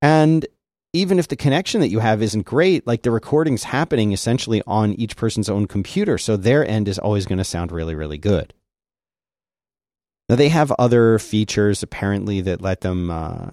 And 0.02 0.46
even 0.92 1.18
if 1.18 1.28
the 1.28 1.36
connection 1.36 1.80
that 1.80 1.88
you 1.88 2.00
have 2.00 2.22
isn't 2.22 2.44
great, 2.44 2.86
like 2.86 3.02
the 3.02 3.10
recording's 3.12 3.64
happening 3.64 4.12
essentially 4.12 4.62
on 4.66 4.94
each 4.94 5.16
person's 5.16 5.48
own 5.48 5.66
computer. 5.66 6.18
So 6.18 6.36
their 6.36 6.66
end 6.66 6.88
is 6.88 6.98
always 6.98 7.26
going 7.26 7.38
to 7.38 7.44
sound 7.44 7.70
really, 7.70 7.94
really 7.94 8.18
good. 8.18 8.52
Now 10.28 10.36
they 10.36 10.48
have 10.48 10.72
other 10.72 11.18
features 11.18 11.82
apparently 11.82 12.40
that 12.42 12.60
let 12.62 12.80
them 12.80 13.10
uh, 13.10 13.50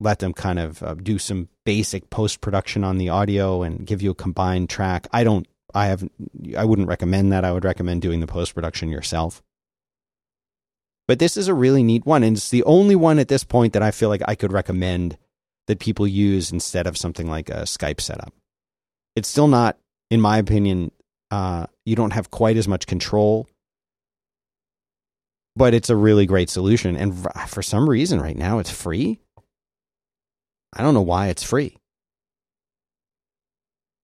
let 0.00 0.20
them 0.20 0.32
kind 0.32 0.58
of 0.58 0.82
uh, 0.82 0.94
do 0.94 1.18
some 1.18 1.48
basic 1.64 2.10
post 2.10 2.40
production 2.40 2.84
on 2.84 2.98
the 2.98 3.08
audio 3.08 3.62
and 3.62 3.86
give 3.86 4.02
you 4.02 4.10
a 4.10 4.14
combined 4.14 4.70
track. 4.70 5.06
I 5.12 5.24
don't. 5.24 5.46
I 5.74 5.86
have. 5.86 6.08
I 6.56 6.64
wouldn't 6.64 6.88
recommend 6.88 7.32
that. 7.32 7.44
I 7.44 7.52
would 7.52 7.64
recommend 7.64 8.02
doing 8.02 8.20
the 8.20 8.26
post 8.26 8.54
production 8.54 8.88
yourself. 8.88 9.42
But 11.06 11.18
this 11.18 11.36
is 11.36 11.48
a 11.48 11.54
really 11.54 11.82
neat 11.82 12.04
one, 12.04 12.22
and 12.22 12.36
it's 12.36 12.50
the 12.50 12.64
only 12.64 12.94
one 12.94 13.18
at 13.18 13.28
this 13.28 13.44
point 13.44 13.72
that 13.72 13.82
I 13.82 13.90
feel 13.90 14.08
like 14.08 14.22
I 14.26 14.34
could 14.34 14.52
recommend 14.52 15.16
that 15.66 15.78
people 15.78 16.06
use 16.06 16.52
instead 16.52 16.86
of 16.86 16.96
something 16.96 17.28
like 17.28 17.48
a 17.48 17.62
Skype 17.62 18.00
setup. 18.00 18.32
It's 19.16 19.28
still 19.28 19.48
not, 19.48 19.78
in 20.10 20.20
my 20.20 20.38
opinion, 20.38 20.90
uh, 21.30 21.66
you 21.84 21.96
don't 21.96 22.12
have 22.12 22.30
quite 22.30 22.56
as 22.56 22.68
much 22.68 22.86
control 22.86 23.48
but 25.58 25.74
it's 25.74 25.90
a 25.90 25.96
really 25.96 26.24
great 26.24 26.48
solution. 26.48 26.96
And 26.96 27.26
for 27.48 27.62
some 27.62 27.90
reason, 27.90 28.20
right 28.20 28.36
now, 28.36 28.60
it's 28.60 28.70
free. 28.70 29.18
I 30.72 30.82
don't 30.82 30.94
know 30.94 31.02
why 31.02 31.28
it's 31.28 31.42
free. 31.42 31.76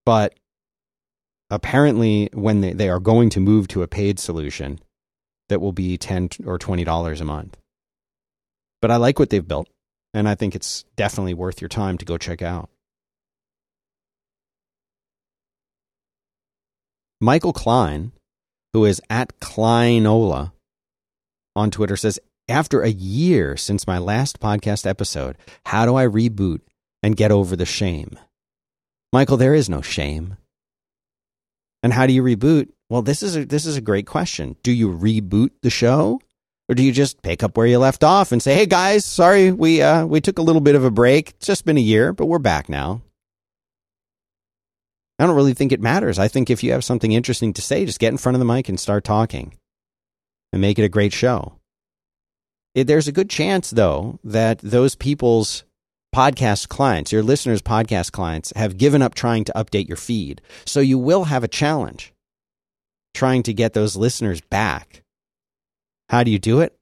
But 0.04 0.34
apparently, 1.54 2.28
when 2.32 2.60
they, 2.60 2.72
they 2.72 2.88
are 2.88 3.00
going 3.00 3.30
to 3.30 3.40
move 3.40 3.68
to 3.68 3.82
a 3.82 3.88
paid 3.88 4.18
solution 4.18 4.78
that 5.48 5.60
will 5.60 5.72
be 5.72 5.96
10 5.96 6.30
or 6.46 6.58
$20 6.58 7.20
a 7.20 7.24
month. 7.24 7.56
But 8.80 8.90
I 8.90 8.96
like 8.96 9.18
what 9.18 9.30
they've 9.30 9.46
built, 9.46 9.68
and 10.12 10.28
I 10.28 10.34
think 10.34 10.54
it's 10.54 10.84
definitely 10.96 11.34
worth 11.34 11.60
your 11.60 11.68
time 11.68 11.98
to 11.98 12.04
go 12.04 12.18
check 12.18 12.42
out. 12.42 12.68
Michael 17.20 17.52
Klein, 17.52 18.12
who 18.72 18.84
is 18.84 19.00
at 19.08 19.38
Kleinola 19.40 20.52
on 21.56 21.70
Twitter 21.70 21.96
says, 21.96 22.18
after 22.48 22.82
a 22.82 22.90
year 22.90 23.56
since 23.56 23.86
my 23.86 23.98
last 23.98 24.40
podcast 24.40 24.86
episode, 24.86 25.38
how 25.64 25.86
do 25.86 25.94
I 25.94 26.06
reboot 26.06 26.60
and 27.02 27.16
get 27.16 27.32
over 27.32 27.56
the 27.56 27.64
shame? 27.64 28.18
Michael, 29.12 29.36
there 29.36 29.54
is 29.54 29.70
no 29.70 29.80
shame. 29.80 30.36
And 31.84 31.92
how 31.92 32.06
do 32.06 32.14
you 32.14 32.22
reboot? 32.22 32.70
Well, 32.88 33.02
this 33.02 33.22
is 33.22 33.36
a, 33.36 33.44
this 33.44 33.66
is 33.66 33.76
a 33.76 33.82
great 33.82 34.06
question. 34.06 34.56
Do 34.62 34.72
you 34.72 34.88
reboot 34.88 35.50
the 35.60 35.68
show? 35.68 36.18
Or 36.66 36.74
do 36.74 36.82
you 36.82 36.92
just 36.92 37.20
pick 37.20 37.42
up 37.42 37.58
where 37.58 37.66
you 37.66 37.78
left 37.78 38.02
off 38.02 38.32
and 38.32 38.42
say, 38.42 38.54
"Hey 38.54 38.64
guys, 38.64 39.04
sorry 39.04 39.52
we 39.52 39.82
uh, 39.82 40.06
we 40.06 40.22
took 40.22 40.38
a 40.38 40.42
little 40.42 40.62
bit 40.62 40.76
of 40.76 40.84
a 40.84 40.90
break. 40.90 41.30
It's 41.32 41.46
just 41.46 41.66
been 41.66 41.76
a 41.76 41.82
year, 41.82 42.14
but 42.14 42.24
we're 42.24 42.38
back 42.38 42.70
now." 42.70 43.02
I 45.18 45.26
don't 45.26 45.36
really 45.36 45.52
think 45.52 45.72
it 45.72 45.80
matters. 45.82 46.18
I 46.18 46.26
think 46.26 46.48
if 46.48 46.64
you 46.64 46.72
have 46.72 46.84
something 46.84 47.12
interesting 47.12 47.52
to 47.52 47.62
say, 47.62 47.84
just 47.84 48.00
get 48.00 48.12
in 48.12 48.16
front 48.16 48.34
of 48.34 48.40
the 48.40 48.46
mic 48.46 48.70
and 48.70 48.80
start 48.80 49.04
talking 49.04 49.58
and 50.52 50.62
make 50.62 50.78
it 50.78 50.84
a 50.84 50.88
great 50.88 51.12
show. 51.12 51.60
It, 52.74 52.86
there's 52.86 53.08
a 53.08 53.12
good 53.12 53.28
chance, 53.28 53.70
though, 53.70 54.18
that 54.24 54.58
those 54.58 54.96
people's 54.96 55.64
podcast 56.14 56.68
clients, 56.68 57.10
your 57.10 57.24
listeners' 57.24 57.60
podcast 57.60 58.12
clients, 58.12 58.52
have 58.54 58.78
given 58.78 59.02
up 59.02 59.14
trying 59.14 59.42
to 59.42 59.52
update 59.56 59.88
your 59.88 59.96
feed. 59.96 60.40
So 60.64 60.78
you 60.78 60.96
will 60.96 61.24
have 61.24 61.42
a 61.42 61.48
challenge 61.48 62.14
trying 63.14 63.42
to 63.42 63.52
get 63.52 63.72
those 63.72 63.96
listeners 63.96 64.40
back. 64.40 65.02
How 66.08 66.22
do 66.22 66.30
you 66.30 66.38
do 66.38 66.60
it? 66.60 66.72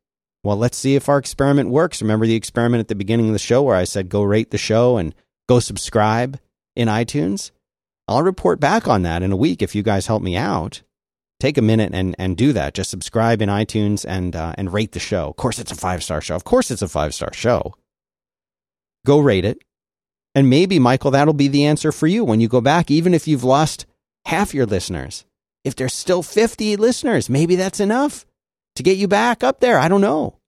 Well, 0.45 0.59
let's 0.59 0.76
see 0.76 0.97
if 0.97 1.09
our 1.09 1.16
experiment 1.16 1.70
works. 1.70 2.03
Remember 2.03 2.26
the 2.26 2.35
experiment 2.35 2.80
at 2.80 2.89
the 2.89 2.95
beginning 2.95 3.28
of 3.28 3.33
the 3.33 3.39
show 3.39 3.62
where 3.62 3.76
I 3.76 3.85
said 3.85 4.11
go 4.11 4.22
rate 4.22 4.51
the 4.51 4.59
show 4.59 4.99
and 4.99 5.14
go 5.49 5.61
subscribe 5.61 6.39
in 6.76 6.89
iTunes? 6.89 7.53
I'll 8.09 8.22
report 8.22 8.61
back 8.61 8.87
on 8.87 9.01
that 9.03 9.22
in 9.22 9.33
a 9.33 9.37
week 9.37 9.62
if 9.62 9.74
you 9.74 9.83
guys 9.83 10.09
help 10.09 10.22
me 10.22 10.37
out. 10.37 10.83
Take 11.41 11.57
a 11.57 11.62
minute 11.62 11.93
and, 11.95 12.14
and 12.18 12.37
do 12.37 12.53
that. 12.53 12.74
Just 12.74 12.91
subscribe 12.91 13.41
in 13.41 13.49
iTunes 13.49 14.05
and 14.07 14.37
uh, 14.37 14.53
and 14.59 14.74
rate 14.74 14.93
the 14.93 15.01
show. 15.01 15.28
Of 15.28 15.37
course, 15.37 15.59
it's 15.59 15.72
a 15.72 15.76
five 15.76 16.03
star 16.03 16.20
show. 16.20 16.37
Of 16.37 16.45
course, 16.45 16.70
it's 16.70 16.83
a 16.83 16.89
five 16.89 17.14
star 17.14 17.33
show. 17.33 17.74
Go 19.05 19.18
rate 19.18 19.44
it, 19.44 19.59
and 20.34 20.48
maybe 20.48 20.78
Michael, 20.78 21.11
that'll 21.11 21.34
be 21.34 21.48
the 21.48 21.64
answer 21.64 21.90
for 21.90 22.07
you 22.07 22.24
when 22.24 22.40
you 22.40 22.48
go 22.48 22.61
back. 22.61 22.90
Even 22.90 23.14
if 23.14 23.26
you've 23.26 23.44
lost 23.44 23.86
half 24.26 24.55
your 24.55 24.66
listeners, 24.66 25.24
if 25.64 25.74
there's 25.74 25.92
still 25.92 26.22
fifty 26.22 26.76
listeners, 26.76 27.28
maybe 27.28 27.57
that's 27.57 27.80
enough 27.80 28.24
to 28.76 28.82
get 28.82 28.96
you 28.96 29.09
back 29.09 29.42
up 29.42 29.61
there. 29.61 29.78
I 29.78 29.88
don't 29.88 30.00
know, 30.00 30.38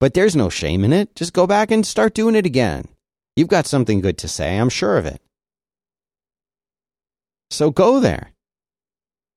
but 0.00 0.14
there's 0.14 0.34
no 0.34 0.48
shame 0.48 0.84
in 0.84 0.92
it. 0.92 1.14
Just 1.14 1.34
go 1.34 1.46
back 1.46 1.70
and 1.70 1.86
start 1.86 2.14
doing 2.14 2.34
it 2.34 2.46
again. 2.46 2.86
You've 3.36 3.48
got 3.48 3.66
something 3.66 4.00
good 4.00 4.16
to 4.18 4.28
say. 4.28 4.56
I'm 4.56 4.70
sure 4.70 4.96
of 4.96 5.06
it. 5.06 5.20
So 7.50 7.70
go 7.70 8.00
there 8.00 8.32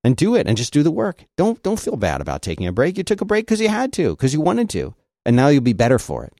and 0.04 0.16
do 0.16 0.36
it 0.36 0.48
and 0.48 0.56
just 0.56 0.72
do 0.72 0.84
the 0.84 0.92
work. 0.92 1.26
Don't 1.36 1.62
don't 1.64 1.80
feel 1.80 1.98
bad 1.98 2.22
about 2.22 2.42
taking 2.42 2.68
a 2.68 2.72
break. 2.72 2.98
You 2.98 3.04
took 3.04 3.22
a 3.22 3.26
break 3.26 3.46
because 3.46 3.60
you 3.60 3.70
had 3.70 3.92
to, 3.94 4.12
because 4.12 4.34
you 4.34 4.40
wanted 4.40 4.70
to, 4.70 4.96
and 5.26 5.36
now 5.36 5.50
you'll 5.50 5.62
be 5.62 5.74
better 5.74 6.00
for 6.00 6.24
it. 6.24 6.34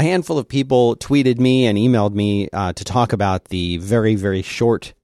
A 0.00 0.02
handful 0.02 0.38
of 0.38 0.48
people 0.48 0.96
tweeted 0.96 1.38
me 1.38 1.66
and 1.66 1.76
emailed 1.76 2.14
me 2.14 2.48
uh, 2.54 2.72
to 2.72 2.84
talk 2.84 3.12
about 3.12 3.44
the 3.50 3.76
very 3.76 4.14
very 4.14 4.40
short 4.40 4.94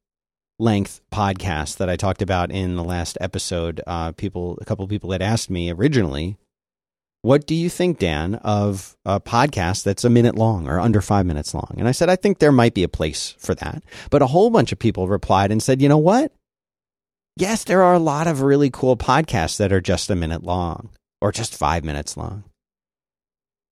length 0.59 1.03
podcast 1.13 1.77
that 1.77 1.91
I 1.91 1.97
talked 1.97 2.23
about 2.23 2.51
in 2.51 2.77
the 2.77 2.83
last 2.83 3.19
episode. 3.21 3.83
Uh, 3.87 4.13
people, 4.13 4.57
a 4.59 4.65
couple 4.65 4.89
people 4.89 5.13
had 5.13 5.21
asked 5.21 5.51
me 5.51 5.71
originally 5.71 6.39
what 7.21 7.47
do 7.47 7.55
you 7.55 7.69
think, 7.69 7.99
Dan, 7.99 8.37
of 8.37 8.97
a 9.05 9.21
podcast 9.21 9.83
that's 9.85 10.05
a 10.05 10.09
minute 10.09 10.35
long 10.35 10.67
or 10.67 10.81
under 10.81 11.03
five 11.03 11.27
minutes 11.27 11.53
long? 11.53 11.75
And 11.77 11.87
I 11.87 11.93
said, 11.93 12.09
I 12.09 12.17
think 12.17 12.39
there 12.39 12.51
might 12.51 12.73
be 12.73 12.83
a 12.83 12.89
place 12.89 13.35
for 13.39 13.55
that. 13.57 13.83
But 14.09 14.23
a 14.23 14.29
whole 14.29 14.49
bunch 14.49 14.73
of 14.73 14.79
people 14.79 15.09
replied 15.09 15.53
and 15.53 15.63
said, 15.63 15.83
you 15.83 15.91
know 15.91 15.99
what? 15.99 16.33
Yes, 17.37 17.65
there 17.65 17.83
are 17.83 17.93
a 17.93 17.99
lot 17.99 18.29
of 18.29 18.41
really 18.41 18.71
cool 18.71 18.97
podcasts 18.97 19.59
that 19.59 19.75
are 19.75 19.81
just 19.83 20.09
a 20.09 20.17
minute 20.17 20.43
long 20.43 20.89
or 21.21 21.33
just 21.33 21.55
five 21.55 21.85
minutes 21.85 22.17
long. 22.17 22.45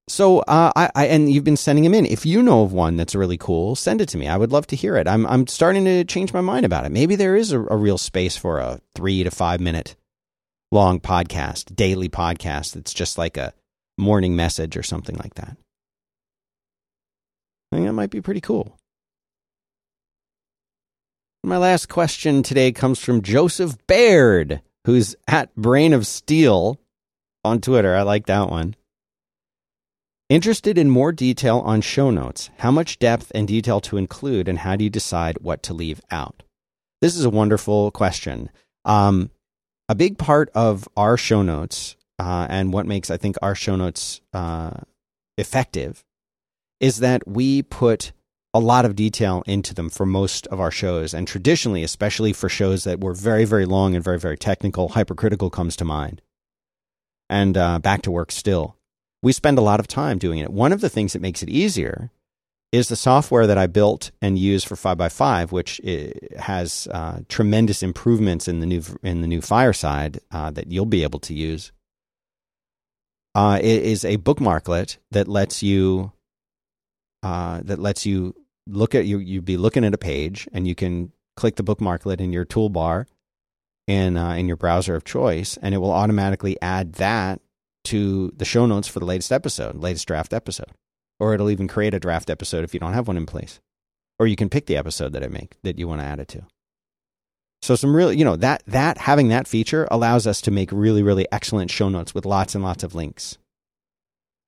So, 0.06 0.40
uh, 0.40 0.70
I, 0.76 0.90
I, 0.94 1.06
and 1.06 1.32
you've 1.32 1.44
been 1.44 1.56
sending 1.56 1.84
them 1.84 1.94
in. 1.94 2.04
If 2.04 2.26
you 2.26 2.42
know 2.42 2.62
of 2.62 2.72
one 2.74 2.96
that's 2.96 3.14
really 3.14 3.38
cool, 3.38 3.74
send 3.74 4.02
it 4.02 4.08
to 4.10 4.18
me. 4.18 4.28
I 4.28 4.36
would 4.36 4.52
love 4.52 4.66
to 4.66 4.76
hear 4.76 4.96
it. 4.96 5.08
I'm, 5.08 5.26
I'm 5.26 5.46
starting 5.46 5.84
to 5.86 6.04
change 6.04 6.34
my 6.34 6.42
mind 6.42 6.66
about 6.66 6.84
it. 6.84 6.92
Maybe 6.92 7.16
there 7.16 7.36
is 7.36 7.52
a, 7.52 7.60
a 7.60 7.76
real 7.76 7.96
space 7.96 8.36
for 8.36 8.58
a 8.58 8.80
three 8.94 9.24
to 9.24 9.30
five 9.30 9.60
minute 9.60 9.96
long 10.70 11.00
podcast, 11.00 11.74
daily 11.74 12.10
podcast 12.10 12.74
that's 12.74 12.92
just 12.92 13.16
like 13.16 13.38
a 13.38 13.54
morning 13.96 14.36
message 14.36 14.76
or 14.76 14.82
something 14.82 15.16
like 15.16 15.34
that. 15.34 15.56
I 17.72 17.76
think 17.76 17.86
that 17.86 17.92
might 17.94 18.10
be 18.10 18.20
pretty 18.20 18.40
cool. 18.40 18.76
My 21.42 21.56
last 21.58 21.88
question 21.88 22.42
today 22.42 22.72
comes 22.72 22.98
from 22.98 23.22
Joseph 23.22 23.76
Baird, 23.86 24.62
who's 24.84 25.14
at 25.28 25.54
Brain 25.54 25.92
of 25.92 26.06
Steel 26.06 26.80
on 27.44 27.60
Twitter. 27.60 27.94
I 27.94 28.02
like 28.02 28.26
that 28.26 28.50
one. 28.50 28.74
Interested 30.34 30.78
in 30.78 30.90
more 30.90 31.12
detail 31.12 31.60
on 31.60 31.80
show 31.80 32.10
notes, 32.10 32.50
how 32.58 32.72
much 32.72 32.98
depth 32.98 33.30
and 33.36 33.46
detail 33.46 33.80
to 33.82 33.96
include, 33.96 34.48
and 34.48 34.58
how 34.58 34.74
do 34.74 34.82
you 34.82 34.90
decide 34.90 35.38
what 35.40 35.62
to 35.62 35.72
leave 35.72 36.00
out? 36.10 36.42
This 37.00 37.14
is 37.14 37.24
a 37.24 37.30
wonderful 37.30 37.92
question. 37.92 38.50
Um, 38.84 39.30
a 39.88 39.94
big 39.94 40.18
part 40.18 40.50
of 40.52 40.88
our 40.96 41.16
show 41.16 41.42
notes 41.42 41.94
uh, 42.18 42.48
and 42.50 42.72
what 42.72 42.84
makes 42.84 43.12
I 43.12 43.16
think 43.16 43.36
our 43.42 43.54
show 43.54 43.76
notes 43.76 44.22
uh, 44.32 44.80
effective 45.38 46.04
is 46.80 46.98
that 46.98 47.28
we 47.28 47.62
put 47.62 48.10
a 48.52 48.58
lot 48.58 48.84
of 48.84 48.96
detail 48.96 49.44
into 49.46 49.72
them 49.72 49.88
for 49.88 50.04
most 50.04 50.48
of 50.48 50.58
our 50.58 50.72
shows, 50.72 51.14
and 51.14 51.28
traditionally, 51.28 51.84
especially 51.84 52.32
for 52.32 52.48
shows 52.48 52.82
that 52.82 52.98
were 52.98 53.14
very 53.14 53.44
very 53.44 53.66
long 53.66 53.94
and 53.94 54.02
very 54.02 54.18
very 54.18 54.36
technical, 54.36 54.88
hypercritical 54.88 55.48
comes 55.48 55.76
to 55.76 55.84
mind, 55.84 56.20
and 57.30 57.56
uh, 57.56 57.78
back 57.78 58.02
to 58.02 58.10
work 58.10 58.32
still. 58.32 58.76
We 59.24 59.32
spend 59.32 59.56
a 59.56 59.62
lot 59.62 59.80
of 59.80 59.88
time 59.88 60.18
doing 60.18 60.38
it. 60.38 60.52
One 60.52 60.70
of 60.70 60.82
the 60.82 60.90
things 60.90 61.14
that 61.14 61.22
makes 61.22 61.42
it 61.42 61.48
easier 61.48 62.10
is 62.72 62.88
the 62.88 62.96
software 62.96 63.46
that 63.46 63.56
I 63.56 63.66
built 63.66 64.10
and 64.20 64.38
use 64.38 64.64
for 64.64 64.74
5x5, 64.74 65.50
which 65.50 65.80
has 66.38 66.86
uh, 66.90 67.20
tremendous 67.30 67.82
improvements 67.82 68.48
in 68.48 68.60
the 68.60 68.66
new 68.66 68.82
in 69.02 69.22
the 69.22 69.26
new 69.26 69.40
Fireside 69.40 70.20
uh, 70.30 70.50
that 70.50 70.70
you'll 70.70 70.84
be 70.84 71.04
able 71.04 71.20
to 71.20 71.32
use. 71.32 71.72
Uh, 73.34 73.58
it 73.62 73.82
is 73.82 74.04
a 74.04 74.18
bookmarklet 74.18 74.98
that 75.10 75.26
lets 75.26 75.62
you 75.62 76.12
uh, 77.22 77.62
that 77.64 77.78
lets 77.78 78.04
you 78.04 78.34
look 78.66 78.94
at 78.94 79.06
you 79.06 79.16
you'd 79.18 79.46
be 79.46 79.56
looking 79.56 79.86
at 79.86 79.94
a 79.94 79.98
page 79.98 80.46
and 80.52 80.68
you 80.68 80.74
can 80.74 81.12
click 81.34 81.56
the 81.56 81.64
bookmarklet 81.64 82.20
in 82.20 82.30
your 82.30 82.44
toolbar 82.44 83.06
in 83.86 84.18
uh, 84.18 84.32
in 84.32 84.48
your 84.48 84.58
browser 84.58 84.94
of 84.94 85.04
choice, 85.04 85.56
and 85.62 85.74
it 85.74 85.78
will 85.78 85.92
automatically 85.92 86.60
add 86.60 86.94
that 86.94 87.40
to 87.84 88.32
the 88.36 88.44
show 88.44 88.66
notes 88.66 88.88
for 88.88 88.98
the 88.98 89.06
latest 89.06 89.32
episode, 89.32 89.76
latest 89.76 90.06
draft 90.06 90.32
episode 90.32 90.72
or 91.20 91.34
it'll 91.34 91.50
even 91.50 91.68
create 91.68 91.94
a 91.94 92.00
draft 92.00 92.30
episode 92.30 92.64
if 92.64 92.74
you 92.74 92.80
don't 92.80 92.92
have 92.92 93.08
one 93.08 93.16
in 93.16 93.26
place. 93.26 93.60
Or 94.18 94.26
you 94.26 94.36
can 94.36 94.48
pick 94.48 94.66
the 94.66 94.76
episode 94.76 95.12
that 95.12 95.24
I 95.24 95.28
make 95.28 95.56
that 95.62 95.78
you 95.78 95.88
want 95.88 96.00
to 96.00 96.06
add 96.06 96.20
it 96.20 96.28
to. 96.28 96.42
So 97.62 97.76
some 97.76 97.96
really, 97.96 98.16
you 98.16 98.24
know, 98.24 98.36
that 98.36 98.62
that 98.66 98.98
having 98.98 99.28
that 99.28 99.48
feature 99.48 99.88
allows 99.90 100.26
us 100.26 100.40
to 100.42 100.50
make 100.50 100.70
really 100.70 101.02
really 101.02 101.26
excellent 101.32 101.70
show 101.70 101.88
notes 101.88 102.14
with 102.14 102.26
lots 102.26 102.54
and 102.54 102.62
lots 102.62 102.84
of 102.84 102.94
links. 102.94 103.38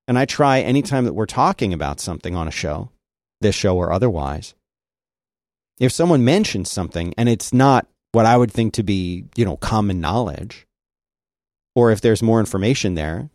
And 0.07 0.18
I 0.18 0.24
try 0.24 0.61
anytime 0.61 1.05
that 1.05 1.14
we're 1.14 1.26
talking 1.26 1.72
about 1.72 1.99
something 1.99 2.37
on 2.37 2.47
a 2.47 2.53
show, 2.53 2.91
this 3.41 3.57
show 3.57 3.76
or 3.76 3.91
otherwise, 3.91 4.55
if 5.80 5.93
someone 5.93 6.24
mentions 6.24 6.70
something 6.70 7.12
and 7.16 7.28
it's 7.28 7.53
not 7.53 7.89
what 8.12 8.26
I 8.26 8.37
would 8.37 8.53
think 8.53 8.74
to 8.74 8.82
be, 8.82 9.24
you 9.34 9.45
know, 9.45 9.57
common 9.57 10.01
knowledge, 10.01 10.66
or 11.77 11.93
if 11.93 12.01
there's 12.01 12.22
more 12.22 12.41
information 12.41 12.95
there, 12.95 13.31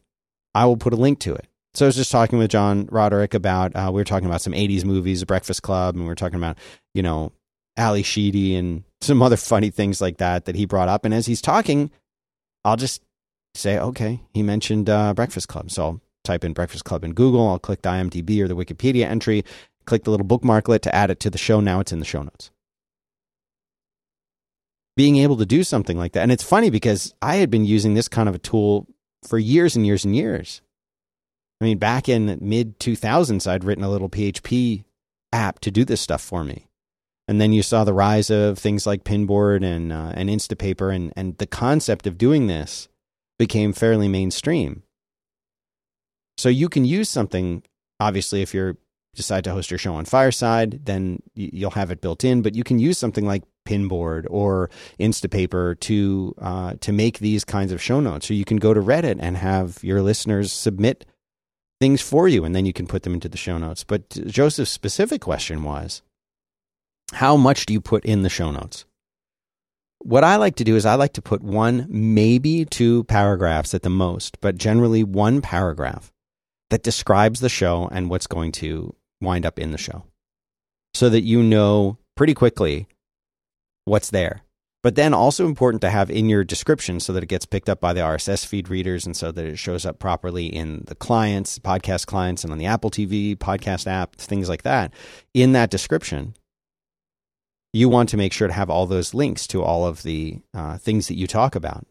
I 0.54 0.66
will 0.66 0.76
put 0.76 0.92
a 0.92 0.98
link 0.98 1.20
to 1.20 1.34
it. 1.34 1.48
So 1.74 1.86
I 1.86 1.88
was 1.88 1.96
just 1.96 2.12
talking 2.12 2.38
with 2.38 2.52
John 2.52 2.90
Roderick 2.92 3.34
about 3.34 3.74
uh, 3.74 3.90
we 3.94 4.02
were 4.02 4.06
talking 4.06 4.28
about 4.28 4.42
some 4.42 4.52
'80s 4.52 4.84
movies, 4.84 5.24
Breakfast 5.24 5.62
Club, 5.62 5.96
and 5.96 6.04
we 6.04 6.10
were 6.10 6.16
talking 6.16 6.36
about 6.38 6.58
you 6.94 7.02
know 7.02 7.32
Ally 7.78 8.02
Sheedy 8.02 8.58
and 8.58 8.84
some 9.00 9.22
other 9.22 9.38
funny 9.38 9.70
things 9.70 10.02
like 10.02 10.18
that 10.18 10.44
that 10.46 10.56
he 10.56 10.66
brought 10.66 10.90
up. 10.90 11.06
And 11.06 11.14
as 11.14 11.28
he's 11.28 11.42
talking, 11.42 11.90
I'll 12.66 12.76
just 12.76 13.02
say, 13.54 13.80
okay, 13.80 14.20
he 14.34 14.44
mentioned 14.44 14.90
uh, 14.90 15.14
Breakfast 15.14 15.48
Club, 15.48 15.72
so 15.72 15.84
I'll 15.84 16.02
type 16.26 16.44
in 16.44 16.52
Breakfast 16.52 16.84
Club 16.84 17.06
in 17.06 17.14
Google. 17.14 17.48
I'll 17.48 17.60
click 17.60 17.84
the 17.84 17.90
IMDb 17.90 18.42
or 18.42 18.50
the 18.50 18.56
Wikipedia 18.56 19.06
entry, 19.06 19.46
click 19.86 20.04
the 20.04 20.12
little 20.12 20.26
bookmarklet 20.26 20.82
to 20.82 20.94
add 20.94 21.10
it 21.10 21.22
to 21.22 21.30
the 21.30 21.38
show. 21.38 21.62
Now 21.62 21.80
it's 21.80 21.94
in 21.94 22.00
the 22.00 22.06
show 22.06 22.24
notes. 22.24 22.52
Being 24.98 25.18
able 25.18 25.38
to 25.38 25.46
do 25.46 25.64
something 25.64 25.98
like 25.98 26.14
that, 26.14 26.22
and 26.22 26.32
it's 26.32 26.44
funny 26.44 26.70
because 26.70 27.14
I 27.22 27.38
had 27.38 27.50
been 27.50 27.66
using 27.66 27.94
this 27.94 28.08
kind 28.08 28.28
of 28.28 28.36
a 28.36 28.40
tool 28.40 28.88
for 29.28 29.40
years 29.40 29.76
and 29.76 29.86
years 29.86 30.04
and 30.04 30.16
years 30.16 30.62
I 31.62 31.66
mean, 31.66 31.78
back 31.78 32.10
in 32.10 32.40
mid 32.42 32.80
2000s, 32.80 33.48
I'd 33.48 33.64
written 33.64 33.84
a 33.84 33.90
little 33.90 34.10
PHP 34.10 34.84
app 35.32 35.60
to 35.60 35.70
do 35.70 35.86
this 35.86 36.02
stuff 36.02 36.22
for 36.22 36.44
me. 36.44 36.68
And 37.28 37.40
then 37.40 37.54
you 37.54 37.62
saw 37.62 37.84
the 37.84 37.94
rise 37.94 38.32
of 38.32 38.58
things 38.58 38.88
like 38.88 39.04
Pinboard 39.04 39.64
and 39.64 39.94
uh, 39.94 40.12
and 40.16 40.28
Instapaper, 40.28 40.94
and 40.94 41.14
and 41.16 41.38
the 41.38 41.46
concept 41.46 42.08
of 42.08 42.18
doing 42.18 42.48
this 42.48 42.90
became 43.38 43.74
fairly 43.74 44.08
mainstream. 44.08 44.82
So 46.36 46.50
you 46.50 46.68
can 46.68 46.84
use 46.84 47.10
something. 47.10 47.64
Obviously, 48.00 48.42
if 48.42 48.56
you 48.56 48.76
decide 49.14 49.44
to 49.44 49.52
host 49.52 49.70
your 49.70 49.78
show 49.78 49.94
on 49.94 50.06
Fireside, 50.06 50.86
then 50.86 51.22
you'll 51.36 51.72
have 51.72 51.92
it 51.92 52.02
built 52.02 52.24
in. 52.24 52.42
But 52.42 52.56
you 52.56 52.64
can 52.64 52.80
use 52.80 52.98
something 52.98 53.26
like 53.26 53.44
Pinboard 53.66 54.26
or 54.30 54.70
Instapaper 55.00 55.80
to 55.82 56.36
uh, 56.40 56.74
to 56.82 56.92
make 56.92 57.20
these 57.20 57.44
kinds 57.44 57.72
of 57.72 57.82
show 57.82 58.00
notes. 58.00 58.28
So 58.28 58.34
you 58.34 58.46
can 58.46 58.58
go 58.58 58.74
to 58.74 58.82
Reddit 58.82 59.18
and 59.20 59.38
have 59.38 59.84
your 59.84 60.02
listeners 60.02 60.52
submit 60.52 61.06
things 61.80 62.02
for 62.02 62.28
you, 62.28 62.46
and 62.46 62.56
then 62.56 62.66
you 62.66 62.74
can 62.74 62.88
put 62.88 63.04
them 63.04 63.14
into 63.14 63.30
the 63.30 63.38
show 63.38 63.58
notes. 63.58 63.84
But 63.84 64.10
Joseph's 64.10 64.72
specific 64.72 65.22
question 65.22 65.64
was 65.64 66.02
how 67.14 67.36
much 67.36 67.66
do 67.66 67.74
you 67.74 67.82
put 67.82 68.06
in 68.06 68.24
the 68.24 68.30
show 68.30 68.52
notes? 68.52 68.86
What 70.00 70.24
I 70.24 70.38
like 70.38 70.56
to 70.56 70.64
do 70.64 70.76
is 70.76 70.86
I 70.86 70.96
like 70.96 71.14
to 71.14 71.22
put 71.22 71.44
one, 71.44 71.86
maybe 71.90 72.66
two 72.66 73.04
paragraphs 73.04 73.74
at 73.76 73.84
the 73.84 73.90
most, 73.90 74.42
but 74.42 74.58
generally 74.58 75.04
one 75.04 75.42
paragraph 75.42 76.12
that 76.72 76.82
describes 76.82 77.40
the 77.40 77.50
show 77.50 77.88
and 77.92 78.10
what's 78.10 78.28
going 78.28 78.52
to 78.54 78.96
wind 79.22 79.46
up 79.46 79.60
in 79.60 79.72
the 79.72 79.78
show 79.78 80.04
so 80.94 81.10
that 81.10 81.22
you 81.22 81.44
know 81.44 81.98
pretty 82.16 82.34
quickly 82.34 82.88
what's 83.86 84.10
there. 84.10 84.44
But 84.84 84.96
then 84.96 85.14
also 85.14 85.46
important 85.46 85.82
to 85.82 85.92
have 85.92 86.10
in 86.10 86.28
your 86.28 86.44
description 86.44 87.00
so 87.00 87.14
that 87.14 87.22
it 87.22 87.30
gets 87.30 87.46
picked 87.46 87.70
up 87.70 87.80
by 87.80 87.94
the 87.94 88.02
RSS 88.02 88.46
feed 88.46 88.68
readers 88.68 89.06
and 89.06 89.16
so 89.16 89.32
that 89.32 89.46
it 89.46 89.58
shows 89.58 89.86
up 89.86 90.00
properly 90.00 90.48
in 90.48 90.84
the 90.88 90.96
clients, 90.96 91.60
podcast 91.60 92.08
clients, 92.08 92.44
and 92.44 92.52
on 92.52 92.58
the 92.58 92.66
Apple 92.66 92.90
TV 92.90 93.36
podcast 93.36 93.86
app, 93.86 94.16
things 94.16 94.50
like 94.50 94.64
that. 94.64 94.92
In 95.36 95.52
that 95.52 95.70
description, 95.70 96.34
you 97.74 97.90
want 97.90 98.10
to 98.10 98.18
make 98.18 98.34
sure 98.34 98.48
to 98.48 98.54
have 98.54 98.72
all 98.72 98.88
those 98.88 99.14
links 99.14 99.46
to 99.48 99.62
all 99.62 99.86
of 99.86 100.02
the 100.02 100.40
uh, 100.54 100.78
things 100.78 101.08
that 101.08 101.16
you 101.16 101.28
talk 101.28 101.56
about. 101.56 101.86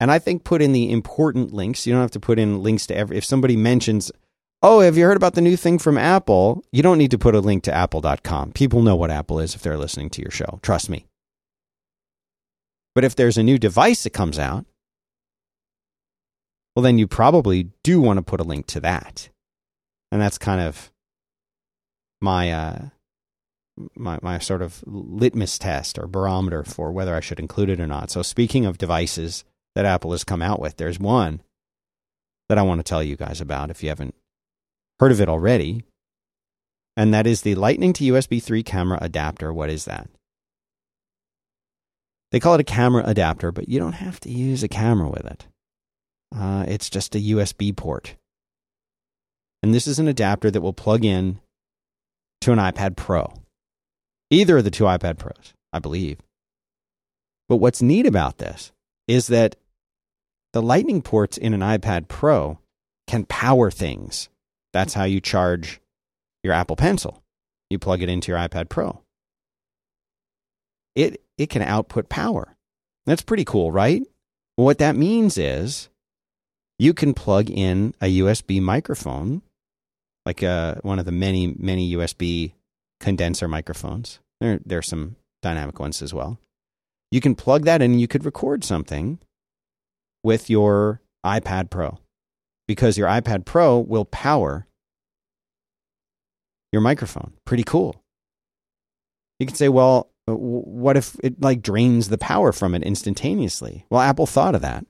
And 0.00 0.10
I 0.12 0.18
think 0.18 0.44
put 0.44 0.62
in 0.62 0.72
the 0.72 0.92
important 0.92 1.52
links. 1.52 1.86
You 1.86 1.94
don't 1.94 2.02
have 2.02 2.10
to 2.12 2.20
put 2.20 2.38
in 2.38 2.62
links 2.62 2.86
to 2.86 2.96
every. 2.96 3.16
If 3.16 3.24
somebody 3.24 3.56
mentions, 3.56 4.12
oh, 4.62 4.80
have 4.80 4.96
you 4.96 5.04
heard 5.04 5.16
about 5.16 5.34
the 5.34 5.40
new 5.40 5.56
thing 5.56 5.78
from 5.78 5.98
Apple? 5.98 6.64
You 6.72 6.82
don't 6.82 6.98
need 6.98 7.10
to 7.12 7.18
put 7.18 7.34
a 7.34 7.40
link 7.40 7.62
to 7.64 7.72
apple.com. 7.74 8.52
People 8.52 8.82
know 8.82 8.96
what 8.96 9.10
Apple 9.10 9.40
is 9.40 9.54
if 9.54 9.62
they're 9.62 9.78
listening 9.78 10.10
to 10.10 10.22
your 10.22 10.30
show. 10.30 10.58
Trust 10.62 10.90
me. 10.90 11.06
But 12.94 13.04
if 13.04 13.14
there's 13.14 13.38
a 13.38 13.42
new 13.42 13.58
device 13.58 14.02
that 14.02 14.10
comes 14.10 14.38
out, 14.38 14.66
well, 16.74 16.82
then 16.82 16.98
you 16.98 17.06
probably 17.06 17.70
do 17.82 18.00
want 18.00 18.18
to 18.18 18.22
put 18.22 18.40
a 18.40 18.44
link 18.44 18.66
to 18.68 18.80
that. 18.80 19.28
And 20.10 20.20
that's 20.20 20.38
kind 20.38 20.60
of 20.60 20.90
my, 22.20 22.50
uh, 22.50 22.88
my, 23.94 24.18
my 24.22 24.38
sort 24.38 24.62
of 24.62 24.82
litmus 24.86 25.58
test 25.58 25.98
or 25.98 26.06
barometer 26.06 26.64
for 26.64 26.90
whether 26.90 27.14
I 27.14 27.20
should 27.20 27.38
include 27.38 27.70
it 27.70 27.80
or 27.80 27.86
not. 27.86 28.10
So, 28.10 28.22
speaking 28.22 28.66
of 28.66 28.78
devices 28.78 29.44
that 29.74 29.84
Apple 29.84 30.12
has 30.12 30.24
come 30.24 30.42
out 30.42 30.60
with, 30.60 30.76
there's 30.76 30.98
one 30.98 31.42
that 32.48 32.58
I 32.58 32.62
want 32.62 32.80
to 32.80 32.84
tell 32.84 33.02
you 33.02 33.16
guys 33.16 33.40
about 33.40 33.70
if 33.70 33.82
you 33.82 33.90
haven't 33.90 34.14
heard 35.00 35.12
of 35.12 35.20
it 35.20 35.28
already. 35.28 35.84
And 36.96 37.14
that 37.14 37.26
is 37.26 37.42
the 37.42 37.54
Lightning 37.54 37.92
to 37.94 38.12
USB 38.12 38.42
3 38.42 38.62
camera 38.62 38.98
adapter. 39.00 39.52
What 39.52 39.70
is 39.70 39.84
that? 39.84 40.08
They 42.30 42.40
call 42.40 42.54
it 42.54 42.60
a 42.60 42.64
camera 42.64 43.04
adapter, 43.06 43.52
but 43.52 43.68
you 43.68 43.78
don't 43.78 43.92
have 43.92 44.20
to 44.20 44.30
use 44.30 44.62
a 44.62 44.68
camera 44.68 45.08
with 45.08 45.24
it. 45.24 45.46
Uh, 46.34 46.64
it's 46.68 46.90
just 46.90 47.14
a 47.14 47.18
USB 47.18 47.74
port. 47.74 48.16
And 49.62 49.72
this 49.72 49.86
is 49.86 49.98
an 49.98 50.08
adapter 50.08 50.50
that 50.50 50.60
will 50.60 50.72
plug 50.72 51.04
in 51.04 51.40
to 52.42 52.52
an 52.52 52.58
iPad 52.58 52.96
Pro. 52.96 53.32
Either 54.30 54.58
of 54.58 54.64
the 54.64 54.70
two 54.70 54.84
iPad 54.84 55.18
Pros, 55.18 55.54
I 55.72 55.78
believe. 55.78 56.18
But 57.48 57.56
what's 57.56 57.80
neat 57.80 58.06
about 58.06 58.38
this 58.38 58.72
is 59.06 59.28
that 59.28 59.56
the 60.52 60.62
Lightning 60.62 61.00
ports 61.00 61.38
in 61.38 61.54
an 61.54 61.60
iPad 61.60 62.08
Pro 62.08 62.58
can 63.06 63.24
power 63.24 63.70
things. 63.70 64.28
That's 64.72 64.94
how 64.94 65.04
you 65.04 65.20
charge 65.20 65.80
your 66.42 66.52
Apple 66.52 66.76
Pencil. 66.76 67.22
You 67.70 67.78
plug 67.78 68.02
it 68.02 68.08
into 68.08 68.32
your 68.32 68.38
iPad 68.38 68.68
Pro. 68.68 69.02
It 70.94 71.22
it 71.36 71.50
can 71.50 71.62
output 71.62 72.08
power. 72.08 72.56
That's 73.06 73.22
pretty 73.22 73.44
cool, 73.44 73.70
right? 73.72 74.02
What 74.56 74.78
that 74.78 74.96
means 74.96 75.38
is 75.38 75.88
you 76.78 76.92
can 76.92 77.14
plug 77.14 77.48
in 77.50 77.94
a 78.00 78.18
USB 78.18 78.60
microphone, 78.60 79.42
like 80.26 80.42
uh, 80.42 80.76
one 80.82 80.98
of 80.98 81.04
the 81.04 81.12
many, 81.12 81.54
many 81.58 81.94
USB 81.94 82.52
condenser 83.00 83.48
microphones. 83.48 84.18
There, 84.40 84.60
there 84.64 84.78
are 84.78 84.82
some 84.82 85.16
dynamic 85.42 85.78
ones 85.78 86.02
as 86.02 86.12
well. 86.12 86.38
You 87.10 87.20
can 87.20 87.34
plug 87.34 87.64
that 87.64 87.80
in 87.82 87.92
and 87.92 88.00
you 88.00 88.08
could 88.08 88.24
record 88.24 88.64
something 88.64 89.18
with 90.22 90.50
your 90.50 91.00
iPad 91.24 91.70
Pro 91.70 91.98
because 92.68 92.96
your 92.96 93.08
iPad 93.08 93.44
Pro 93.44 93.80
will 93.80 94.04
power 94.04 94.68
your 96.70 96.82
microphone. 96.82 97.32
Pretty 97.44 97.64
cool. 97.64 98.04
You 99.40 99.46
can 99.46 99.56
say, 99.56 99.68
well, 99.68 100.10
uh, 100.28 100.34
what 100.34 100.96
if 100.96 101.16
it 101.22 101.42
like 101.42 101.62
drains 101.62 102.10
the 102.10 102.18
power 102.18 102.52
from 102.52 102.74
it 102.74 102.84
instantaneously? 102.84 103.86
Well, 103.90 104.02
Apple 104.02 104.26
thought 104.26 104.54
of 104.54 104.60
that. 104.60 104.84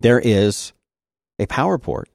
There 0.00 0.18
is 0.18 0.72
a 1.38 1.46
power 1.46 1.78
port 1.78 2.08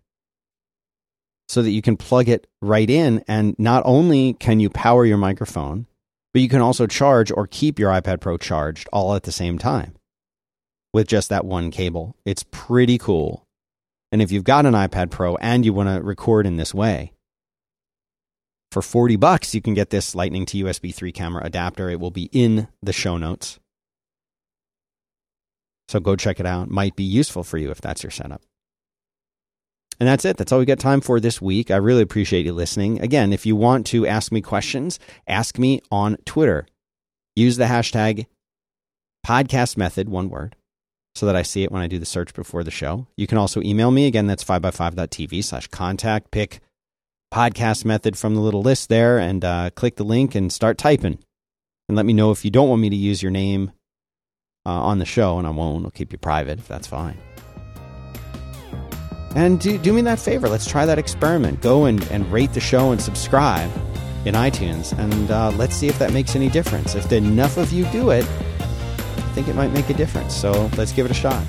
so 1.47 1.61
that 1.61 1.71
you 1.71 1.81
can 1.81 1.97
plug 1.97 2.27
it 2.27 2.47
right 2.61 2.89
in 2.89 3.23
and 3.27 3.55
not 3.59 3.83
only 3.85 4.33
can 4.33 4.59
you 4.59 4.69
power 4.69 5.05
your 5.05 5.17
microphone, 5.17 5.85
but 6.33 6.41
you 6.41 6.49
can 6.49 6.61
also 6.61 6.87
charge 6.87 7.31
or 7.31 7.45
keep 7.45 7.77
your 7.77 7.91
iPad 7.91 8.21
Pro 8.21 8.37
charged 8.37 8.87
all 8.91 9.15
at 9.15 9.23
the 9.23 9.31
same 9.31 9.59
time 9.59 9.95
with 10.93 11.07
just 11.07 11.29
that 11.29 11.45
one 11.45 11.69
cable. 11.69 12.15
It's 12.25 12.45
pretty 12.51 12.97
cool. 12.97 13.45
And 14.11 14.21
if 14.21 14.31
you've 14.31 14.43
got 14.43 14.65
an 14.65 14.73
iPad 14.73 15.09
Pro 15.09 15.35
and 15.37 15.65
you 15.65 15.73
want 15.73 15.89
to 15.89 16.03
record 16.03 16.45
in 16.45 16.57
this 16.57 16.73
way, 16.73 17.13
for 18.71 18.81
40 18.81 19.17
bucks, 19.17 19.53
you 19.53 19.61
can 19.61 19.73
get 19.73 19.89
this 19.89 20.15
Lightning 20.15 20.45
to 20.47 20.63
USB 20.65 20.93
3 20.93 21.11
camera 21.11 21.43
adapter. 21.45 21.89
It 21.89 21.99
will 21.99 22.11
be 22.11 22.29
in 22.31 22.67
the 22.81 22.93
show 22.93 23.17
notes. 23.17 23.59
So 25.89 25.99
go 25.99 26.15
check 26.15 26.39
it 26.39 26.45
out. 26.45 26.69
Might 26.69 26.95
be 26.95 27.03
useful 27.03 27.43
for 27.43 27.57
you 27.57 27.69
if 27.69 27.81
that's 27.81 28.03
your 28.03 28.11
setup. 28.11 28.41
And 29.99 30.07
that's 30.07 30.25
it. 30.25 30.37
That's 30.37 30.51
all 30.51 30.59
we 30.59 30.65
got 30.65 30.79
time 30.79 31.01
for 31.01 31.19
this 31.19 31.41
week. 31.41 31.69
I 31.69 31.75
really 31.75 32.01
appreciate 32.01 32.45
you 32.45 32.53
listening. 32.53 33.01
Again, 33.01 33.33
if 33.33 33.45
you 33.45 33.55
want 33.55 33.85
to 33.87 34.07
ask 34.07 34.31
me 34.31 34.41
questions, 34.41 34.99
ask 35.27 35.59
me 35.59 35.81
on 35.91 36.17
Twitter. 36.25 36.65
Use 37.35 37.57
the 37.57 37.65
hashtag 37.65 38.25
podcast 39.25 39.77
method, 39.77 40.09
one 40.09 40.29
word, 40.29 40.55
so 41.15 41.25
that 41.25 41.35
I 41.35 41.41
see 41.41 41.63
it 41.63 41.71
when 41.71 41.81
I 41.81 41.87
do 41.87 41.99
the 41.99 42.05
search 42.05 42.33
before 42.33 42.63
the 42.63 42.71
show. 42.71 43.07
You 43.17 43.27
can 43.27 43.37
also 43.37 43.61
email 43.61 43.91
me. 43.91 44.07
Again, 44.07 44.27
that's 44.27 44.43
5by5.tv 44.43 45.43
slash 45.43 45.67
contact. 45.67 46.31
Pick 46.31 46.61
podcast 47.33 47.85
method 47.85 48.17
from 48.17 48.35
the 48.35 48.41
little 48.41 48.61
list 48.61 48.89
there 48.89 49.17
and 49.17 49.43
uh, 49.43 49.69
click 49.71 49.95
the 49.95 50.03
link 50.03 50.35
and 50.35 50.51
start 50.51 50.77
typing. 50.77 51.19
And 51.87 51.95
let 51.95 52.05
me 52.05 52.13
know 52.13 52.31
if 52.31 52.45
you 52.45 52.51
don't 52.51 52.69
want 52.69 52.81
me 52.81 52.89
to 52.89 52.95
use 52.95 53.21
your 53.21 53.31
name 53.31 53.71
uh, 54.65 54.69
on 54.69 54.99
the 54.99 55.05
show, 55.05 55.37
and 55.37 55.47
I 55.47 55.49
won't. 55.49 55.85
I'll 55.85 55.91
keep 55.91 56.11
you 56.11 56.17
private 56.17 56.59
if 56.59 56.67
that's 56.67 56.87
fine. 56.87 57.17
And 59.35 59.59
do, 59.59 59.77
do 59.77 59.93
me 59.93 60.01
that 60.01 60.19
favor. 60.19 60.49
Let's 60.49 60.67
try 60.67 60.85
that 60.85 60.99
experiment. 60.99 61.61
Go 61.61 61.85
and, 61.85 62.03
and 62.11 62.29
rate 62.31 62.53
the 62.53 62.59
show 62.59 62.91
and 62.91 63.01
subscribe 63.01 63.71
in 64.25 64.35
iTunes, 64.35 64.97
and 64.97 65.31
uh, 65.31 65.51
let's 65.51 65.75
see 65.75 65.87
if 65.87 65.97
that 65.99 66.13
makes 66.13 66.35
any 66.35 66.47
difference. 66.47 66.95
If 66.95 67.11
enough 67.11 67.57
of 67.57 67.73
you 67.73 67.85
do 67.85 68.11
it, 68.11 68.25
think 69.31 69.47
it 69.47 69.55
might 69.55 69.71
make 69.71 69.89
a 69.89 69.93
difference. 69.93 70.35
So 70.35 70.69
let's 70.77 70.91
give 70.91 71.05
it 71.05 71.11
a 71.11 71.15
shot. 71.15 71.43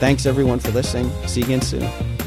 Thanks 0.00 0.26
everyone 0.26 0.58
for 0.58 0.70
listening. 0.70 1.10
See 1.26 1.40
you 1.40 1.46
again 1.46 1.60
soon. 1.60 2.19